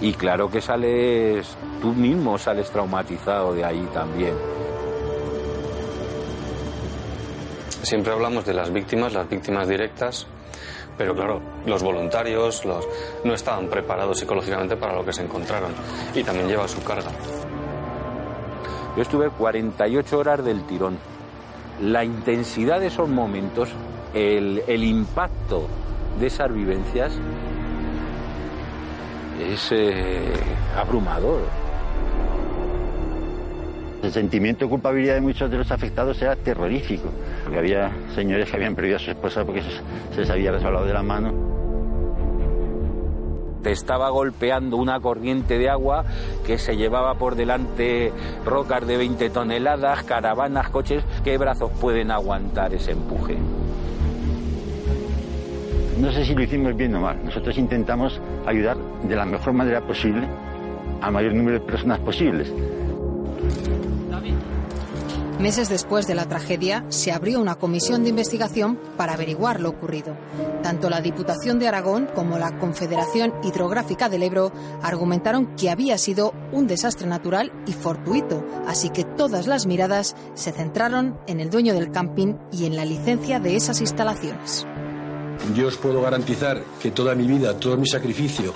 Y, 0.02 0.08
y 0.08 0.14
claro 0.14 0.50
que 0.50 0.62
sales, 0.62 1.56
tú 1.82 1.94
mismo 1.94 2.38
sales 2.38 2.70
traumatizado 2.72 3.54
de 3.54 3.64
ahí 3.64 3.88
también. 3.94 4.34
Siempre 7.84 8.14
hablamos 8.14 8.46
de 8.46 8.54
las 8.54 8.72
víctimas, 8.72 9.14
las 9.14 9.28
víctimas 9.28 9.68
directas, 9.68 10.28
pero 10.98 11.16
claro, 11.16 11.42
los 11.66 11.82
voluntarios 11.82 12.66
los, 12.66 12.88
no 13.24 13.34
estaban 13.34 13.68
preparados 13.68 14.20
psicológicamente 14.20 14.76
para 14.76 14.94
lo 14.94 15.06
que 15.06 15.14
se 15.14 15.24
encontraron 15.24 15.72
y 16.14 16.24
también 16.24 16.48
lleva 16.48 16.68
su 16.68 16.84
carga. 16.84 17.12
Yo 18.96 19.02
estuve 19.02 19.30
48 19.30 20.18
horas 20.18 20.44
del 20.44 20.64
tirón. 20.64 20.98
La 21.82 22.04
intensidad 22.04 22.80
de 22.80 22.88
esos 22.88 23.08
momentos, 23.08 23.70
el, 24.14 24.64
el 24.68 24.84
impacto 24.84 25.66
de 26.20 26.28
esas 26.28 26.54
vivencias 26.54 27.14
es 29.40 29.72
eh, 29.72 30.34
abrumador. 30.78 31.61
El 34.04 34.12
sentimiento 34.12 34.66
de 34.66 34.70
culpabilidad 34.70 35.16
de 35.16 35.22
muchos 35.22 35.52
de 35.52 35.58
los 35.58 35.72
afectados 35.72 36.20
era 36.22 36.36
terrorífico, 36.36 37.10
porque 37.44 37.60
había 37.60 37.92
señores 38.16 38.50
que 38.50 38.56
habían 38.56 38.76
perdido 38.76 38.96
a 38.96 39.00
su 39.00 39.12
esposa 39.12 39.46
porque 39.46 39.62
se, 39.62 40.22
les 40.22 40.30
había 40.30 40.52
resbalado 40.52 40.86
de 40.86 40.94
la 40.94 41.04
mano. 41.04 41.34
Te 43.62 43.72
estaba 43.72 44.10
golpeando 44.10 44.78
una 44.78 45.00
corriente 45.00 45.60
de 45.60 45.70
agua 45.70 46.04
que 46.48 46.58
se 46.58 46.76
llevaba 46.78 47.14
por 47.14 47.36
delante 47.36 48.12
rocas 48.44 48.88
de 48.88 48.98
20 48.98 49.30
toneladas, 49.30 50.04
caravanas, 50.04 50.70
coches. 50.70 51.04
¿Qué 51.24 51.38
brazos 51.38 51.70
pueden 51.80 52.10
aguantar 52.10 52.74
ese 52.74 52.94
empuje? 52.94 53.38
No 56.00 56.12
sé 56.12 56.26
si 56.26 56.34
lo 56.34 56.42
hicimos 56.42 56.76
bien 56.76 56.96
o 56.96 57.02
mal. 57.02 57.24
Nosotros 57.24 57.56
intentamos 57.60 58.20
ayudar 58.48 58.78
de 59.04 59.16
la 59.16 59.26
mejor 59.26 59.54
manera 59.54 59.82
posible 59.82 60.28
al 61.02 61.12
mayor 61.12 61.36
número 61.36 61.60
de 61.60 61.66
personas 61.66 62.00
posibles. 62.00 62.52
Meses 65.42 65.70
después 65.70 66.06
de 66.06 66.14
la 66.14 66.30
tragedia, 66.30 66.86
se 66.90 67.12
abrió 67.12 67.42
una 67.42 67.56
comisión 67.56 68.04
de 68.04 68.10
investigación 68.10 68.80
para 68.96 69.14
averiguar 69.14 69.60
lo 69.60 69.70
ocurrido. 69.70 70.16
Tanto 70.62 70.88
la 70.88 71.02
Diputación 71.02 71.58
de 71.58 71.68
Aragón 71.68 72.08
como 72.14 72.38
la 72.38 72.60
Confederación 72.60 73.34
Hidrográfica 73.44 74.08
del 74.08 74.22
Ebro 74.22 74.52
argumentaron 74.84 75.56
que 75.56 75.72
había 75.72 75.98
sido 75.98 76.36
un 76.52 76.68
desastre 76.68 77.08
natural 77.08 77.52
y 77.66 77.74
fortuito, 77.74 78.46
así 78.68 78.92
que 78.92 79.04
todas 79.04 79.48
las 79.48 79.66
miradas 79.66 80.16
se 80.36 80.52
centraron 80.52 81.18
en 81.26 81.40
el 81.40 81.50
dueño 81.50 81.74
del 81.74 81.90
camping 81.90 82.36
y 82.52 82.66
en 82.66 82.76
la 82.76 82.86
licencia 82.86 83.40
de 83.40 83.56
esas 83.56 83.82
instalaciones. 83.82 84.68
Yo 85.56 85.68
os 85.70 85.78
puedo 85.78 86.04
garantizar 86.04 86.62
que 86.80 86.92
toda 86.92 87.16
mi 87.16 87.26
vida, 87.26 87.58
todo 87.58 87.78
mi 87.78 87.88
sacrificio, 87.88 88.54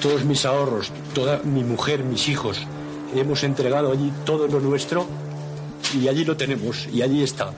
todos 0.00 0.24
mis 0.24 0.44
ahorros, 0.44 0.92
toda 1.12 1.40
mi 1.42 1.64
mujer, 1.64 2.04
mis 2.04 2.28
hijos, 2.28 2.64
hemos 3.16 3.42
entregado 3.42 3.90
allí 3.90 4.12
todo 4.24 4.46
lo 4.46 4.60
nuestro 4.60 5.08
y 5.92 6.08
allí 6.08 6.24
lo 6.24 6.36
tenemos 6.36 6.86
y 6.92 7.02
allí 7.02 7.22
está. 7.22 7.52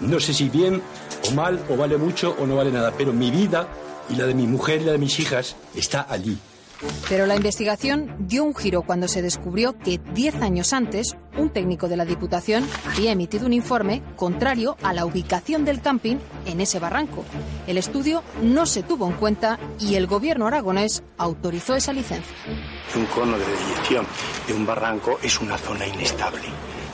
No 0.00 0.20
sé 0.20 0.34
si 0.34 0.48
bien 0.48 0.82
o 1.28 1.30
mal 1.32 1.64
o 1.68 1.76
vale 1.76 1.96
mucho 1.96 2.36
o 2.38 2.46
no 2.46 2.56
vale 2.56 2.72
nada, 2.72 2.92
pero 2.96 3.12
mi 3.12 3.30
vida 3.30 3.68
y 4.08 4.16
la 4.16 4.26
de 4.26 4.34
mi 4.34 4.46
mujer 4.46 4.82
y 4.82 4.84
la 4.84 4.92
de 4.92 4.98
mis 4.98 5.18
hijas 5.20 5.56
está 5.74 6.06
allí. 6.08 6.38
Pero 7.08 7.26
la 7.26 7.36
investigación 7.36 8.14
dio 8.18 8.42
un 8.42 8.56
giro 8.56 8.82
cuando 8.82 9.06
se 9.06 9.22
descubrió 9.22 9.78
que 9.78 10.00
10 10.14 10.42
años 10.42 10.72
antes 10.72 11.16
un 11.38 11.50
técnico 11.50 11.88
de 11.88 11.96
la 11.96 12.04
Diputación 12.04 12.66
había 12.90 13.12
emitido 13.12 13.46
un 13.46 13.52
informe 13.52 14.02
contrario 14.16 14.76
a 14.82 14.92
la 14.92 15.06
ubicación 15.06 15.64
del 15.64 15.80
camping 15.80 16.16
en 16.44 16.60
ese 16.60 16.80
barranco. 16.80 17.24
El 17.68 17.78
estudio 17.78 18.24
no 18.42 18.66
se 18.66 18.82
tuvo 18.82 19.06
en 19.06 19.14
cuenta 19.14 19.60
y 19.78 19.94
el 19.94 20.06
gobierno 20.06 20.46
aragonés 20.46 21.04
autorizó 21.18 21.76
esa 21.76 21.92
licencia. 21.92 22.34
Un 22.96 23.06
cono 23.06 23.38
de 23.38 23.44
deyección 23.46 24.06
de 24.48 24.54
un 24.54 24.66
barranco 24.66 25.18
es 25.22 25.40
una 25.40 25.56
zona 25.56 25.86
inestable 25.86 26.42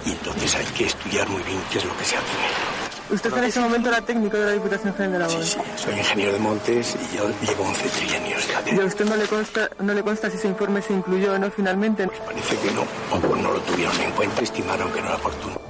y 0.08 0.12
entonces 0.12 0.54
hay 0.54 0.64
que 0.66 0.84
estudiar 0.86 1.28
muy 1.28 1.42
bien 1.42 1.58
qué 1.70 1.78
es 1.78 1.84
lo 1.84 1.96
que 1.96 2.04
se 2.04 2.16
hace 2.16 2.32
en. 2.32 3.14
Usted 3.14 3.36
en 3.36 3.44
ese 3.44 3.60
momento 3.60 3.88
era 3.88 4.00
técnico 4.00 4.36
de 4.36 4.46
la 4.46 4.52
Diputación 4.52 4.94
General 4.94 5.18
de 5.18 5.24
Aragón. 5.24 5.44
Sí, 5.44 5.58
soy 5.76 5.98
ingeniero 5.98 6.32
de 6.32 6.38
montes 6.38 6.96
y 6.96 7.16
yo 7.16 7.24
llevo 7.46 7.64
11 7.64 7.88
trienios 7.88 8.48
ya 8.48 8.62
de... 8.62 8.74
¿Y 8.74 8.80
a 8.80 8.84
usted 8.84 9.04
no 9.06 9.16
le, 9.16 9.26
consta, 9.26 9.70
no 9.80 9.94
le 9.94 10.02
consta 10.02 10.30
si 10.30 10.36
ese 10.36 10.48
informe 10.48 10.82
se 10.82 10.92
incluyó 10.92 11.32
o 11.32 11.38
no 11.38 11.50
finalmente? 11.50 12.06
Parece 12.06 12.56
que 12.58 12.70
no, 12.72 12.82
o 12.82 13.20
pues 13.20 13.42
no 13.42 13.52
lo 13.52 13.60
tuvieron 13.60 14.00
en 14.00 14.10
cuenta, 14.12 14.42
estimaron 14.42 14.92
que 14.92 15.00
no 15.00 15.06
era 15.06 15.16
oportuno. 15.16 15.60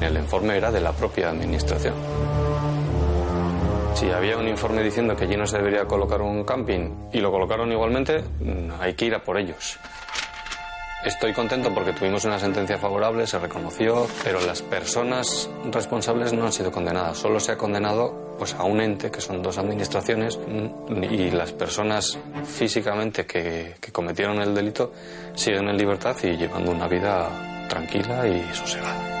El 0.00 0.16
informe 0.16 0.56
era 0.56 0.70
de 0.70 0.80
la 0.80 0.92
propia 0.92 1.30
administración. 1.30 1.94
Si 3.94 4.10
había 4.10 4.38
un 4.38 4.48
informe 4.48 4.82
diciendo 4.82 5.16
que 5.16 5.24
allí 5.24 5.36
no 5.36 5.46
se 5.46 5.58
debería 5.58 5.84
colocar 5.86 6.22
un 6.22 6.44
camping 6.44 7.08
y 7.12 7.20
lo 7.20 7.30
colocaron 7.30 7.70
igualmente, 7.70 8.22
mm, 8.40 8.80
hay 8.80 8.94
que 8.94 9.06
ir 9.06 9.14
a 9.14 9.22
por 9.22 9.38
ellos. 9.38 9.78
Estoy 11.04 11.32
contento 11.32 11.72
porque 11.72 11.94
tuvimos 11.94 12.26
una 12.26 12.38
sentencia 12.38 12.76
favorable, 12.76 13.26
se 13.26 13.38
reconoció, 13.38 14.06
pero 14.22 14.38
las 14.42 14.60
personas 14.60 15.48
responsables 15.72 16.34
no 16.34 16.44
han 16.44 16.52
sido 16.52 16.70
condenadas. 16.70 17.16
Solo 17.16 17.40
se 17.40 17.52
ha 17.52 17.56
condenado 17.56 18.36
pues, 18.36 18.52
a 18.52 18.64
un 18.64 18.82
ente, 18.82 19.10
que 19.10 19.22
son 19.22 19.42
dos 19.42 19.56
administraciones, 19.56 20.38
y 21.10 21.30
las 21.30 21.52
personas 21.52 22.18
físicamente 22.44 23.24
que, 23.24 23.76
que 23.80 23.92
cometieron 23.92 24.42
el 24.42 24.54
delito 24.54 24.92
siguen 25.34 25.70
en 25.70 25.78
libertad 25.78 26.14
y 26.22 26.36
llevando 26.36 26.70
una 26.70 26.86
vida 26.86 27.66
tranquila 27.66 28.28
y 28.28 28.54
sosegada. 28.54 29.19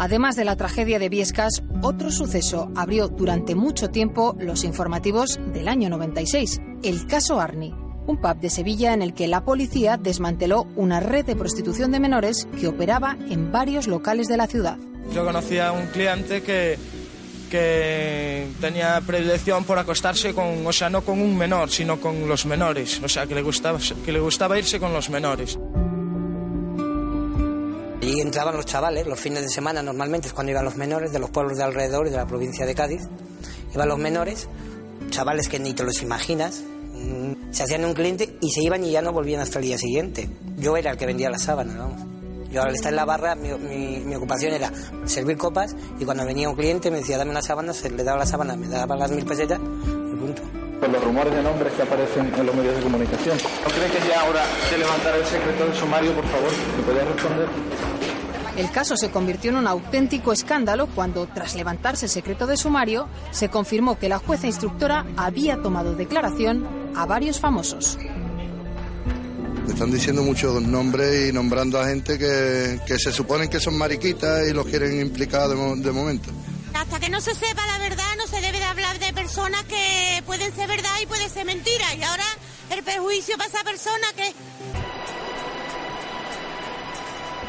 Además 0.00 0.34
de 0.34 0.46
la 0.46 0.56
tragedia 0.56 0.98
de 0.98 1.10
Viescas, 1.10 1.62
otro 1.82 2.10
suceso 2.10 2.72
abrió 2.74 3.08
durante 3.08 3.54
mucho 3.54 3.90
tiempo 3.90 4.34
los 4.40 4.64
informativos 4.64 5.38
del 5.52 5.68
año 5.68 5.90
96, 5.90 6.58
el 6.82 7.06
caso 7.06 7.38
Arni, 7.38 7.74
un 8.06 8.18
pub 8.18 8.40
de 8.40 8.48
Sevilla 8.48 8.94
en 8.94 9.02
el 9.02 9.12
que 9.12 9.28
la 9.28 9.44
policía 9.44 9.98
desmanteló 9.98 10.66
una 10.74 11.00
red 11.00 11.26
de 11.26 11.36
prostitución 11.36 11.90
de 11.90 12.00
menores 12.00 12.48
que 12.58 12.68
operaba 12.68 13.18
en 13.28 13.52
varios 13.52 13.88
locales 13.88 14.26
de 14.26 14.38
la 14.38 14.46
ciudad. 14.46 14.78
Yo 15.14 15.22
conocía 15.22 15.68
a 15.68 15.72
un 15.72 15.86
cliente 15.88 16.42
que, 16.42 16.78
que 17.50 18.46
tenía 18.58 19.02
predilección 19.06 19.64
por 19.64 19.78
acostarse 19.78 20.32
con, 20.32 20.66
o 20.66 20.72
sea, 20.72 20.88
no 20.88 21.02
con 21.02 21.20
un 21.20 21.36
menor, 21.36 21.68
sino 21.68 22.00
con 22.00 22.26
los 22.26 22.46
menores, 22.46 23.02
o 23.04 23.08
sea, 23.10 23.26
que 23.26 23.34
le 23.34 23.42
gustaba, 23.42 23.78
que 24.02 24.12
le 24.12 24.20
gustaba 24.20 24.58
irse 24.58 24.80
con 24.80 24.94
los 24.94 25.10
menores. 25.10 25.58
Y 28.00 28.20
entraban 28.20 28.56
los 28.56 28.64
chavales, 28.66 29.06
los 29.06 29.20
fines 29.20 29.42
de 29.42 29.48
semana 29.50 29.82
normalmente 29.82 30.28
es 30.28 30.32
cuando 30.34 30.52
iban 30.52 30.64
los 30.64 30.76
menores 30.76 31.12
de 31.12 31.18
los 31.18 31.30
pueblos 31.30 31.58
de 31.58 31.64
alrededor 31.64 32.06
y 32.06 32.10
de 32.10 32.16
la 32.16 32.26
provincia 32.26 32.64
de 32.64 32.74
Cádiz. 32.74 33.02
Iban 33.74 33.88
los 33.88 33.98
menores, 33.98 34.48
chavales 35.10 35.48
que 35.48 35.58
ni 35.58 35.74
te 35.74 35.84
los 35.84 36.00
imaginas, 36.02 36.62
mm, 36.94 37.52
se 37.52 37.62
hacían 37.62 37.84
un 37.84 37.92
cliente 37.94 38.36
y 38.40 38.50
se 38.50 38.62
iban 38.62 38.84
y 38.84 38.90
ya 38.92 39.02
no 39.02 39.12
volvían 39.12 39.40
hasta 39.42 39.58
el 39.58 39.66
día 39.66 39.76
siguiente. 39.78 40.30
Yo 40.56 40.76
era 40.78 40.92
el 40.92 40.96
que 40.96 41.04
vendía 41.06 41.28
la 41.30 41.38
sábana, 41.38 41.76
vamos. 41.76 42.00
Yo 42.50 42.62
al 42.62 42.74
estar 42.74 42.90
en 42.90 42.96
la 42.96 43.04
barra, 43.04 43.34
mi, 43.36 43.50
mi- 43.50 44.00
mi 44.00 44.14
ocupación 44.16 44.54
era 44.54 44.72
servir 45.04 45.36
copas 45.36 45.76
y 46.00 46.04
cuando 46.04 46.24
venía 46.24 46.48
un 46.48 46.56
cliente 46.56 46.90
me 46.90 46.98
decía, 46.98 47.16
dame 47.18 47.30
una 47.30 47.42
sábana, 47.42 47.72
se 47.74 47.90
le 47.90 48.02
daba 48.02 48.18
la 48.20 48.26
sábana, 48.26 48.56
me 48.56 48.66
daba 48.66 48.96
las 48.96 49.10
mil 49.12 49.24
pesetas 49.24 49.60
y 49.60 50.16
punto. 50.16 50.42
Por 50.80 50.88
los 50.88 51.04
rumores 51.04 51.34
de 51.34 51.42
nombres 51.42 51.72
que 51.74 51.82
aparecen 51.82 52.32
en 52.34 52.46
los 52.46 52.54
medios 52.54 52.74
de 52.76 52.82
comunicación. 52.82 53.36
¿No 53.36 53.70
cree 53.70 53.90
que 53.90 54.08
ya 54.08 54.22
ahora 54.22 54.42
de 54.70 54.78
levantar 54.78 55.14
el 55.14 55.26
secreto 55.26 55.64
del 55.64 55.74
sumario, 55.74 56.12
por 56.14 56.24
favor? 56.26 56.50
¿Me 56.76 56.82
podría 56.82 57.04
responder? 57.04 57.48
El 58.56 58.70
caso 58.70 58.96
se 58.96 59.10
convirtió 59.10 59.50
en 59.50 59.56
un 59.58 59.66
auténtico 59.66 60.32
escándalo 60.32 60.86
cuando, 60.86 61.26
tras 61.26 61.54
levantarse 61.54 62.06
el 62.06 62.10
secreto 62.10 62.46
de 62.46 62.56
sumario, 62.56 63.08
se 63.30 63.48
confirmó 63.48 63.98
que 63.98 64.08
la 64.08 64.18
jueza 64.18 64.46
instructora 64.46 65.06
había 65.16 65.62
tomado 65.62 65.94
declaración 65.94 66.66
a 66.96 67.06
varios 67.06 67.40
famosos. 67.40 67.98
Están 69.68 69.90
diciendo 69.90 70.22
muchos 70.22 70.60
nombres 70.62 71.28
y 71.28 71.32
nombrando 71.32 71.78
a 71.78 71.86
gente 71.86 72.18
que, 72.18 72.80
que 72.86 72.98
se 72.98 73.12
suponen 73.12 73.48
que 73.48 73.60
son 73.60 73.78
mariquitas 73.78 74.48
y 74.48 74.52
los 74.52 74.66
quieren 74.66 75.00
implicar 75.00 75.48
de 75.48 75.92
momento. 75.92 76.30
Hasta 76.80 76.98
que 76.98 77.10
no 77.10 77.20
se 77.20 77.34
sepa 77.34 77.66
la 77.66 77.76
verdad, 77.76 78.06
no 78.16 78.26
se 78.26 78.40
debe 78.40 78.58
de 78.58 78.64
hablar 78.64 78.98
de 78.98 79.12
personas 79.12 79.62
que 79.64 80.22
pueden 80.24 80.50
ser 80.54 80.66
verdad 80.66 80.90
y 81.02 81.06
pueden 81.06 81.28
ser 81.28 81.44
mentira. 81.44 81.94
Y 81.94 82.02
ahora 82.02 82.24
el 82.70 82.82
perjuicio 82.82 83.36
para 83.36 83.50
esa 83.50 83.62
persona 83.62 84.06
que... 84.16 84.32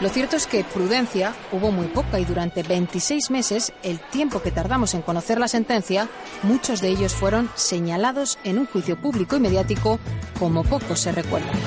Lo 0.02 0.10
cierto 0.10 0.36
es 0.36 0.48
que 0.48 0.66
prudencia 0.66 1.34
hubo 1.54 1.72
muy 1.72 1.88
poca 1.88 2.20
y 2.20 2.26
durante 2.26 2.62
26 2.62 3.32
meses, 3.32 3.72
el 3.84 4.02
tiempo 4.02 4.42
que 4.42 4.52
tardamos 4.52 4.94
en 4.96 5.02
conocer 5.02 5.40
la 5.40 5.48
sentencia, 5.48 6.10
muchos 6.44 6.82
de 6.82 6.90
ellos 6.90 7.14
fueron 7.14 7.50
señalados 7.56 8.38
en 8.44 8.60
un 8.60 8.66
juicio 8.66 9.00
público 9.00 9.38
y 9.38 9.40
mediático 9.40 10.00
como 10.40 10.66
pocos 10.66 11.00
se 11.00 11.14
recuerdan. 11.14 11.58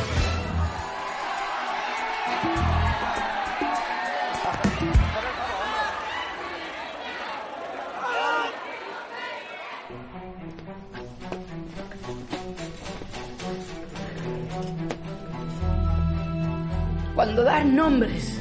Nombres 17.74 18.40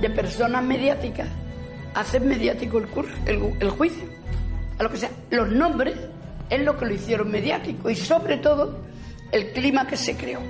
de 0.00 0.10
personas 0.10 0.62
mediáticas, 0.62 1.28
haces 1.94 2.20
mediático 2.22 2.78
el, 2.78 2.88
cur- 2.88 3.08
el- 3.26 3.70
juicio. 3.70 4.04
A 4.78 4.82
lo 4.84 4.90
que 4.90 4.96
sea, 4.98 5.10
los 5.30 5.48
nombres 5.50 5.96
es 6.50 6.60
lo 6.62 6.76
que 6.76 6.86
lo 6.86 6.94
hicieron 6.94 7.30
mediático 7.30 7.90
y 7.90 7.96
sobre 7.96 8.36
todo 8.36 8.78
el 9.32 9.52
clima 9.52 9.86
que 9.86 9.96
se 9.96 10.16
creó. 10.16 10.40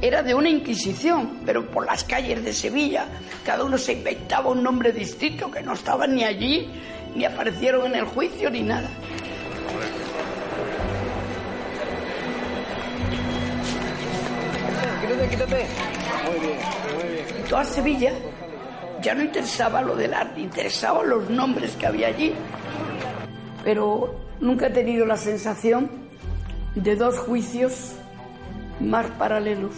Era 0.00 0.22
de 0.22 0.34
una 0.34 0.48
inquisición, 0.48 1.40
pero 1.44 1.66
por 1.70 1.84
las 1.86 2.04
calles 2.04 2.44
de 2.44 2.52
Sevilla 2.52 3.06
cada 3.44 3.64
uno 3.64 3.78
se 3.78 3.94
inventaba 3.94 4.50
un 4.50 4.62
nombre 4.62 4.92
distinto 4.92 5.50
que 5.50 5.62
no 5.62 5.72
estaban 5.72 6.14
ni 6.14 6.22
allí, 6.24 6.70
ni 7.16 7.24
aparecieron 7.24 7.86
en 7.86 7.94
el 7.96 8.04
juicio 8.04 8.50
ni 8.50 8.62
nada. 8.62 8.88
Quítate, 15.00 15.28
quítate. 15.30 15.87
Muy 16.30 16.40
bien, 16.40 16.58
muy 16.94 17.12
bien. 17.12 17.26
Y 17.40 17.48
toda 17.48 17.64
Sevilla 17.64 18.12
ya 19.02 19.14
no 19.14 19.22
interesaba 19.22 19.80
lo 19.82 19.96
del 19.96 20.12
arte, 20.14 20.40
interesaban 20.40 21.08
los 21.08 21.30
nombres 21.30 21.76
que 21.76 21.86
había 21.86 22.08
allí. 22.08 22.34
Pero 23.64 24.14
nunca 24.40 24.66
he 24.66 24.70
tenido 24.70 25.06
la 25.06 25.16
sensación 25.16 25.90
de 26.74 26.96
dos 26.96 27.18
juicios 27.18 27.92
más 28.80 29.06
paralelos. 29.12 29.72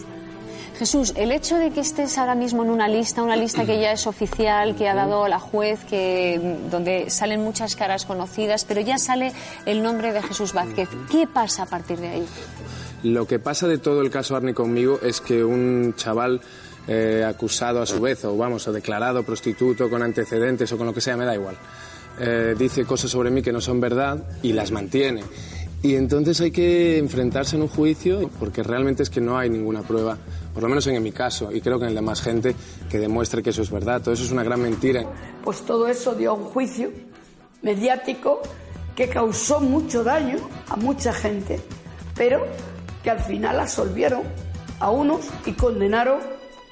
Jesús, 0.78 1.12
el 1.16 1.30
hecho 1.30 1.58
de 1.58 1.70
que 1.72 1.80
estés 1.80 2.16
ahora 2.16 2.34
mismo 2.34 2.62
en 2.62 2.70
una 2.70 2.88
lista, 2.88 3.22
una 3.22 3.36
lista 3.36 3.66
que 3.66 3.78
ya 3.78 3.92
es 3.92 4.06
oficial, 4.06 4.74
que 4.76 4.88
ha 4.88 4.94
dado 4.94 5.28
la 5.28 5.38
juez, 5.38 5.84
que 5.84 6.40
donde 6.70 7.10
salen 7.10 7.44
muchas 7.44 7.76
caras 7.76 8.06
conocidas, 8.06 8.64
pero 8.64 8.80
ya 8.80 8.96
sale 8.96 9.32
el 9.66 9.82
nombre 9.82 10.14
de 10.14 10.22
Jesús 10.22 10.54
Vázquez. 10.54 10.88
¿Qué 11.10 11.26
pasa 11.26 11.64
a 11.64 11.66
partir 11.66 11.98
de 11.98 12.08
ahí? 12.08 12.26
Lo 13.02 13.26
que 13.26 13.38
pasa 13.38 13.66
de 13.66 13.78
todo 13.78 14.02
el 14.02 14.10
caso 14.10 14.36
Arni 14.36 14.52
conmigo 14.52 15.00
es 15.02 15.20
que 15.20 15.42
un 15.42 15.94
chaval 15.96 16.40
eh, 16.86 17.24
acusado 17.26 17.80
a 17.80 17.86
su 17.86 18.00
vez, 18.00 18.24
o 18.24 18.36
vamos, 18.36 18.66
o 18.68 18.72
declarado 18.72 19.22
prostituto 19.22 19.88
con 19.88 20.02
antecedentes 20.02 20.70
o 20.72 20.78
con 20.78 20.86
lo 20.86 20.94
que 20.94 21.00
sea, 21.00 21.16
me 21.16 21.24
da 21.24 21.34
igual, 21.34 21.56
eh, 22.18 22.54
dice 22.58 22.84
cosas 22.84 23.10
sobre 23.10 23.30
mí 23.30 23.42
que 23.42 23.52
no 23.52 23.60
son 23.60 23.80
verdad 23.80 24.22
y 24.42 24.52
las 24.52 24.70
mantiene. 24.70 25.22
Y 25.82 25.94
entonces 25.94 26.38
hay 26.42 26.50
que 26.50 26.98
enfrentarse 26.98 27.56
en 27.56 27.62
un 27.62 27.68
juicio 27.68 28.30
porque 28.38 28.62
realmente 28.62 29.02
es 29.02 29.08
que 29.08 29.22
no 29.22 29.38
hay 29.38 29.48
ninguna 29.48 29.80
prueba, 29.80 30.18
por 30.52 30.62
lo 30.62 30.68
menos 30.68 30.86
en 30.86 31.02
mi 31.02 31.10
caso, 31.10 31.50
y 31.52 31.62
creo 31.62 31.78
que 31.78 31.86
en 31.86 31.90
el 31.90 31.94
de 31.94 32.02
más 32.02 32.20
gente, 32.20 32.54
que 32.90 32.98
demuestre 32.98 33.42
que 33.42 33.48
eso 33.48 33.62
es 33.62 33.70
verdad. 33.70 34.02
Todo 34.02 34.12
eso 34.12 34.24
es 34.24 34.30
una 34.30 34.42
gran 34.42 34.60
mentira. 34.60 35.06
Pues 35.42 35.62
todo 35.62 35.88
eso 35.88 36.14
dio 36.14 36.34
un 36.34 36.44
juicio 36.44 36.90
mediático 37.62 38.42
que 38.94 39.08
causó 39.08 39.60
mucho 39.60 40.04
daño 40.04 40.36
a 40.68 40.76
mucha 40.76 41.14
gente, 41.14 41.60
pero 42.14 42.44
que 43.02 43.10
al 43.10 43.20
final 43.20 43.60
absolvieron 43.60 44.22
a 44.78 44.90
unos 44.90 45.26
y 45.46 45.52
condenaron 45.52 46.20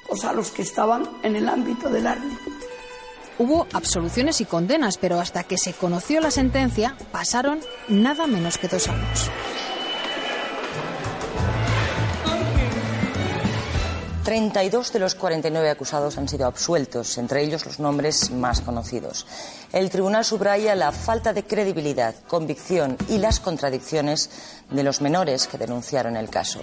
pues, 0.08 0.24
a 0.24 0.32
los 0.32 0.50
que 0.50 0.62
estaban 0.62 1.08
en 1.22 1.36
el 1.36 1.48
ámbito 1.48 1.88
del 1.88 2.06
arte. 2.06 2.26
Hubo 3.38 3.68
absoluciones 3.72 4.40
y 4.40 4.46
condenas, 4.46 4.98
pero 4.98 5.20
hasta 5.20 5.44
que 5.44 5.58
se 5.58 5.72
conoció 5.72 6.20
la 6.20 6.32
sentencia 6.32 6.96
pasaron 7.12 7.60
nada 7.88 8.26
menos 8.26 8.58
que 8.58 8.66
dos 8.66 8.88
años. 8.88 9.30
32 14.28 14.92
de 14.92 14.98
los 14.98 15.14
49 15.14 15.70
acusados 15.70 16.18
han 16.18 16.28
sido 16.28 16.46
absueltos, 16.46 17.16
entre 17.16 17.42
ellos 17.42 17.64
los 17.64 17.80
nombres 17.80 18.30
más 18.30 18.60
conocidos. 18.60 19.26
El 19.72 19.88
tribunal 19.88 20.22
subraya 20.22 20.74
la 20.74 20.92
falta 20.92 21.32
de 21.32 21.44
credibilidad, 21.44 22.14
convicción 22.26 22.98
y 23.08 23.16
las 23.16 23.40
contradicciones 23.40 24.28
de 24.70 24.82
los 24.82 25.00
menores 25.00 25.46
que 25.46 25.56
denunciaron 25.56 26.14
el 26.14 26.28
caso. 26.28 26.60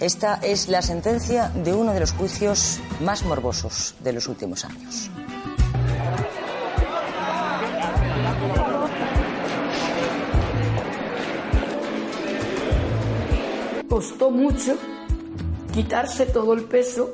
Esta 0.00 0.40
es 0.42 0.66
la 0.66 0.82
sentencia 0.82 1.48
de 1.50 1.72
uno 1.72 1.92
de 1.92 2.00
los 2.00 2.10
juicios 2.10 2.80
más 2.98 3.22
morbosos 3.22 3.94
de 4.00 4.12
los 4.12 4.26
últimos 4.26 4.64
años. 4.64 5.08
Costó 13.88 14.32
mucho 14.32 14.76
quitarse 15.76 16.24
todo 16.24 16.54
el 16.54 16.62
peso 16.64 17.12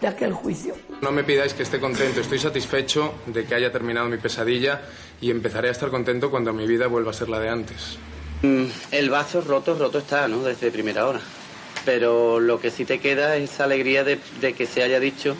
de 0.00 0.06
aquel 0.06 0.32
juicio. 0.32 0.76
No 1.02 1.10
me 1.10 1.24
pidáis 1.24 1.52
que 1.52 1.64
esté 1.64 1.80
contento, 1.80 2.20
estoy 2.20 2.38
satisfecho 2.38 3.12
de 3.26 3.44
que 3.44 3.56
haya 3.56 3.72
terminado 3.72 4.08
mi 4.08 4.18
pesadilla 4.18 4.82
y 5.20 5.32
empezaré 5.32 5.68
a 5.68 5.72
estar 5.72 5.90
contento 5.90 6.30
cuando 6.30 6.52
mi 6.52 6.64
vida 6.64 6.86
vuelva 6.86 7.10
a 7.10 7.14
ser 7.14 7.28
la 7.28 7.40
de 7.40 7.48
antes. 7.48 7.98
Mm, 8.42 8.66
El 8.92 9.10
vaso 9.10 9.40
roto, 9.40 9.74
roto 9.76 9.98
está, 9.98 10.28
¿no? 10.28 10.44
Desde 10.44 10.70
primera 10.70 11.08
hora. 11.08 11.20
Pero 11.84 12.38
lo 12.38 12.60
que 12.60 12.70
sí 12.70 12.84
te 12.84 13.00
queda 13.00 13.36
es 13.36 13.50
esa 13.50 13.64
alegría 13.64 14.04
de, 14.04 14.20
de 14.40 14.52
que 14.52 14.66
se 14.66 14.84
haya 14.84 15.00
dicho, 15.00 15.34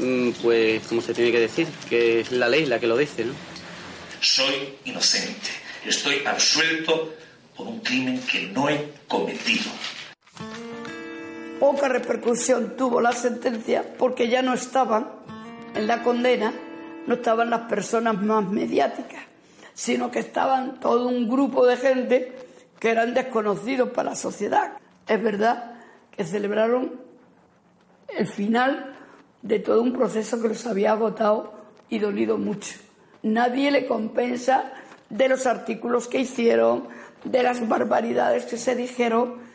mm, 0.00 0.30
pues, 0.42 0.82
como 0.88 1.00
se 1.00 1.14
tiene 1.14 1.32
que 1.32 1.40
decir, 1.40 1.66
que 1.88 2.20
es 2.20 2.30
la 2.30 2.50
ley 2.50 2.66
la 2.66 2.78
que 2.78 2.88
lo 2.88 2.96
dice, 2.98 3.24
¿no? 3.24 3.32
Soy 4.20 4.74
inocente. 4.84 5.48
Estoy 5.86 6.22
absuelto 6.26 7.14
por 7.56 7.68
un 7.68 7.80
crimen 7.80 8.20
que 8.30 8.42
no 8.48 8.68
he 8.68 8.90
cometido. 9.08 9.70
Poca 11.62 11.86
repercusión 11.86 12.76
tuvo 12.76 13.00
la 13.00 13.12
sentencia 13.12 13.84
porque 13.96 14.28
ya 14.28 14.42
no 14.42 14.52
estaban 14.52 15.06
en 15.76 15.86
la 15.86 16.02
condena, 16.02 16.52
no 17.06 17.14
estaban 17.14 17.50
las 17.50 17.68
personas 17.68 18.20
más 18.20 18.50
mediáticas, 18.50 19.20
sino 19.72 20.10
que 20.10 20.18
estaban 20.18 20.80
todo 20.80 21.06
un 21.06 21.28
grupo 21.28 21.64
de 21.64 21.76
gente 21.76 22.32
que 22.80 22.90
eran 22.90 23.14
desconocidos 23.14 23.90
para 23.90 24.10
la 24.10 24.16
sociedad. 24.16 24.72
Es 25.06 25.22
verdad 25.22 25.74
que 26.10 26.24
celebraron 26.24 27.00
el 28.08 28.26
final 28.26 28.96
de 29.42 29.60
todo 29.60 29.82
un 29.82 29.92
proceso 29.92 30.42
que 30.42 30.48
los 30.48 30.66
había 30.66 30.90
agotado 30.90 31.54
y 31.88 32.00
dolido 32.00 32.38
mucho. 32.38 32.74
Nadie 33.22 33.70
le 33.70 33.86
compensa 33.86 34.72
de 35.10 35.28
los 35.28 35.46
artículos 35.46 36.08
que 36.08 36.18
hicieron, 36.18 36.88
de 37.22 37.44
las 37.44 37.68
barbaridades 37.68 38.46
que 38.46 38.56
se 38.56 38.74
dijeron. 38.74 39.51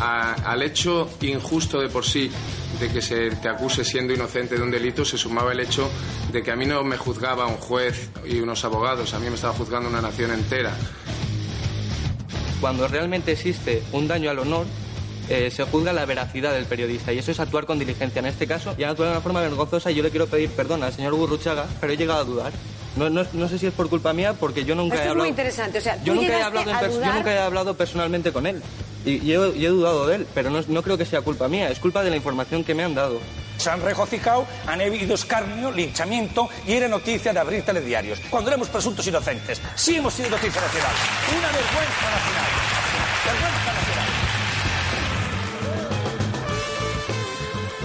Al 0.00 0.62
hecho 0.62 1.08
injusto 1.22 1.80
de 1.80 1.88
por 1.88 2.04
sí 2.04 2.30
de 2.78 2.88
que 2.90 3.00
se 3.00 3.30
te 3.30 3.48
acuse 3.48 3.84
siendo 3.84 4.12
inocente 4.12 4.56
de 4.56 4.62
un 4.62 4.70
delito 4.70 5.04
se 5.04 5.16
sumaba 5.16 5.52
el 5.52 5.60
hecho 5.60 5.90
de 6.30 6.42
que 6.42 6.50
a 6.50 6.56
mí 6.56 6.66
no 6.66 6.84
me 6.84 6.98
juzgaba 6.98 7.46
un 7.46 7.56
juez 7.56 8.10
y 8.26 8.40
unos 8.40 8.64
abogados, 8.64 9.14
a 9.14 9.18
mí 9.18 9.28
me 9.28 9.36
estaba 9.36 9.54
juzgando 9.54 9.88
una 9.88 10.02
nación 10.02 10.32
entera. 10.32 10.76
Cuando 12.60 12.88
realmente 12.88 13.32
existe 13.32 13.82
un 13.92 14.08
daño 14.08 14.30
al 14.30 14.38
honor, 14.38 14.66
eh, 15.28 15.50
se 15.50 15.64
juzga 15.64 15.92
la 15.92 16.04
veracidad 16.04 16.52
del 16.52 16.66
periodista 16.66 17.12
y 17.12 17.18
eso 17.18 17.30
es 17.30 17.40
actuar 17.40 17.66
con 17.66 17.78
diligencia. 17.78 18.20
En 18.20 18.26
este 18.26 18.46
caso, 18.46 18.74
ya 18.76 18.86
han 18.86 18.90
actuado 18.92 19.10
de 19.10 19.16
una 19.16 19.22
forma 19.22 19.40
vergonzosa 19.40 19.90
y 19.90 19.94
yo 19.94 20.02
le 20.02 20.10
quiero 20.10 20.26
pedir 20.26 20.50
perdón 20.50 20.82
al 20.82 20.92
señor 20.92 21.14
Gurruchaga, 21.14 21.66
pero 21.80 21.92
he 21.92 21.96
llegado 21.96 22.20
a 22.20 22.24
dudar. 22.24 22.52
No, 22.96 23.10
no, 23.10 23.26
no 23.34 23.48
sé 23.48 23.58
si 23.58 23.66
es 23.66 23.74
por 23.74 23.90
culpa 23.90 24.12
mía, 24.14 24.32
porque 24.32 24.64
yo 24.64 24.74
nunca 24.74 24.94
Esto 24.94 25.02
he 25.02 25.06
es 25.06 25.10
hablado... 25.10 25.24
muy 25.24 25.28
interesante. 25.30 25.78
O 25.78 25.80
sea, 25.82 26.02
yo 26.02 26.14
he 26.14 26.42
hablado 26.42 26.70
en 26.70 27.14
nunca 27.14 27.34
he 27.34 27.38
hablado 27.38 27.74
personalmente 27.76 28.32
con 28.32 28.46
él. 28.46 28.62
Y, 29.04 29.16
y 29.22 29.32
he, 29.34 29.48
y 29.56 29.66
he 29.66 29.68
dudado 29.68 30.06
de 30.06 30.16
él, 30.16 30.26
pero 30.34 30.50
no, 30.50 30.60
no 30.66 30.82
creo 30.82 30.96
que 30.98 31.04
sea 31.04 31.20
culpa 31.20 31.46
mía, 31.46 31.68
es 31.70 31.78
culpa 31.78 32.02
de 32.02 32.10
la 32.10 32.16
información 32.16 32.64
que 32.64 32.74
me 32.74 32.82
han 32.84 32.94
dado. 32.94 33.20
Se 33.58 33.70
han 33.70 33.80
regocijado, 33.82 34.46
han 34.66 34.80
habido 34.80 35.14
escarnio, 35.14 35.70
linchamiento 35.70 36.48
y 36.66 36.72
era 36.72 36.88
noticia 36.88 37.32
de 37.32 37.38
abrir 37.38 37.62
telediarios. 37.64 38.18
Cuando 38.30 38.50
éramos 38.50 38.68
presuntos 38.68 39.06
inocentes. 39.06 39.60
Sí 39.76 39.96
hemos 39.96 40.14
sido 40.14 40.30
noticia 40.30 40.60
nacional. 40.60 40.92
Una 41.38 41.46
vergüenza 41.48 42.10
nacional. 42.10 42.46
Vergüenza 43.26 43.72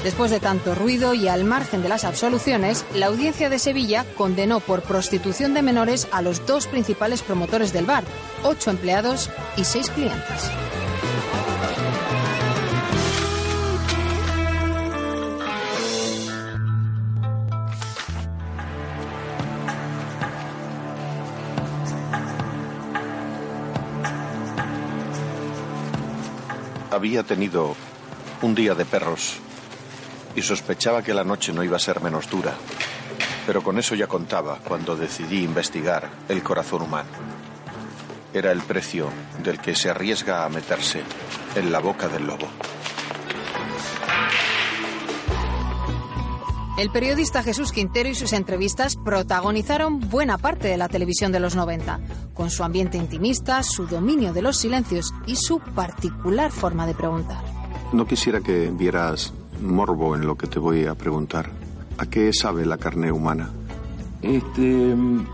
Después 0.03 0.31
de 0.31 0.39
tanto 0.39 0.73
ruido 0.73 1.13
y 1.13 1.27
al 1.27 1.43
margen 1.43 1.83
de 1.83 1.89
las 1.89 2.05
absoluciones, 2.05 2.85
la 2.95 3.05
audiencia 3.05 3.49
de 3.49 3.59
Sevilla 3.59 4.03
condenó 4.17 4.59
por 4.59 4.81
prostitución 4.81 5.53
de 5.53 5.61
menores 5.61 6.07
a 6.11 6.23
los 6.23 6.45
dos 6.47 6.65
principales 6.65 7.21
promotores 7.21 7.71
del 7.71 7.85
bar, 7.85 8.03
ocho 8.43 8.71
empleados 8.71 9.29
y 9.57 9.63
seis 9.63 9.91
clientes. 9.91 10.49
Había 26.89 27.23
tenido 27.23 27.75
un 28.41 28.55
día 28.55 28.73
de 28.73 28.85
perros 28.85 29.39
y 30.35 30.41
sospechaba 30.41 31.03
que 31.03 31.13
la 31.13 31.23
noche 31.23 31.53
no 31.53 31.63
iba 31.63 31.77
a 31.77 31.79
ser 31.79 32.01
menos 32.01 32.29
dura. 32.29 32.53
Pero 33.45 33.61
con 33.61 33.79
eso 33.79 33.95
ya 33.95 34.07
contaba 34.07 34.59
cuando 34.59 34.95
decidí 34.95 35.43
investigar 35.43 36.09
el 36.29 36.43
corazón 36.43 36.83
humano. 36.83 37.09
Era 38.33 38.51
el 38.51 38.61
precio 38.61 39.09
del 39.43 39.59
que 39.59 39.75
se 39.75 39.89
arriesga 39.89 40.45
a 40.45 40.49
meterse 40.49 41.03
en 41.55 41.71
la 41.71 41.79
boca 41.79 42.07
del 42.07 42.27
lobo. 42.27 42.47
El 46.77 46.89
periodista 46.89 47.43
Jesús 47.43 47.71
Quintero 47.71 48.09
y 48.09 48.15
sus 48.15 48.33
entrevistas 48.33 48.95
protagonizaron 48.95 49.99
buena 49.99 50.37
parte 50.37 50.67
de 50.67 50.77
la 50.77 50.87
televisión 50.87 51.31
de 51.31 51.39
los 51.39 51.55
90, 51.55 51.99
con 52.33 52.49
su 52.49 52.63
ambiente 52.63 52.97
intimista, 52.97 53.61
su 53.61 53.85
dominio 53.85 54.33
de 54.33 54.41
los 54.41 54.57
silencios 54.57 55.13
y 55.27 55.35
su 55.35 55.59
particular 55.59 56.51
forma 56.51 56.87
de 56.87 56.95
preguntar. 56.95 57.43
No 57.91 58.07
quisiera 58.07 58.39
que 58.39 58.71
vieras 58.73 59.33
morbo 59.61 60.15
en 60.15 60.25
lo 60.25 60.35
que 60.35 60.47
te 60.47 60.59
voy 60.59 60.85
a 60.85 60.95
preguntar. 60.95 61.49
¿A 61.97 62.05
qué 62.05 62.31
sabe 62.33 62.65
la 62.65 62.77
carne 62.77 63.11
humana? 63.11 63.49
Este, 64.21 64.95
mm, 64.95 65.25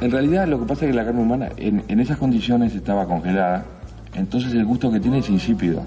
en 0.00 0.10
realidad 0.10 0.46
lo 0.48 0.60
que 0.60 0.66
pasa 0.66 0.84
es 0.84 0.90
que 0.90 0.96
la 0.96 1.04
carne 1.04 1.22
humana 1.22 1.50
en, 1.56 1.84
en 1.88 2.00
esas 2.00 2.18
condiciones 2.18 2.74
estaba 2.74 3.06
congelada, 3.06 3.64
entonces 4.14 4.52
el 4.52 4.64
gusto 4.64 4.90
que 4.90 5.00
tiene 5.00 5.18
es 5.18 5.28
insípido. 5.28 5.82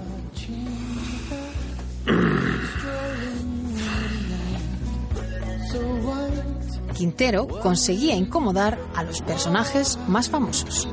Quintero 6.94 7.46
conseguía 7.46 8.14
incomodar 8.14 8.78
a 8.94 9.04
los 9.04 9.20
personajes 9.20 9.98
más 10.08 10.30
famosos. 10.30 10.88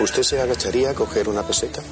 ¿Usted 0.00 0.22
se 0.22 0.40
agacharía 0.40 0.90
a 0.90 0.94
coger 0.94 1.28
una 1.28 1.42
peseta? 1.42 1.82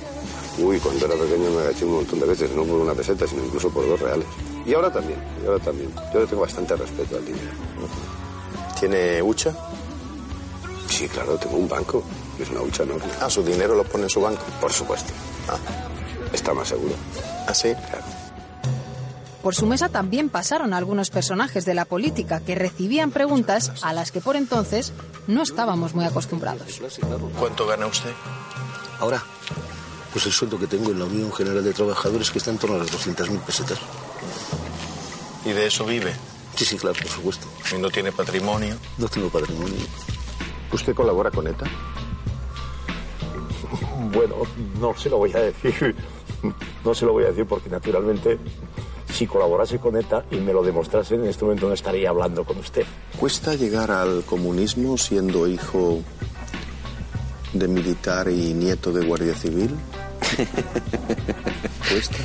Uy, 0.59 0.79
cuando 0.79 1.07
era 1.07 1.15
pequeño 1.17 1.51
me 1.51 1.63
agaché 1.63 1.85
un 1.85 1.95
montón 1.97 2.21
de 2.21 2.27
veces, 2.27 2.51
no 2.53 2.65
por 2.65 2.81
una 2.81 2.95
peseta, 2.95 3.27
sino 3.27 3.45
incluso 3.45 3.69
por 3.71 3.87
dos 3.87 4.01
reales. 4.01 4.27
Y 4.65 4.73
ahora 4.75 4.91
también, 4.93 5.19
y 5.43 5.47
ahora 5.47 5.63
también. 5.63 5.91
Yo 6.15 6.21
le 6.21 6.27
tengo 6.27 6.43
bastante 6.43 6.75
respeto 6.77 7.17
al 7.17 7.25
dinero. 7.25 7.51
¿Tiene 8.79 9.21
hucha? 9.23 9.55
Sí, 10.89 11.09
claro, 11.09 11.37
tengo 11.37 11.57
un 11.57 11.69
banco. 11.69 12.03
Es 12.39 12.49
una 12.51 12.63
hucha 12.63 12.85
enorme. 12.85 13.05
Ah, 13.21 13.29
su 13.29 13.43
dinero 13.43 13.75
lo 13.75 13.85
pone 13.85 14.05
en 14.05 14.11
su 14.11 14.21
banco. 14.21 14.43
Por 14.61 14.73
supuesto. 14.73 15.13
Ah, 15.49 15.59
Está 16.33 16.53
más 16.55 16.69
seguro. 16.69 16.95
¿Ah, 17.47 17.55
sí? 17.55 17.73
Claro. 17.89 18.05
Por 19.47 19.55
su 19.55 19.67
mesa 19.67 19.89
también 19.89 20.29
pasaron 20.29 20.75
algunos 20.75 21.11
personajes 21.11 21.65
de 21.65 21.73
la 21.73 21.85
política 21.85 22.41
que 22.41 22.57
recibían 22.57 23.13
preguntas 23.13 23.71
a 23.83 23.93
las 23.93 24.11
que 24.11 24.21
por 24.21 24.35
entonces 24.35 24.93
no 25.29 25.41
estábamos 25.45 25.95
muy 25.95 26.05
acostumbrados. 26.05 26.81
¿Cuánto 27.39 27.65
gana 27.65 27.87
usted? 27.87 28.11
Ahora, 28.99 29.23
pues 30.13 30.27
el 30.27 30.33
sueldo 30.33 30.59
que 30.59 30.67
tengo 30.67 30.91
en 30.91 30.99
la 30.99 31.05
Unión 31.05 31.33
General 31.33 31.63
de 31.63 31.73
Trabajadores 31.73 32.33
que 32.33 32.39
está 32.39 32.51
en 32.51 32.59
torno 32.59 32.75
a 32.75 32.81
las 32.81 32.91
200.000 32.91 33.39
pesetas. 33.43 33.79
¿Y 35.45 35.51
de 35.51 35.69
eso 35.69 35.85
vive? 35.85 36.13
Sí, 36.57 36.65
sí, 36.65 36.77
claro, 36.77 36.97
por 37.01 37.09
supuesto. 37.09 37.47
¿Y 37.73 37.81
no 37.81 37.89
tiene 37.89 38.11
patrimonio? 38.11 38.77
No 38.99 39.07
tengo 39.07 39.29
patrimonio. 39.29 39.79
¿Usted 40.73 40.93
colabora 40.93 41.31
con 41.31 41.47
ETA? 41.47 41.67
Bueno, 44.13 44.39
no 44.81 44.93
se 44.99 45.09
lo 45.09 45.19
voy 45.19 45.33
a 45.35 45.39
decir. 45.39 45.95
No 46.85 46.95
se 46.97 47.07
lo 47.07 47.13
voy 47.13 47.25
a 47.25 47.29
decir 47.29 47.47
porque 47.47 47.71
naturalmente 47.71 48.39
si 49.17 49.27
colaborase 49.27 49.79
con 49.79 49.97
ETA 49.97 50.27
y 50.31 50.37
me 50.37 50.53
lo 50.53 50.63
demostrase 50.63 51.15
en 51.15 51.25
este 51.25 51.45
momento 51.45 51.69
no 51.69 51.73
estaría 51.73 52.11
hablando 52.11 52.45
con 52.45 52.59
usted. 52.59 52.85
¿Cuesta 53.19 53.55
llegar 53.55 53.91
al 53.91 54.25
comunismo 54.25 54.99
siendo 54.99 55.49
hijo 55.49 56.03
de 57.55 57.67
militar 57.67 58.29
y 58.29 58.53
nieto 58.53 58.93
de 58.93 59.07
guardia 59.07 59.35
civil? 59.35 59.75
¿Cuesta? 61.89 62.19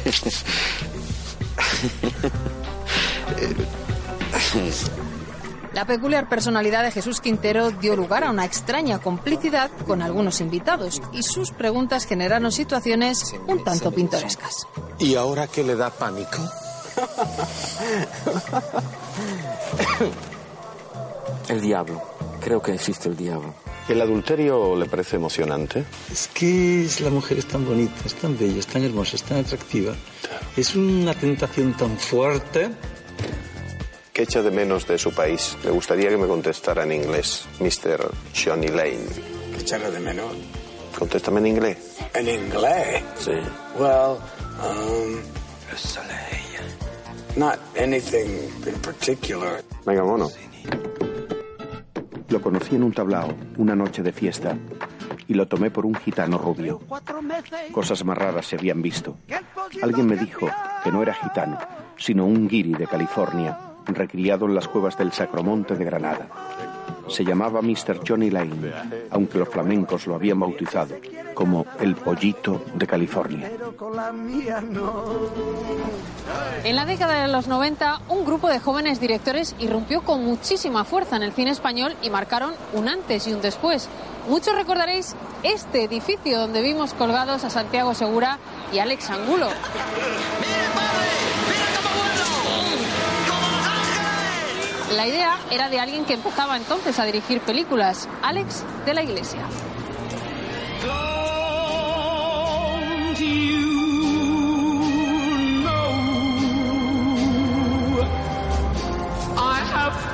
La 5.74 5.86
peculiar 5.86 6.28
personalidad 6.28 6.84
de 6.84 6.92
Jesús 6.92 7.22
Quintero 7.22 7.72
dio 7.72 7.96
lugar 7.96 8.26
a 8.26 8.32
una 8.32 8.44
extraña 8.44 9.00
complicidad 9.00 9.72
con 9.88 10.02
algunos 10.02 10.42
invitados 10.42 11.02
y 11.14 11.24
sus 11.24 11.52
preguntas 11.52 12.06
generaron 12.06 12.52
situaciones 12.52 13.34
un 13.48 13.64
tanto 13.64 13.92
pintorescas. 13.92 14.68
¿Y 15.00 15.16
ahora 15.16 15.48
qué 15.48 15.64
le 15.64 15.78
da 15.78 15.90
pánico? 15.90 16.38
El 21.50 21.62
diablo. 21.62 22.02
Creo 22.40 22.62
que 22.62 22.74
existe 22.74 23.10
el 23.10 23.18
diablo. 23.18 23.54
¿El 23.88 24.02
adulterio 24.02 24.76
le 24.76 24.86
parece 24.86 25.16
emocionante? 25.18 25.84
Es 26.12 26.28
que 26.28 26.88
la 27.02 27.10
mujer 27.10 27.40
es 27.40 27.48
tan 27.48 27.66
bonita, 27.66 27.94
es 28.06 28.16
tan 28.16 28.38
bella, 28.38 28.60
es 28.60 28.68
tan 28.68 28.84
hermosa, 28.84 29.16
es 29.16 29.24
tan 29.24 29.40
atractiva. 29.40 29.94
Es 30.56 30.76
una 30.76 31.14
tentación 31.14 31.76
tan 31.76 31.98
fuerte. 31.98 32.70
¿Qué 34.14 34.24
echa 34.24 34.42
de 34.42 34.52
menos 34.52 34.88
de 34.88 34.98
su 34.98 35.14
país? 35.14 35.58
Me 35.64 35.72
gustaría 35.72 36.10
que 36.10 36.18
me 36.18 36.28
contestara 36.28 36.84
en 36.84 36.92
inglés, 36.94 37.46
Mr. 37.60 38.12
Johnny 38.34 38.68
Lane. 38.68 39.00
¿Qué 39.58 39.78
de 39.78 40.00
menos? 40.00 40.34
Contéstame 40.98 41.40
en 41.40 41.48
inglés. 41.48 41.78
En 42.14 42.28
inglés. 42.28 43.04
Sí. 43.20 43.32
Well, 43.78 44.20
um, 44.62 45.22
not 47.36 47.60
anything 47.78 48.30
in 48.66 48.76
particular. 48.82 49.64
Venga, 49.86 50.04
mono. 50.04 50.30
Lo 52.30 52.42
conocí 52.42 52.76
en 52.76 52.84
un 52.84 52.94
tablao, 52.94 53.34
una 53.58 53.76
noche 53.76 54.02
de 54.04 54.14
fiesta, 54.14 54.58
y 55.28 55.34
lo 55.34 55.48
tomé 55.48 55.70
por 55.70 55.86
un 55.86 55.96
gitano 55.96 56.38
rubio. 56.38 56.80
Cosas 57.72 58.06
más 58.06 58.18
raras 58.18 58.48
se 58.48 58.56
habían 58.56 58.82
visto. 58.82 59.18
Alguien 59.82 60.08
me 60.08 60.16
dijo 60.16 60.48
que 60.84 60.92
no 60.92 61.02
era 61.02 61.14
gitano, 61.14 61.58
sino 61.98 62.26
un 62.26 62.48
guiri 62.48 62.74
de 62.74 62.88
California, 62.88 63.58
recriado 63.86 64.46
en 64.46 64.56
las 64.56 64.68
cuevas 64.68 64.98
del 64.98 65.12
Sacromonte 65.12 65.76
de 65.76 65.86
Granada. 65.86 66.28
Se 67.08 67.24
llamaba 67.24 67.62
Mr. 67.62 68.02
Johnny 68.08 68.30
Lane, 68.30 68.72
aunque 69.10 69.38
los 69.38 69.50
flamencos 69.50 70.08
lo 70.08 70.16
habían 70.16 70.40
bautizado 70.40 70.96
como 71.34 71.66
el 71.80 71.96
pollito 71.96 72.64
de 72.74 72.88
California. 72.88 73.52
En 76.64 76.76
la 76.76 76.86
década 76.86 77.22
de 77.24 77.32
los 77.32 77.48
90, 77.48 78.02
un 78.10 78.26
grupo 78.26 78.48
de 78.50 78.60
jóvenes 78.60 79.00
directores 79.00 79.56
irrumpió 79.60 80.02
con 80.02 80.24
muchísima 80.24 80.84
fuerza 80.84 81.16
en 81.16 81.24
el 81.24 81.34
cine 81.34 81.52
español 81.52 81.96
y 82.02 82.10
marcaron 82.10 82.54
un 82.74 82.88
antes 82.88 83.28
y 83.28 83.34
un 83.34 83.42
después. 83.42 83.90
Muchos 84.30 84.56
recordaréis 84.56 85.16
este 85.44 85.84
edificio 85.84 86.40
donde 86.40 86.62
vimos 86.62 86.94
colgados 86.94 87.44
a 87.44 87.50
Santiago 87.50 87.94
Segura 87.94 88.38
y 88.72 88.80
Alex 88.80 89.10
Angulo. 89.10 89.48
La 94.96 95.08
idea 95.08 95.38
era 95.50 95.70
de 95.70 95.80
alguien 95.80 96.06
que 96.06 96.14
empezaba 96.14 96.58
entonces 96.58 97.00
a 97.00 97.06
dirigir 97.06 97.40
películas, 97.42 98.10
Alex 98.22 98.64
de 98.86 98.94
la 98.94 99.04
Iglesia. 99.04 99.48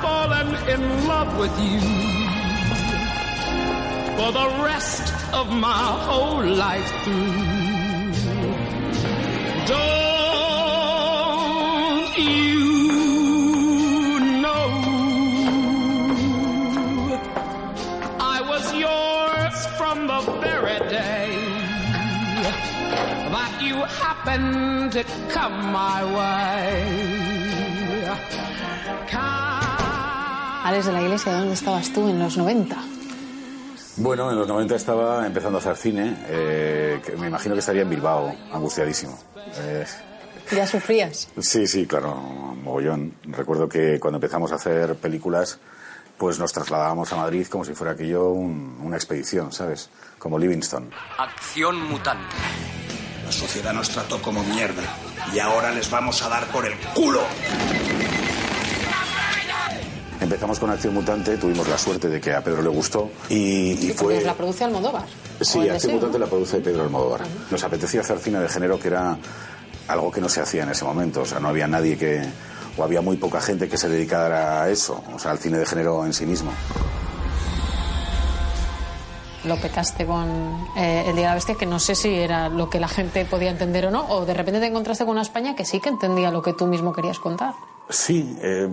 Fallen 0.00 0.54
in 0.68 1.08
love 1.08 1.38
with 1.38 1.58
you 1.58 1.80
for 4.16 4.32
the 4.32 4.48
rest 4.62 5.12
of 5.32 5.50
my 5.50 5.82
whole 6.06 6.44
life 6.44 6.90
through. 7.04 8.12
Don't 9.66 10.07
happen 24.28 24.90
to 24.90 25.02
come 25.32 25.72
my 25.72 26.04
way. 26.14 27.28
Alex 30.64 30.86
de 30.86 30.92
la 30.92 31.02
Iglesia, 31.02 31.32
¿dónde 31.32 31.54
estabas 31.54 31.90
tú 31.92 32.08
en 32.08 32.18
los 32.18 32.36
90? 32.36 32.76
Bueno, 33.96 34.30
en 34.30 34.36
los 34.38 34.46
90 34.46 34.76
estaba 34.76 35.26
empezando 35.26 35.58
a 35.58 35.60
hacer 35.60 35.76
cine, 35.76 36.16
eh, 36.28 37.00
que 37.04 37.16
me 37.16 37.28
imagino 37.28 37.54
que 37.54 37.60
estaría 37.60 37.82
en 37.82 37.90
Bilbao, 37.90 38.34
angustiadísimo. 38.52 39.18
Eh, 39.60 39.86
¿Ya 40.54 40.66
sufrías? 40.66 41.28
sí, 41.40 41.66
sí, 41.66 41.86
claro, 41.86 42.14
mogollón. 42.14 43.14
Recuerdo 43.24 43.68
que 43.68 43.98
cuando 43.98 44.16
empezamos 44.18 44.52
a 44.52 44.56
hacer 44.56 44.94
películas, 44.96 45.58
pues 46.18 46.38
nos 46.38 46.52
trasladábamos 46.52 47.12
a 47.12 47.16
Madrid 47.16 47.46
como 47.48 47.64
si 47.64 47.74
fuera 47.74 47.92
aquello 47.94 48.30
un- 48.30 48.78
una 48.82 48.96
expedición, 48.96 49.52
¿sabes? 49.52 49.88
Como 50.18 50.38
Livingstone. 50.38 50.88
Acción 51.18 51.80
mutante. 51.88 52.34
La 53.28 53.32
sociedad 53.32 53.74
nos 53.74 53.90
trató 53.90 54.22
como 54.22 54.42
mierda 54.42 54.82
y 55.34 55.38
ahora 55.38 55.70
les 55.70 55.90
vamos 55.90 56.22
a 56.22 56.30
dar 56.30 56.46
por 56.46 56.64
el 56.64 56.72
culo. 56.94 57.20
Empezamos 60.18 60.58
con 60.58 60.70
Acción 60.70 60.94
Mutante, 60.94 61.36
tuvimos 61.36 61.68
la 61.68 61.76
suerte 61.76 62.08
de 62.08 62.22
que 62.22 62.32
a 62.32 62.42
Pedro 62.42 62.62
le 62.62 62.70
gustó 62.70 63.10
y, 63.28 63.92
fue... 63.94 64.22
la 64.22 64.32
produce 64.32 64.64
Almodóvar. 64.64 65.04
Sí, 65.42 65.58
Acción 65.58 65.72
deseo, 65.74 65.92
Mutante 65.96 66.18
¿no? 66.18 66.24
la 66.24 66.30
produce 66.30 66.60
Pedro 66.60 66.84
Almodóvar. 66.84 67.26
Nos 67.50 67.62
apetecía 67.62 68.00
hacer 68.00 68.18
cine 68.18 68.40
de 68.40 68.48
género 68.48 68.80
que 68.80 68.88
era 68.88 69.18
algo 69.88 70.10
que 70.10 70.22
no 70.22 70.30
se 70.30 70.40
hacía 70.40 70.62
en 70.62 70.70
ese 70.70 70.86
momento. 70.86 71.20
O 71.20 71.26
sea, 71.26 71.38
no 71.38 71.48
había 71.48 71.68
nadie 71.68 71.98
que... 71.98 72.22
o 72.78 72.82
había 72.82 73.02
muy 73.02 73.18
poca 73.18 73.42
gente 73.42 73.68
que 73.68 73.76
se 73.76 73.90
dedicara 73.90 74.62
a 74.62 74.70
eso, 74.70 75.04
o 75.14 75.18
sea, 75.18 75.32
al 75.32 75.38
cine 75.38 75.58
de 75.58 75.66
género 75.66 76.06
en 76.06 76.14
sí 76.14 76.24
mismo. 76.24 76.50
Lo 79.44 79.56
petaste 79.56 80.04
con 80.04 80.28
eh, 80.76 81.04
El 81.06 81.14
Día 81.14 81.22
de 81.22 81.28
la 81.28 81.34
Bestia, 81.34 81.54
que 81.54 81.64
no 81.66 81.78
sé 81.78 81.94
si 81.94 82.12
era 82.12 82.48
lo 82.48 82.68
que 82.68 82.80
la 82.80 82.88
gente 82.88 83.24
podía 83.24 83.50
entender 83.50 83.86
o 83.86 83.90
no, 83.90 84.04
o 84.08 84.24
de 84.26 84.34
repente 84.34 84.58
te 84.60 84.66
encontraste 84.66 85.04
con 85.04 85.12
una 85.12 85.22
España 85.22 85.54
que 85.54 85.64
sí 85.64 85.78
que 85.80 85.88
entendía 85.90 86.30
lo 86.30 86.42
que 86.42 86.52
tú 86.54 86.66
mismo 86.66 86.92
querías 86.92 87.18
contar. 87.20 87.54
Sí, 87.88 88.36
eh, 88.42 88.68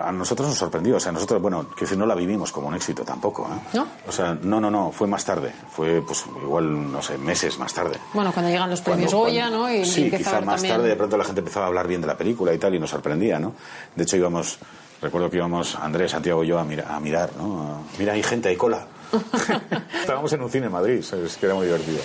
a 0.00 0.12
nosotros 0.12 0.48
nos 0.48 0.58
sorprendió. 0.58 0.96
O 0.96 1.00
sea, 1.00 1.10
nosotros, 1.10 1.42
bueno, 1.42 1.68
que 1.74 1.82
decir, 1.84 1.98
no 1.98 2.06
la 2.06 2.14
vivimos 2.14 2.52
como 2.52 2.68
un 2.68 2.74
éxito 2.74 3.02
tampoco. 3.04 3.46
¿eh? 3.50 3.60
¿No? 3.74 3.86
O 4.06 4.12
sea, 4.12 4.36
no, 4.40 4.60
no, 4.60 4.70
no, 4.70 4.92
fue 4.92 5.06
más 5.08 5.24
tarde. 5.24 5.52
Fue, 5.70 6.02
pues, 6.06 6.24
igual, 6.42 6.92
no 6.92 7.02
sé, 7.02 7.18
meses 7.18 7.58
más 7.58 7.74
tarde. 7.74 7.98
Bueno, 8.14 8.32
cuando 8.32 8.50
llegan 8.50 8.70
los 8.70 8.80
Cuando- 8.80 9.06
premios 9.06 9.14
Goya, 9.14 9.48
cuando- 9.48 9.58
¿no? 9.68 9.74
Y, 9.74 9.84
sí, 9.84 10.10
quizá 10.10 10.40
más 10.40 10.56
también... 10.56 10.76
tarde 10.76 10.88
de 10.88 10.96
pronto 10.96 11.16
la 11.16 11.24
gente 11.24 11.40
empezaba 11.40 11.66
a 11.66 11.68
hablar 11.68 11.86
bien 11.88 12.00
de 12.00 12.06
la 12.06 12.16
película 12.16 12.54
y 12.54 12.58
tal 12.58 12.74
y 12.74 12.78
nos 12.78 12.90
sorprendía, 12.90 13.38
¿no? 13.38 13.54
De 13.96 14.04
hecho 14.04 14.16
íbamos, 14.16 14.58
recuerdo 15.02 15.28
que 15.30 15.36
íbamos 15.38 15.74
Andrés, 15.74 16.12
Santiago 16.12 16.44
y 16.44 16.46
yo 16.48 16.58
a, 16.58 16.62
a 16.62 17.00
mirar, 17.00 17.30
¿no? 17.36 17.82
Mira, 17.98 18.12
hay 18.12 18.22
gente, 18.22 18.48
hay 18.50 18.56
cola. 18.56 18.86
Estábamos 20.00 20.32
en 20.32 20.42
un 20.42 20.50
cine 20.50 20.66
en 20.66 20.72
Madrid, 20.72 21.02
¿sabes? 21.02 21.36
Que 21.36 21.46
era 21.46 21.54
muy 21.54 21.66
divertido. 21.66 21.98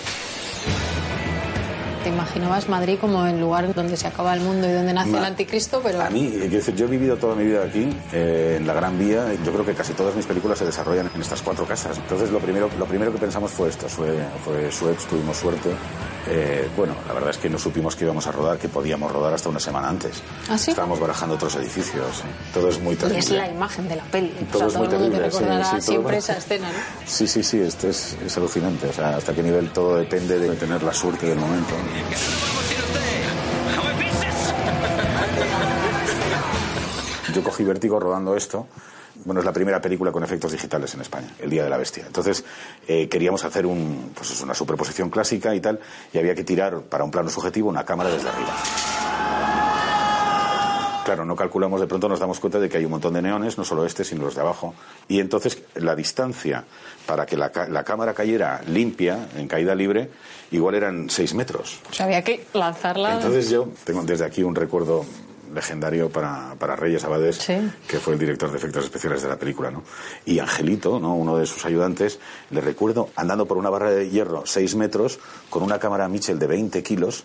Te 2.02 2.10
imaginabas 2.10 2.68
Madrid 2.68 2.98
como 3.00 3.24
el 3.26 3.40
lugar 3.40 3.72
donde 3.74 3.96
se 3.96 4.06
acaba 4.06 4.34
el 4.34 4.40
mundo 4.40 4.68
y 4.68 4.72
donde 4.72 4.92
nace 4.92 5.08
Ma- 5.08 5.18
el 5.20 5.24
anticristo, 5.24 5.80
pero... 5.82 6.02
A 6.02 6.10
mí, 6.10 6.26
eh, 6.34 6.48
decir, 6.50 6.74
yo 6.74 6.84
he 6.84 6.88
vivido 6.88 7.16
toda 7.16 7.34
mi 7.34 7.44
vida 7.44 7.64
aquí, 7.64 7.96
eh, 8.12 8.56
en 8.60 8.66
la 8.66 8.74
Gran 8.74 8.98
Vía. 8.98 9.32
y 9.32 9.42
Yo 9.44 9.52
creo 9.52 9.64
que 9.64 9.72
casi 9.72 9.94
todas 9.94 10.14
mis 10.14 10.26
películas 10.26 10.58
se 10.58 10.66
desarrollan 10.66 11.10
en 11.14 11.20
estas 11.22 11.40
cuatro 11.40 11.64
casas. 11.64 11.96
Entonces, 11.96 12.30
lo 12.30 12.40
primero, 12.40 12.68
lo 12.78 12.84
primero 12.84 13.10
que 13.10 13.18
pensamos 13.18 13.52
fue 13.52 13.70
esto: 13.70 13.88
fue, 13.88 14.18
fue 14.44 14.70
Suez, 14.70 14.98
tuvimos 15.06 15.38
suerte. 15.38 15.70
Eh, 16.26 16.68
bueno, 16.76 16.94
la 17.06 17.12
verdad 17.12 17.30
es 17.30 17.36
que 17.38 17.50
no 17.50 17.58
supimos 17.58 17.94
que 17.96 18.04
íbamos 18.04 18.26
a 18.26 18.32
rodar, 18.32 18.56
que 18.58 18.68
podíamos 18.68 19.12
rodar 19.12 19.34
hasta 19.34 19.48
una 19.50 19.60
semana 19.60 19.88
antes. 19.88 20.22
¿Ah, 20.48 20.56
sí? 20.56 20.70
Estábamos 20.70 20.98
barajando 20.98 21.34
otros 21.34 21.54
edificios. 21.56 22.06
sí. 22.16 22.22
Todo 22.52 22.68
es 22.68 22.80
muy 22.80 22.94
Y 22.94 22.96
terrible. 22.96 23.18
es 23.20 23.30
la 23.30 23.48
imagen 23.48 23.88
de 23.88 23.96
la 23.96 24.04
peli. 24.04 24.32
Todo 24.50 24.64
o 24.64 24.66
es 24.68 24.72
todo 24.72 24.82
muy 24.84 24.88
terrible, 24.88 25.30
sí, 25.30 25.38
sí, 25.74 25.80
siempre 25.82 26.16
esa 26.16 26.36
escena, 26.38 26.68
¿no? 26.68 26.78
Sí, 27.06 27.26
sí, 27.26 27.42
sí, 27.42 27.60
esto 27.60 27.88
es, 27.88 28.16
es 28.24 28.36
alucinante. 28.38 28.88
O 28.88 28.92
sea, 28.92 29.16
hasta 29.16 29.34
qué 29.34 29.42
nivel 29.42 29.70
todo 29.70 29.96
depende 29.96 30.38
de 30.38 30.54
tener 30.56 30.82
la 30.82 30.94
suerte 30.94 31.26
del 31.26 31.38
momento. 31.38 31.74
Yo 37.34 37.42
cogí 37.42 37.64
vértigo 37.64 37.98
rodando 37.98 38.36
esto. 38.36 38.66
Bueno, 39.24 39.40
es 39.40 39.46
la 39.46 39.52
primera 39.52 39.80
película 39.80 40.10
con 40.10 40.24
efectos 40.24 40.52
digitales 40.52 40.92
en 40.94 41.00
España, 41.00 41.28
El 41.38 41.50
Día 41.50 41.64
de 41.64 41.70
la 41.70 41.76
Bestia. 41.76 42.04
Entonces, 42.06 42.44
eh, 42.86 43.08
queríamos 43.08 43.44
hacer 43.44 43.64
un, 43.64 44.12
pues 44.14 44.30
es 44.30 44.40
una 44.40 44.54
superposición 44.54 45.08
clásica 45.10 45.54
y 45.54 45.60
tal, 45.60 45.78
y 46.12 46.18
había 46.18 46.34
que 46.34 46.44
tirar 46.44 46.80
para 46.80 47.04
un 47.04 47.10
plano 47.10 47.30
subjetivo 47.30 47.68
una 47.68 47.84
cámara 47.84 48.10
desde 48.10 48.28
arriba. 48.28 48.54
Claro, 51.04 51.26
no 51.26 51.36
calculamos, 51.36 51.82
de 51.82 51.86
pronto 51.86 52.08
nos 52.08 52.18
damos 52.18 52.40
cuenta 52.40 52.58
de 52.58 52.68
que 52.68 52.78
hay 52.78 52.86
un 52.86 52.92
montón 52.92 53.12
de 53.12 53.20
neones, 53.20 53.58
no 53.58 53.64
solo 53.64 53.84
este, 53.84 54.04
sino 54.04 54.24
los 54.24 54.34
de 54.34 54.40
abajo. 54.40 54.74
Y 55.06 55.20
entonces 55.20 55.62
la 55.74 55.94
distancia 55.94 56.64
para 57.04 57.26
que 57.26 57.36
la, 57.36 57.52
la 57.68 57.84
cámara 57.84 58.14
cayera 58.14 58.62
limpia, 58.66 59.28
en 59.36 59.46
caída 59.46 59.74
libre, 59.74 60.10
igual 60.50 60.76
eran 60.76 61.10
seis 61.10 61.34
metros. 61.34 61.78
O 61.90 61.92
sea, 61.92 62.06
había 62.06 62.24
que 62.24 62.46
lanzarla... 62.54 63.16
Entonces 63.16 63.50
yo 63.50 63.68
tengo 63.84 64.02
desde 64.02 64.24
aquí 64.24 64.42
un 64.42 64.54
recuerdo 64.54 65.04
legendario 65.54 66.10
para, 66.10 66.54
para 66.58 66.76
Reyes 66.76 67.04
Abades, 67.04 67.38
que 67.86 67.98
fue 67.98 68.14
el 68.14 68.18
director 68.18 68.50
de 68.50 68.58
efectos 68.58 68.84
especiales 68.84 69.22
de 69.22 69.28
la 69.28 69.36
película, 69.36 69.70
¿no? 69.70 69.82
Y 70.26 70.38
Angelito, 70.38 70.98
¿no? 71.00 71.14
uno 71.14 71.38
de 71.38 71.46
sus 71.46 71.64
ayudantes, 71.64 72.18
le 72.50 72.60
recuerdo 72.60 73.10
andando 73.16 73.46
por 73.46 73.56
una 73.56 73.70
barra 73.70 73.90
de 73.90 74.10
hierro 74.10 74.42
seis 74.46 74.74
metros 74.74 75.18
con 75.50 75.62
una 75.62 75.78
cámara 75.78 76.08
Mitchell 76.08 76.38
de 76.38 76.46
20 76.46 76.82
kilos 76.82 77.24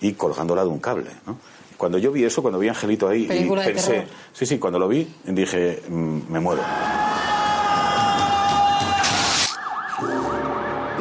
y 0.00 0.12
colgándola 0.12 0.62
de 0.62 0.68
un 0.68 0.78
cable, 0.78 1.10
¿no? 1.26 1.38
Cuando 1.76 1.96
yo 1.96 2.12
vi 2.12 2.24
eso, 2.24 2.42
cuando 2.42 2.58
vi 2.58 2.68
a 2.68 2.72
Angelito 2.72 3.08
ahí, 3.08 3.24
y 3.24 3.48
pensé, 3.48 3.90
terror. 3.90 4.04
sí, 4.34 4.44
sí, 4.44 4.58
cuando 4.58 4.78
lo 4.78 4.86
vi, 4.86 5.08
dije, 5.24 5.82
mm, 5.88 6.30
me 6.30 6.38
muero. 6.38 6.62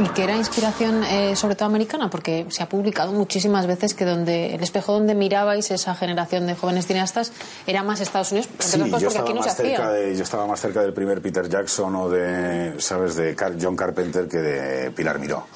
Y 0.01 0.07
que 0.13 0.23
era 0.23 0.35
inspiración 0.37 1.03
eh, 1.03 1.35
sobre 1.35 1.55
todo 1.55 1.65
americana, 1.67 2.09
porque 2.09 2.45
se 2.49 2.63
ha 2.63 2.69
publicado 2.69 3.11
muchísimas 3.11 3.67
veces 3.67 3.93
que 3.93 4.05
donde 4.05 4.55
el 4.55 4.63
espejo 4.63 4.93
donde 4.93 5.13
mirabais 5.13 5.71
esa 5.71 5.93
generación 5.93 6.47
de 6.47 6.55
jóvenes 6.55 6.87
cineastas 6.87 7.33
era 7.67 7.83
más 7.83 7.99
Estados 7.99 8.31
Unidos, 8.31 8.47
Sí, 8.59 8.77
yo 8.79 8.87
porque 8.89 9.07
estaba, 9.07 9.23
aquí 9.25 9.33
no 9.33 9.41
se 9.43 9.49
más 9.49 9.57
cerca 9.57 9.73
hacía. 9.87 9.89
de, 9.89 10.15
yo 10.15 10.23
estaba 10.23 10.47
más 10.47 10.61
cerca 10.61 10.81
del 10.81 10.93
primer 10.93 11.21
Peter 11.21 11.49
Jackson 11.49 11.93
o 11.97 12.09
de, 12.09 12.75
¿sabes?, 12.79 13.15
de 13.15 13.35
Car- 13.35 13.55
John 13.61 13.75
Carpenter 13.75 14.29
que 14.29 14.37
de 14.37 14.91
Pilar 14.91 15.19
Miró. 15.19 15.47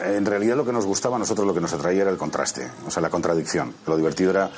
En 0.00 0.24
realidad 0.24 0.54
lo 0.56 0.64
que 0.64 0.72
nos 0.72 0.86
gustaba 0.86 1.16
a 1.16 1.18
nosotros, 1.18 1.44
lo 1.44 1.52
que 1.52 1.60
nos 1.60 1.72
atraía 1.72 2.02
era 2.02 2.10
el 2.12 2.16
contraste, 2.16 2.68
o 2.86 2.90
sea, 2.92 3.02
la 3.02 3.10
contradicción. 3.10 3.74
Lo 3.86 3.96
divertido 3.96 4.30
era 4.30 4.50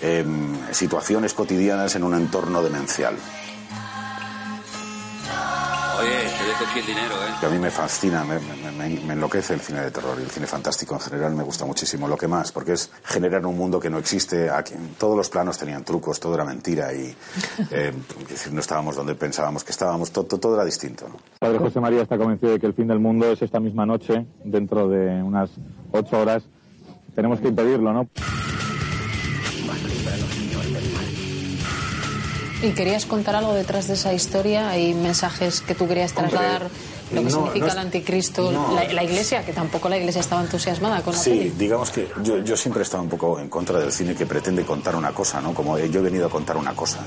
em, 0.00 0.56
situaciones 0.72 1.34
cotidianas 1.34 1.94
en 1.94 2.04
un 2.04 2.14
entorno 2.14 2.62
demencial. 2.62 3.16
Oye, 6.00 6.30
te 6.42 6.48
dejo 6.48 6.64
aquí 6.64 6.78
el 6.80 6.86
dinero, 6.86 7.14
¿eh? 7.14 7.34
Que 7.40 7.46
a 7.46 7.48
mí 7.50 7.58
me 7.58 7.70
fascina, 7.70 8.24
me, 8.24 8.38
me- 8.38 8.72
me- 8.72 9.00
me 9.00 9.12
enloquece 9.14 9.54
el 9.54 9.60
cine 9.60 9.80
de 9.82 9.90
terror 9.90 10.16
y 10.18 10.22
el 10.24 10.30
cine 10.30 10.46
fantástico 10.46 10.94
en 10.94 11.00
general 11.00 11.34
me 11.34 11.42
gusta 11.42 11.64
muchísimo. 11.64 12.08
Lo 12.08 12.16
que 12.16 12.26
más, 12.28 12.52
porque 12.52 12.72
es 12.72 12.90
generar 13.04 13.44
un 13.46 13.56
mundo 13.56 13.78
que 13.80 13.88
no 13.90 13.98
existe. 13.98 14.50
Aquí, 14.50 14.74
todos 14.98 15.16
los 15.16 15.28
planos 15.30 15.58
tenían 15.58 15.84
trucos, 15.84 16.18
todo 16.20 16.34
era 16.34 16.44
mentira 16.44 16.92
y 16.92 17.14
eh, 17.70 17.92
es 18.22 18.28
decir, 18.28 18.52
no 18.52 18.60
estábamos 18.60 18.96
donde 18.96 19.14
pensábamos 19.14 19.64
que 19.64 19.72
estábamos, 19.72 20.10
todo, 20.10 20.24
todo 20.24 20.54
era 20.54 20.64
distinto. 20.64 21.08
¿no? 21.08 21.16
Padre 21.38 21.58
José 21.58 21.80
María 21.80 22.02
está 22.02 22.18
convencido 22.18 22.52
de 22.52 22.60
que 22.60 22.66
el 22.66 22.74
fin 22.74 22.88
del 22.88 22.98
mundo 22.98 23.30
es 23.30 23.40
esta 23.42 23.60
misma 23.60 23.86
noche, 23.86 24.26
dentro 24.44 24.88
de 24.88 25.22
unas 25.22 25.50
ocho 25.92 26.18
horas. 26.20 26.42
Tenemos 27.14 27.40
que 27.40 27.48
impedirlo, 27.48 27.92
¿no? 27.92 28.08
¿Y 32.62 32.70
querías 32.72 33.06
contar 33.06 33.34
algo 33.36 33.52
detrás 33.54 33.88
de 33.88 33.94
esa 33.94 34.12
historia? 34.14 34.70
¿Hay 34.70 34.94
mensajes 34.94 35.60
que 35.60 35.74
tú 35.74 35.88
querías 35.88 36.12
Hombre, 36.16 36.30
trasladar? 36.30 36.68
Lo 37.12 37.18
que 37.22 37.24
no, 37.24 37.30
significa 37.30 37.66
no 37.66 37.72
el 37.72 37.78
anticristo, 37.78 38.52
no. 38.52 38.74
la, 38.74 38.90
la 38.92 39.04
iglesia, 39.04 39.44
que 39.44 39.52
tampoco 39.52 39.88
la 39.88 39.98
iglesia 39.98 40.20
estaba 40.20 40.40
entusiasmada 40.42 41.02
con 41.02 41.12
la 41.14 41.20
Sí, 41.20 41.30
peli. 41.30 41.50
digamos 41.58 41.90
que 41.90 42.08
yo, 42.22 42.38
yo 42.38 42.56
siempre 42.56 42.80
he 42.80 42.84
estado 42.84 43.02
un 43.02 43.08
poco 43.10 43.38
en 43.40 43.48
contra 43.48 43.78
del 43.80 43.92
cine 43.92 44.14
que 44.14 44.24
pretende 44.26 44.64
contar 44.64 44.94
una 44.96 45.12
cosa, 45.12 45.40
¿no? 45.40 45.52
Como 45.52 45.76
eh, 45.76 45.90
yo 45.90 46.00
he 46.00 46.02
venido 46.04 46.26
a 46.26 46.30
contar 46.30 46.56
una 46.56 46.72
cosa. 46.74 47.00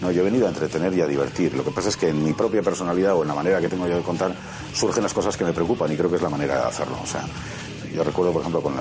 No, 0.00 0.10
yo 0.10 0.20
he 0.20 0.24
venido 0.24 0.46
a 0.46 0.50
entretener 0.50 0.92
y 0.94 1.00
a 1.00 1.06
divertir. 1.06 1.54
Lo 1.54 1.64
que 1.64 1.70
pasa 1.70 1.88
es 1.88 1.96
que 1.96 2.08
en 2.08 2.22
mi 2.22 2.32
propia 2.32 2.62
personalidad 2.62 3.14
o 3.14 3.22
en 3.22 3.28
la 3.28 3.34
manera 3.34 3.60
que 3.60 3.68
tengo 3.68 3.86
yo 3.88 3.96
de 3.96 4.02
contar 4.02 4.32
surgen 4.74 5.02
las 5.02 5.12
cosas 5.14 5.36
que 5.36 5.44
me 5.44 5.52
preocupan 5.52 5.90
y 5.92 5.96
creo 5.96 6.10
que 6.10 6.16
es 6.16 6.22
la 6.22 6.28
manera 6.28 6.60
de 6.60 6.66
hacerlo. 6.68 6.98
O 7.02 7.06
sea, 7.06 7.24
yo 7.94 8.04
recuerdo, 8.04 8.32
por 8.32 8.42
ejemplo, 8.42 8.62
con 8.62 8.74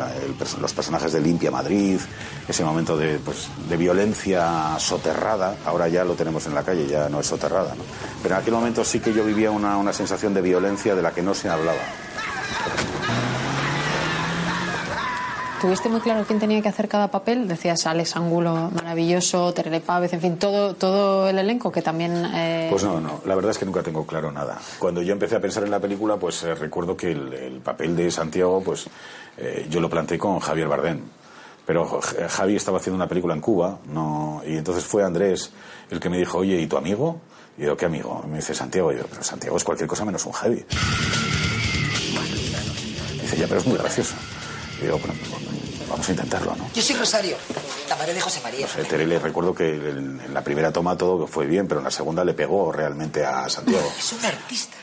los 0.62 0.74
personajes 0.74 1.14
de 1.14 1.22
Limpia 1.22 1.52
Madrid, 1.52 2.00
ese 2.48 2.64
momento 2.64 2.98
de, 2.98 3.20
pues, 3.20 3.48
de 3.70 3.78
violencia 3.78 4.78
soterrada. 4.80 5.58
Ahora 5.66 5.88
ya 5.88 6.04
lo 6.04 6.14
tenemos 6.14 6.46
en 6.48 6.56
la 6.56 6.64
calle, 6.64 6.88
ya 6.88 7.10
no 7.10 7.20
es 7.20 7.28
soterrada. 7.28 7.74
Pero 8.22 8.36
en 8.36 8.42
aquel 8.42 8.54
momento 8.54 8.84
sí 8.84 9.00
que 9.00 9.14
yo 9.14 9.24
vivía 9.24 9.52
una, 9.52 9.78
una 9.78 9.94
sensación 9.94 10.34
de 10.34 10.42
violencia 10.42 10.96
de 10.96 11.02
la 11.02 11.12
que 11.12 11.22
no 11.22 11.34
se 11.34 11.50
hablaba. 11.50 11.82
¿Tuviste 15.62 15.90
muy 15.90 16.02
claro 16.02 16.24
quién 16.28 16.40
tenía 16.40 16.62
que 16.62 16.70
hacer 16.70 16.88
cada 16.88 17.10
papel? 17.10 17.48
Decías 17.48 17.88
Alex 17.88 18.16
Angulo, 18.16 18.70
maravilloso, 18.76 19.52
Terele 19.54 19.80
Pávez, 19.80 20.14
en 20.14 20.22
fin, 20.22 20.38
todo, 20.38 20.76
todo 20.76 21.28
el 21.28 21.40
elenco 21.40 21.72
que 21.72 21.82
también... 21.82 22.26
eh, 22.36 22.68
Pues 22.70 22.84
no, 22.84 23.02
no, 23.02 23.22
la 23.26 23.34
verdad 23.34 23.52
es 23.52 23.58
que 23.58 23.66
nunca 23.66 23.82
tengo 23.82 24.06
claro 24.06 24.32
nada. 24.32 24.60
Cuando 24.78 25.02
yo 25.02 25.14
empecé 25.14 25.36
a 25.36 25.40
pensar 25.42 25.64
en 25.64 25.72
la 25.72 25.80
película, 25.80 26.18
pues 26.18 26.44
eh, 26.44 26.54
recuerdo 26.54 26.96
que 26.96 27.12
el, 27.12 27.34
el 27.34 27.60
papel 27.62 27.96
de 27.96 28.12
Santiago, 28.12 28.62
pues 28.64 28.86
eh, 29.38 29.66
yo 29.68 29.80
lo 29.80 29.90
planteé 29.90 30.20
con 30.20 30.38
Javier 30.40 30.68
Bardem. 30.68 31.02
Pero 31.66 32.00
Javi 32.30 32.56
estaba 32.56 32.78
haciendo 32.78 32.96
una 32.96 33.08
película 33.10 33.34
en 33.34 33.42
Cuba, 33.42 33.80
no, 33.92 34.42
y 34.48 34.56
entonces 34.56 34.86
fue 34.86 35.04
Andrés 35.04 35.52
el 35.90 36.00
que 36.00 36.08
me 36.10 36.18
dijo, 36.18 36.38
oye, 36.38 36.62
¿y 36.62 36.68
tu 36.68 36.78
amigo? 36.78 37.20
Y 37.58 37.64
yo, 37.64 37.76
¿qué 37.76 37.86
amigo? 37.88 38.24
Me 38.30 38.38
dice 38.38 38.54
Santiago. 38.54 38.94
Y 38.94 38.98
yo, 38.98 39.04
pero 39.10 39.22
Santiago 39.24 39.58
es 39.58 39.64
cualquier 39.66 39.90
cosa 39.90 40.06
menos 40.06 40.24
un 40.26 40.32
Javi. 40.32 40.64
Dice, 43.22 43.38
ya, 43.38 43.48
pero 43.48 43.60
es 43.60 43.66
muy 43.68 43.78
gracioso. 43.78 44.14
Y 44.80 44.86
digo, 44.86 45.00
bueno, 45.00 45.14
vamos 45.90 46.08
a 46.08 46.12
intentarlo, 46.12 46.56
¿no? 46.56 46.70
Yo 46.74 46.82
soy 46.82 46.96
Rosario, 46.96 47.38
la 47.90 47.96
madre 47.96 48.14
de 48.14 48.22
José 48.22 48.40
María. 48.44 48.66
Eh, 48.78 48.84
Terele, 48.88 49.20
recuerdo 49.20 49.54
que 49.54 49.76
en, 49.76 50.20
en 50.24 50.34
la 50.34 50.44
primera 50.44 50.72
toma 50.72 50.98
todo 50.98 51.28
fue 51.28 51.46
bien, 51.46 51.68
pero 51.68 51.80
en 51.80 51.86
la 51.86 51.92
segunda 51.92 52.24
le 52.24 52.34
pegó 52.34 52.72
realmente 52.72 53.26
a 53.26 53.50
Santiago. 53.50 53.92
Es 53.98 54.14
un 54.14 54.26
artista. 54.26 54.78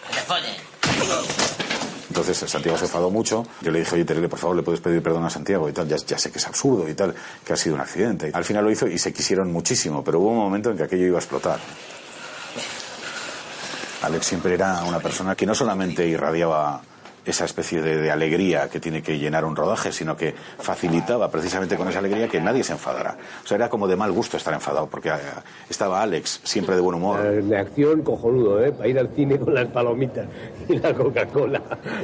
Entonces 2.09 2.38
Santiago 2.49 2.78
se 2.78 2.84
enfadó 2.84 3.11
mucho. 3.11 3.45
Yo 3.61 3.72
le 3.72 3.80
dije, 3.80 3.95
oye, 3.97 4.05
Terele, 4.05 4.28
por 4.28 4.38
favor, 4.38 4.55
le 4.57 4.62
puedes 4.62 4.80
pedir 4.80 5.03
perdón 5.03 5.24
a 5.24 5.30
Santiago 5.30 5.68
y 5.68 5.72
tal. 5.72 5.88
Ya, 5.88 5.97
ya 5.97 6.16
sé 6.18 6.30
que 6.30 6.38
es 6.38 6.47
absurdo 6.47 6.88
y 6.88 6.95
tal, 6.95 7.14
que 7.45 7.53
ha 7.53 7.57
sido 7.57 7.74
un 7.74 7.80
accidente. 7.80 8.30
Al 8.32 8.45
final 8.45 8.64
lo 8.64 8.70
hizo 8.70 8.86
y 8.86 8.99
se 8.99 9.12
quisieron 9.12 9.53
muchísimo, 9.53 10.05
pero 10.05 10.20
hubo 10.20 10.30
un 10.30 10.38
momento 10.38 10.70
en 10.70 10.76
que 10.76 10.84
aquello 10.84 11.07
iba 11.07 11.18
a 11.18 11.20
explotar. 11.20 11.59
Alex 14.03 14.26
siempre 14.26 14.55
era 14.55 14.84
una 14.84 15.01
persona 15.01 15.34
que 15.34 15.47
no 15.47 15.55
solamente 15.55 16.07
irradiaba 16.07 16.82
esa 17.25 17.45
especie 17.45 17.83
de, 17.83 17.97
de 17.97 18.11
alegría 18.11 18.68
que 18.68 18.81
tiene 18.81 19.03
que 19.03 19.18
llenar 19.18 19.45
un 19.45 19.57
rodaje, 19.57 19.93
sino 19.93 20.16
que 20.16 20.35
facilitaba 20.59 21.31
precisamente 21.31 21.77
con 21.77 21.89
esa 21.89 21.99
alegría 21.99 22.29
que 22.29 22.41
nadie 22.41 22.64
se 22.64 22.72
enfadara. 22.72 23.16
O 23.43 23.47
sea, 23.47 23.57
era 23.57 23.68
como 23.68 23.89
de 23.89 23.97
mal 23.97 24.12
gusto 24.12 24.37
estar 24.37 24.53
enfadado, 24.55 24.87
porque 24.87 25.09
eh, 25.09 25.12
estaba 25.68 26.03
Alex 26.03 26.41
siempre 26.45 26.75
de 26.75 26.81
buen 26.81 26.97
humor. 26.97 27.20
De 27.20 27.59
acción 27.59 28.03
cojonudo, 28.03 28.64
¿eh? 28.64 28.72
Para 28.72 28.89
ir 28.89 28.99
al 28.99 29.09
cine 29.14 29.39
con 29.39 29.55
las 29.55 29.66
palomitas 29.68 30.27
y 30.68 30.77
la 30.77 30.95
Coca-Cola. 30.95 31.62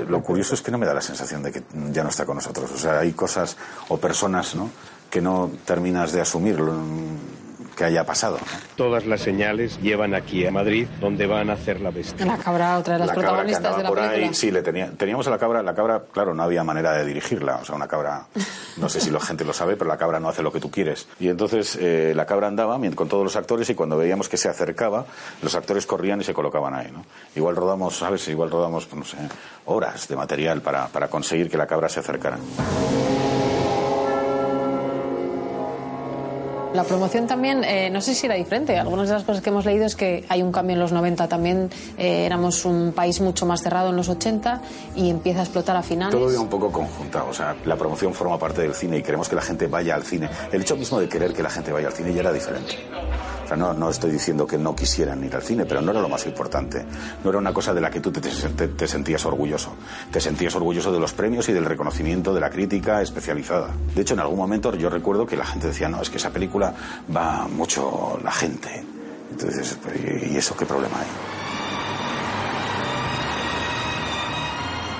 Lo 0.08 0.22
curioso 0.22 0.54
es 0.54 0.62
que 0.62 0.70
no 0.70 0.78
me 0.78 0.86
da 0.86 0.94
la 0.94 1.00
sensación 1.00 1.42
de 1.42 1.52
que 1.52 1.62
ya 1.92 2.02
no 2.02 2.08
está 2.08 2.24
con 2.24 2.36
nosotros. 2.36 2.70
O 2.72 2.78
sea, 2.78 3.00
hay 3.00 3.12
cosas 3.12 3.56
o 3.88 3.96
personas 3.98 4.54
¿no? 4.54 4.70
que 5.10 5.20
no 5.20 5.50
terminas 5.64 6.12
de 6.12 6.20
asumir 6.20 6.58
que 7.76 7.84
haya 7.84 8.04
pasado. 8.04 8.38
Todas 8.76 9.06
las 9.06 9.20
señales 9.20 9.80
llevan 9.80 10.14
aquí 10.14 10.46
a 10.46 10.50
Madrid, 10.50 10.86
donde 11.00 11.26
van 11.26 11.50
a 11.50 11.54
hacer 11.54 11.80
la 11.80 11.90
bestia. 11.90 12.26
La 12.26 12.36
cabra, 12.38 12.78
otra 12.78 12.94
de 12.94 13.00
las 13.00 13.08
La 13.08 13.14
cabra 13.14 13.28
que 13.28 13.52
protagonistas 13.52 13.64
andaba 13.64 13.76
de 13.78 13.82
la 13.82 13.88
por 13.88 13.98
película. 13.98 14.26
ahí, 14.28 14.34
sí, 14.34 14.50
le 14.50 14.62
tenía, 14.62 14.90
teníamos 14.90 15.26
a 15.26 15.30
la 15.30 15.38
cabra, 15.38 15.62
la 15.62 15.74
cabra, 15.74 16.02
claro, 16.12 16.34
no 16.34 16.42
había 16.42 16.64
manera 16.64 16.92
de 16.92 17.04
dirigirla, 17.04 17.56
o 17.56 17.64
sea, 17.64 17.74
una 17.74 17.88
cabra, 17.88 18.26
no 18.76 18.88
sé 18.88 19.00
si 19.00 19.10
la 19.10 19.20
gente 19.20 19.44
lo 19.44 19.52
sabe, 19.52 19.76
pero 19.76 19.88
la 19.88 19.96
cabra 19.96 20.20
no 20.20 20.28
hace 20.28 20.42
lo 20.42 20.52
que 20.52 20.60
tú 20.60 20.70
quieres. 20.70 21.08
Y 21.18 21.28
entonces 21.28 21.76
eh, 21.80 22.12
la 22.14 22.26
cabra 22.26 22.48
andaba 22.48 22.78
con 22.94 23.08
todos 23.08 23.24
los 23.24 23.36
actores 23.36 23.68
y 23.70 23.74
cuando 23.74 23.96
veíamos 23.96 24.28
que 24.28 24.36
se 24.36 24.48
acercaba, 24.48 25.04
los 25.42 25.54
actores 25.54 25.86
corrían 25.86 26.20
y 26.20 26.24
se 26.24 26.34
colocaban 26.34 26.74
ahí, 26.74 26.90
¿no? 26.92 27.04
Igual 27.34 27.56
rodamos, 27.56 27.96
¿sabes? 27.96 28.26
Igual 28.28 28.50
rodamos, 28.50 28.86
pues, 28.86 28.98
no 28.98 29.04
sé, 29.04 29.16
horas 29.66 30.08
de 30.08 30.16
material 30.16 30.62
para, 30.62 30.88
para 30.88 31.08
conseguir 31.08 31.50
que 31.50 31.58
la 31.58 31.66
cabra 31.66 31.88
se 31.88 32.00
acercara. 32.00 32.38
La 36.72 36.84
promoción 36.84 37.26
también, 37.26 37.64
eh, 37.64 37.90
no 37.90 38.00
sé 38.00 38.14
si 38.14 38.26
era 38.26 38.36
diferente. 38.36 38.78
Algunas 38.78 39.08
de 39.08 39.14
las 39.14 39.24
cosas 39.24 39.42
que 39.42 39.50
hemos 39.50 39.64
leído 39.64 39.84
es 39.86 39.96
que 39.96 40.24
hay 40.28 40.40
un 40.40 40.52
cambio 40.52 40.74
en 40.74 40.80
los 40.80 40.92
90. 40.92 41.26
También 41.26 41.68
eh, 41.98 42.24
éramos 42.26 42.64
un 42.64 42.92
país 42.92 43.20
mucho 43.20 43.44
más 43.44 43.60
cerrado 43.62 43.90
en 43.90 43.96
los 43.96 44.08
80 44.08 44.62
y 44.94 45.10
empieza 45.10 45.40
a 45.40 45.42
explotar 45.42 45.76
a 45.76 45.82
finales. 45.82 46.14
Todo 46.16 46.30
iba 46.32 46.40
un 46.40 46.48
poco 46.48 46.70
conjuntado, 46.70 47.26
o 47.28 47.34
sea, 47.34 47.56
la 47.64 47.76
promoción 47.76 48.14
forma 48.14 48.38
parte 48.38 48.62
del 48.62 48.74
cine 48.74 48.98
y 48.98 49.02
queremos 49.02 49.28
que 49.28 49.34
la 49.34 49.42
gente 49.42 49.66
vaya 49.66 49.96
al 49.96 50.04
cine. 50.04 50.30
El 50.52 50.62
hecho 50.62 50.76
mismo 50.76 51.00
de 51.00 51.08
querer 51.08 51.32
que 51.34 51.42
la 51.42 51.50
gente 51.50 51.72
vaya 51.72 51.88
al 51.88 51.92
cine 51.92 52.14
ya 52.14 52.20
era 52.20 52.32
diferente. 52.32 52.76
O 53.44 53.48
sea, 53.50 53.56
no, 53.56 53.74
no 53.74 53.90
estoy 53.90 54.12
diciendo 54.12 54.46
que 54.46 54.56
no 54.56 54.76
quisieran 54.76 55.24
ir 55.24 55.34
al 55.34 55.42
cine, 55.42 55.64
pero 55.66 55.80
no 55.82 55.90
era 55.90 56.00
lo 56.00 56.08
más 56.08 56.24
importante. 56.24 56.84
No 57.24 57.30
era 57.30 57.38
una 57.40 57.52
cosa 57.52 57.74
de 57.74 57.80
la 57.80 57.90
que 57.90 57.98
tú 57.98 58.12
te, 58.12 58.20
te- 58.20 58.68
te 58.68 58.86
sentías 58.86 59.26
orgulloso. 59.26 59.72
Te 60.12 60.20
sentías 60.20 60.54
orgulloso 60.54 60.92
de 60.92 61.00
los 61.00 61.12
premios 61.14 61.48
y 61.48 61.52
del 61.52 61.64
reconocimiento 61.64 62.32
de 62.32 62.40
la 62.40 62.48
crítica 62.48 63.02
especializada. 63.02 63.70
De 63.92 64.02
hecho, 64.02 64.14
en 64.14 64.20
algún 64.20 64.38
momento 64.38 64.72
yo 64.76 64.88
recuerdo 64.88 65.26
que 65.26 65.34
la 65.36 65.44
gente 65.46 65.66
decía, 65.66 65.88
no, 65.88 66.00
es 66.00 66.10
que 66.10 66.18
esa 66.18 66.30
película 66.30 66.59
va 66.62 67.48
mucho 67.48 68.18
la 68.22 68.32
gente. 68.32 68.84
Entonces, 69.30 69.78
¿y 70.30 70.36
eso 70.36 70.56
qué 70.56 70.66
problema 70.66 70.98
hay? 71.00 71.39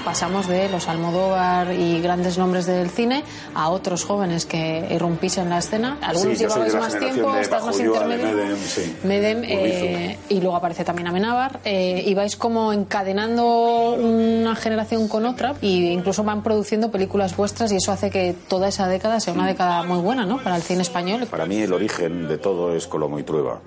Pasamos 0.05 0.48
de 0.48 0.68
los 0.70 0.88
Almodóvar 0.88 1.72
y 1.72 2.01
grandes 2.01 2.38
nombres 2.38 2.66
del 2.66 2.88
cine 2.90 3.22
a 3.55 3.68
otros 3.68 4.05
jóvenes 4.05 4.46
que 4.46 4.88
irrumpisen 4.90 5.48
la 5.51 5.59
escena. 5.59 5.98
Algunos 6.01 6.38
Sí, 6.38 6.44
llevabais 6.44 6.74
más 6.74 6.98
tiempo, 6.98 7.34
estás 7.36 7.64
más 7.64 7.78
intermedio. 7.78 8.26
Medem, 8.34 8.57
sí. 8.59 8.96
Medem, 9.05 9.38
Urbizu. 9.38 9.55
eh, 9.55 10.18
y 10.30 10.40
luego 10.40 10.57
aparece 10.57 10.84
también 10.84 11.07
Amenábar. 11.09 11.61
Eh, 11.64 12.03
y 12.07 12.14
vais 12.14 12.34
como 12.36 12.72
encadenando 12.72 13.92
una 13.92 14.57
generación 14.57 15.07
con 15.07 15.26
otra 15.26 15.55
e 15.61 15.66
incluso 15.68 16.24
van 16.24 16.42
produciendo 16.42 16.90
películas 16.90 17.36
vuestras 17.36 17.70
y 17.70 17.76
eso 17.76 17.92
hace 17.92 18.11
que 18.11 18.34
toda 18.48 18.68
esa 18.68 18.88
década 18.88 19.20
sea 19.20 19.34
una 19.34 19.46
década 19.46 19.82
muy 19.82 19.98
buena 19.98 20.24
¿no? 20.24 20.38
para 20.42 20.57
el 20.57 20.62
cine 20.62 20.82
español. 20.82 21.26
Para 21.30 21.46
mí 21.46 21.59
el 21.61 21.72
origen 21.72 22.26
de 22.26 22.38
todo 22.38 22.74
es 22.74 22.86
Colomo 22.86 23.18
y 23.18 23.22
Trueba, 23.22 23.61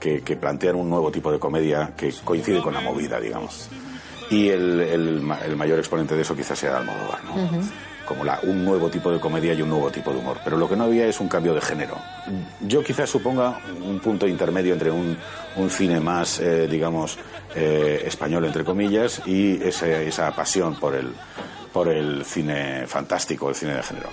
que, 0.00 0.22
que 0.22 0.36
plantean 0.36 0.74
un 0.74 0.90
nuevo 0.90 1.10
tipo 1.12 1.30
de 1.30 1.38
comedia 1.38 1.92
que 1.96 2.12
coincide 2.24 2.60
con 2.60 2.74
la 2.74 2.80
movida, 2.80 3.20
digamos. 3.20 3.68
Y 4.30 4.48
el, 4.48 4.80
el 4.80 5.32
el 5.44 5.56
mayor 5.56 5.78
exponente 5.78 6.14
de 6.16 6.22
eso 6.22 6.34
quizás 6.36 6.58
sea 6.58 6.78
Almodóvar, 6.78 7.22
¿no? 7.24 7.36
Como 8.04 8.24
la, 8.24 8.38
un 8.44 8.64
nuevo 8.64 8.88
tipo 8.88 9.10
de 9.10 9.18
comedia 9.18 9.52
y 9.52 9.62
un 9.62 9.68
nuevo 9.68 9.90
tipo 9.90 10.12
de 10.12 10.18
humor. 10.18 10.38
Pero 10.44 10.56
lo 10.56 10.68
que 10.68 10.76
no 10.76 10.84
había 10.84 11.06
es 11.06 11.18
un 11.20 11.28
cambio 11.28 11.54
de 11.54 11.60
género. 11.60 11.96
Yo 12.60 12.82
quizás 12.84 13.10
suponga 13.10 13.58
un 13.82 13.98
punto 14.00 14.26
intermedio 14.28 14.72
entre 14.74 14.90
un, 14.92 15.16
un 15.56 15.70
cine 15.70 15.98
más, 15.98 16.38
eh, 16.38 16.68
digamos, 16.68 17.18
eh, 17.56 18.02
español, 18.06 18.44
entre 18.44 18.64
comillas, 18.64 19.22
y 19.26 19.60
ese- 19.62 20.06
esa 20.06 20.30
pasión 20.36 20.76
por 20.76 20.94
el, 20.94 21.12
por 21.72 21.88
el 21.88 22.24
cine 22.24 22.86
fantástico, 22.86 23.48
el 23.48 23.54
cine 23.56 23.74
de 23.74 23.82
género. 23.82 24.08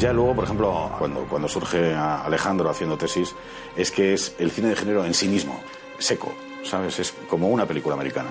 Ya 0.00 0.14
luego, 0.14 0.34
por 0.34 0.44
ejemplo, 0.44 0.90
cuando, 0.98 1.26
cuando 1.28 1.46
surge 1.46 1.92
a 1.92 2.24
Alejandro 2.24 2.70
haciendo 2.70 2.96
tesis, 2.96 3.34
es 3.76 3.90
que 3.90 4.14
es 4.14 4.34
el 4.38 4.50
cine 4.50 4.68
de 4.68 4.76
género 4.76 5.04
en 5.04 5.12
sí 5.12 5.28
mismo, 5.28 5.60
seco, 5.98 6.32
¿sabes? 6.64 6.98
Es 6.98 7.12
como 7.28 7.48
una 7.48 7.66
película 7.66 7.96
americana. 7.96 8.30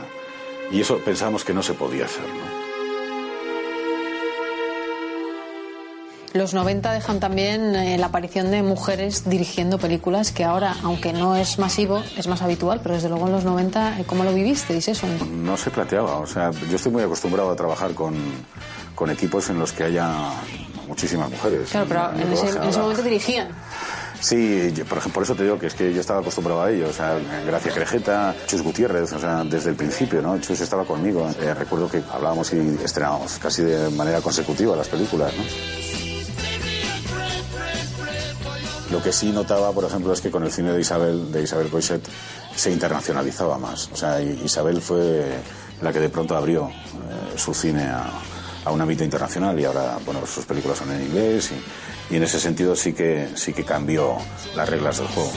Y 0.72 0.82
eso 0.82 0.98
pensábamos 0.98 1.46
que 1.46 1.54
no 1.54 1.62
se 1.62 1.76
podía 1.76 2.06
hacer, 2.06 2.24
¿no? 2.24 2.70
Los 6.34 6.56
90 6.56 6.92
dejan 6.92 7.20
también 7.20 7.76
eh, 7.76 8.00
la 8.00 8.08
aparición 8.08 8.50
de 8.50 8.64
mujeres 8.64 9.30
dirigiendo 9.30 9.78
películas 9.78 10.32
que 10.32 10.44
ahora, 10.44 10.76
aunque 10.84 11.14
no 11.14 11.36
es 11.36 11.60
masivo, 11.60 12.04
es 12.18 12.28
más 12.28 12.42
habitual, 12.42 12.82
pero 12.82 12.96
desde 12.96 13.10
luego 13.10 13.28
en 13.28 13.34
los 13.34 13.46
90, 13.46 14.00
eh, 14.00 14.04
¿cómo 14.08 14.24
lo 14.24 14.34
vivisteis 14.34 14.88
eso? 14.88 15.06
No 15.32 15.56
se 15.56 15.70
planteaba, 15.70 16.18
o 16.18 16.26
sea, 16.26 16.50
yo 16.52 16.76
estoy 16.76 16.92
muy 16.92 17.04
acostumbrado 17.04 17.52
a 17.52 17.56
trabajar 17.56 17.94
con, 17.94 18.16
con 18.96 19.10
equipos 19.10 19.50
en 19.50 19.60
los 19.60 19.72
que 19.72 19.86
haya 19.86 20.32
muchísimas 20.90 21.30
mujeres. 21.30 21.70
Claro, 21.70 21.86
pero 21.88 22.12
en 22.14 22.34
ese, 22.34 22.50
en 22.50 22.64
ese 22.64 22.80
momento 22.80 23.04
dirigían. 23.04 23.48
Sí, 24.20 24.74
yo, 24.76 24.84
por 24.84 24.98
ejemplo, 24.98 25.20
por 25.20 25.24
eso 25.24 25.36
te 25.36 25.44
digo 25.44 25.58
que 25.58 25.68
es 25.68 25.74
que 25.76 25.94
yo 25.94 26.02
estaba 26.02 26.20
acostumbrado 26.20 26.62
a 26.62 26.70
ello. 26.70 26.90
O 26.90 26.94
sea, 26.94 27.18
Gracia 27.46 27.72
Crejeta, 27.72 28.36
Chus 28.48 28.62
Gutiérrez, 28.62 29.14
o 29.14 29.20
sea, 29.20 29.44
desde 29.46 29.70
el 29.70 29.78
principio, 29.78 30.22
¿no? 30.22 30.38
Chus 30.40 30.60
estaba 30.60 30.84
conmigo. 30.84 31.30
Eh, 31.40 31.54
recuerdo 31.54 31.90
que 31.90 32.02
hablábamos 32.12 32.52
y 32.52 32.78
estrenábamos 32.84 33.40
casi 33.40 33.62
de 33.62 33.90
manera 33.92 34.20
consecutiva 34.20 34.76
las 34.76 34.90
películas, 34.90 35.32
¿no? 35.38 35.44
Lo 38.92 39.04
que 39.04 39.14
sí 39.14 39.32
notaba, 39.32 39.72
por 39.72 39.86
ejemplo, 39.86 40.12
es 40.12 40.20
que 40.20 40.32
con 40.32 40.44
el 40.44 40.52
cine 40.52 40.74
de 40.74 40.82
Isabel, 40.82 41.32
de 41.32 41.44
Isabel 41.44 41.70
Coixet, 41.70 42.02
se 42.56 42.72
internacionalizaba 42.72 43.58
más. 43.58 43.90
O 43.94 43.96
sea, 43.96 44.20
Isabel 44.20 44.82
fue 44.82 45.28
la 45.82 45.94
que 45.94 46.00
de 46.00 46.10
pronto 46.10 46.36
abrió 46.36 46.68
eh, 46.68 47.38
su 47.38 47.54
cine 47.54 47.84
a, 47.84 48.10
a 48.66 48.72
un 48.72 48.82
ámbito 48.82 49.04
internacional 49.04 49.60
y 49.60 49.66
ahora, 49.66 49.98
bueno, 50.06 50.26
sus 50.26 50.46
películas 50.46 50.78
son 50.78 50.92
en 50.92 51.02
inglés 51.04 51.52
y, 52.10 52.14
y 52.14 52.18
en 52.18 52.24
ese 52.24 52.40
sentido 52.40 52.76
sí 52.76 52.94
que, 52.94 53.30
sí 53.36 53.54
que 53.54 53.64
cambió 53.64 54.18
las 54.56 54.68
reglas 54.70 54.98
del 54.98 55.08
juego. 55.08 55.32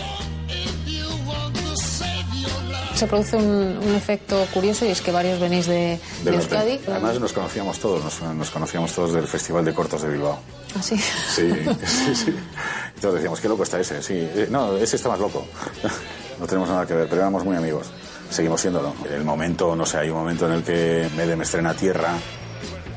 Se 2.94 3.06
produce 3.08 3.36
un, 3.36 3.78
un 3.78 3.94
efecto 3.96 4.46
curioso 4.52 4.84
y 4.84 4.88
es 4.90 5.00
que 5.00 5.10
varios 5.10 5.40
venís 5.40 5.66
de, 5.66 5.98
de 6.22 6.30
De 6.30 6.36
Euskadi. 6.36 6.70
Berlín. 6.78 6.90
Además 6.92 7.18
nos 7.20 7.32
conocíamos 7.32 7.78
todos, 7.80 8.04
nos, 8.04 8.34
nos 8.34 8.50
conocíamos 8.50 8.92
todos 8.92 9.12
del 9.12 9.26
Festival 9.26 9.64
de 9.64 9.74
Cortos 9.74 10.02
de 10.02 10.08
Bilbao. 10.10 10.38
Ah, 10.76 10.82
sí. 10.82 10.96
Sí, 10.96 11.50
sí, 11.86 12.14
sí. 12.14 12.34
Todos 13.00 13.14
decíamos, 13.16 13.40
qué 13.40 13.48
loco 13.48 13.64
está 13.64 13.80
ese. 13.80 14.00
Sí, 14.02 14.14
Eh, 14.14 14.46
no, 14.50 14.76
ese 14.76 14.96
está 14.96 15.08
más 15.08 15.18
loco. 15.18 15.44
No 16.40 16.46
tenemos 16.48 16.68
nada 16.70 16.84
que 16.86 16.94
ver, 16.94 17.08
pero 17.08 17.20
éramos 17.20 17.44
muy 17.44 17.54
amigos. 17.56 17.86
Seguimos 18.28 18.60
siéndolo. 18.60 18.94
El 19.08 19.22
momento, 19.22 19.76
no 19.76 19.86
sé, 19.86 19.98
hay 19.98 20.08
un 20.10 20.16
momento 20.16 20.46
en 20.46 20.52
el 20.54 20.62
que 20.64 21.08
Medem 21.16 21.40
estrena 21.42 21.72
Tierra, 21.74 22.14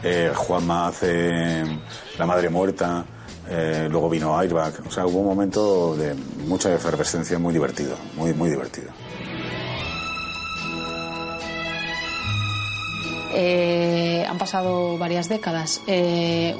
eh, 0.05 0.31
Juanma 0.35 0.87
hace 0.87 1.63
La 2.19 2.27
Madre 2.27 2.49
Muerta, 2.49 3.03
eh, 3.49 3.87
luego 3.89 4.07
vino 4.07 4.37
Airbag. 4.37 4.73
O 4.87 4.91
sea, 4.91 5.07
hubo 5.07 5.19
un 5.19 5.25
momento 5.25 5.95
de 5.95 6.13
mucha 6.45 6.71
efervescencia 6.71 7.39
muy 7.39 7.53
divertido, 7.53 7.97
muy, 8.15 8.31
muy 8.35 8.49
divertido. 8.49 8.91
Eh, 13.33 14.25
han 14.29 14.37
pasado 14.37 14.97
varias 14.99 15.27
décadas. 15.27 15.81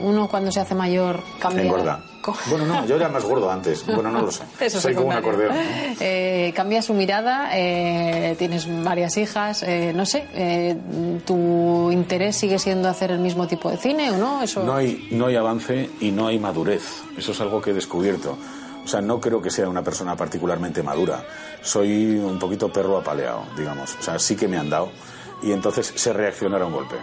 Uno 0.01 0.27
cuando 0.27 0.51
se 0.51 0.59
hace 0.59 0.73
mayor 0.73 1.23
cambia. 1.39 1.63
Engorda. 1.63 2.14
Bueno, 2.49 2.65
no, 2.65 2.85
yo 2.85 2.95
era 2.95 3.09
más 3.09 3.23
gordo 3.23 3.51
antes. 3.51 3.85
Bueno, 3.85 4.11
no 4.11 4.21
lo 4.21 4.31
sé. 4.31 4.43
Eso 4.59 4.77
es 4.77 4.83
Soy 4.83 4.95
como 4.95 5.07
un 5.07 5.13
acordeón. 5.13 5.55
¿no? 5.55 5.61
Eh, 5.99 6.53
cambia 6.55 6.81
su 6.81 6.93
mirada, 6.93 7.49
eh, 7.53 8.35
tienes 8.37 8.67
varias 8.83 9.17
hijas, 9.17 9.63
eh, 9.63 9.93
no 9.95 10.05
sé, 10.05 10.27
eh, 10.33 10.75
¿tu 11.25 11.91
interés 11.91 12.35
sigue 12.35 12.59
siendo 12.59 12.89
hacer 12.89 13.11
el 13.11 13.19
mismo 13.19 13.47
tipo 13.47 13.69
de 13.69 13.77
cine 13.77 14.11
o 14.11 14.17
no? 14.17 14.41
Eso... 14.41 14.63
No 14.63 14.75
hay, 14.75 15.07
no 15.11 15.27
hay 15.27 15.35
avance 15.35 15.89
y 15.99 16.11
no 16.11 16.27
hay 16.27 16.39
madurez. 16.39 16.83
Eso 17.17 17.31
es 17.31 17.41
algo 17.41 17.61
que 17.61 17.71
he 17.71 17.73
descubierto. 17.73 18.31
O 18.31 18.85
O 18.85 18.87
sea, 18.87 19.01
no 19.01 19.19
creo 19.19 19.41
que 19.41 19.49
sea 19.49 19.67
una 19.67 19.83
persona 19.83 20.15
particularmente 20.15 20.83
madura. 20.83 21.23
Soy 21.63 22.17
un 22.17 22.37
poquito 22.37 22.71
perro 22.71 22.97
apaleado, 22.97 23.43
digamos. 23.57 23.95
O 23.99 24.03
sea, 24.03 24.19
sí 24.19 24.35
que 24.35 24.47
me 24.47 24.57
han 24.57 24.69
dado 24.69 24.91
y 25.41 25.51
entonces 25.51 25.91
sé 25.95 26.13
reaccionar 26.13 26.61
a 26.61 26.67
un 26.67 26.73
golpe. 26.73 26.95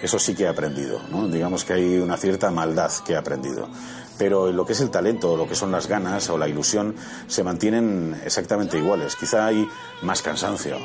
Eso 0.00 0.18
sí 0.18 0.34
que 0.34 0.44
he 0.44 0.48
aprendido, 0.48 1.00
¿no? 1.10 1.26
Digamos 1.26 1.64
que 1.64 1.72
hay 1.72 1.98
una 1.98 2.16
cierta 2.16 2.50
maldad 2.50 2.92
que 3.04 3.14
he 3.14 3.16
aprendido. 3.16 3.68
Pero 4.18 4.50
lo 4.52 4.64
que 4.64 4.72
es 4.72 4.80
el 4.80 4.90
talento, 4.90 5.36
lo 5.36 5.46
que 5.46 5.54
son 5.54 5.70
las 5.70 5.88
ganas 5.88 6.28
o 6.30 6.38
la 6.38 6.48
ilusión, 6.48 6.94
se 7.26 7.44
mantienen 7.44 8.20
exactamente 8.24 8.78
iguales. 8.78 9.16
Quizá 9.16 9.46
hay 9.46 9.68
más 10.02 10.22
cansancio, 10.22 10.78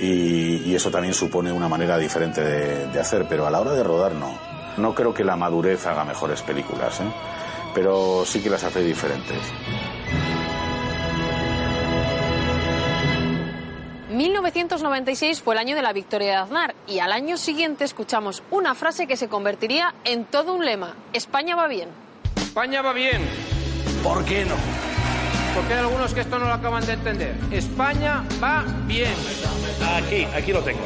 y 0.00 0.74
eso 0.74 0.90
también 0.90 1.14
supone 1.14 1.52
una 1.52 1.68
manera 1.68 1.98
diferente 1.98 2.40
de, 2.40 2.88
de 2.88 3.00
hacer, 3.00 3.26
pero 3.28 3.46
a 3.46 3.50
la 3.50 3.60
hora 3.60 3.72
de 3.72 3.82
rodar 3.84 4.14
no. 4.14 4.36
No 4.76 4.94
creo 4.94 5.12
que 5.12 5.22
la 5.22 5.36
madurez 5.36 5.86
haga 5.86 6.04
mejores 6.04 6.42
películas, 6.42 7.00
¿eh? 7.00 7.12
pero 7.74 8.24
sí 8.24 8.42
que 8.42 8.50
las 8.50 8.64
hace 8.64 8.82
diferentes. 8.82 9.38
1996 14.10 15.42
fue 15.42 15.54
el 15.54 15.58
año 15.58 15.74
de 15.74 15.82
la 15.82 15.92
victoria 15.92 16.28
de 16.28 16.36
Aznar 16.36 16.74
y 16.86 16.98
al 16.98 17.12
año 17.12 17.36
siguiente 17.36 17.84
escuchamos 17.84 18.42
una 18.50 18.74
frase 18.74 19.06
que 19.06 19.16
se 19.16 19.28
convertiría 19.28 19.94
en 20.04 20.24
todo 20.24 20.54
un 20.54 20.64
lema. 20.64 20.94
España 21.12 21.56
va 21.56 21.66
bien. 21.66 21.88
España 22.52 22.82
va 22.82 22.92
bien. 22.92 23.22
¿Por 24.02 24.26
qué 24.26 24.44
no? 24.44 24.56
Porque 25.54 25.72
hay 25.72 25.78
algunos 25.78 26.12
que 26.12 26.20
esto 26.20 26.38
no 26.38 26.44
lo 26.44 26.52
acaban 26.52 26.84
de 26.84 26.92
entender. 26.92 27.34
España 27.50 28.24
va 28.42 28.62
bien. 28.86 29.14
Aquí, 29.96 30.26
aquí 30.36 30.52
lo 30.52 30.62
tengo. 30.62 30.82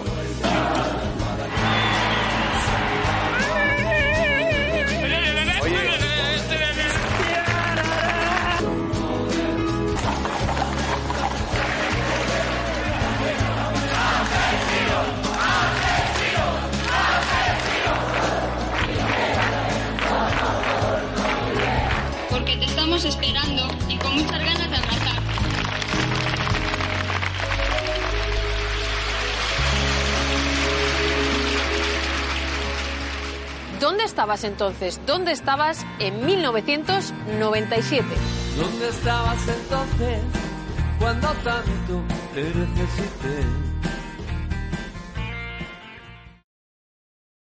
Esperando 23.05 23.69
y 23.91 23.99
con 23.99 24.15
muchas 24.15 24.39
ganas 24.39 24.71
de 24.71 24.79
marcar. 24.79 25.23
¿Dónde 33.79 34.05
estabas 34.05 34.45
entonces? 34.45 34.99
¿Dónde 35.07 35.33
estabas 35.33 35.85
en 35.99 36.25
1997? 36.25 38.07
¿Dónde 38.57 38.89
estabas 38.89 39.47
entonces 39.47 40.23
cuando 40.99 41.29
tanto 41.45 42.03
te 42.35 42.45
necesité? 42.45 43.45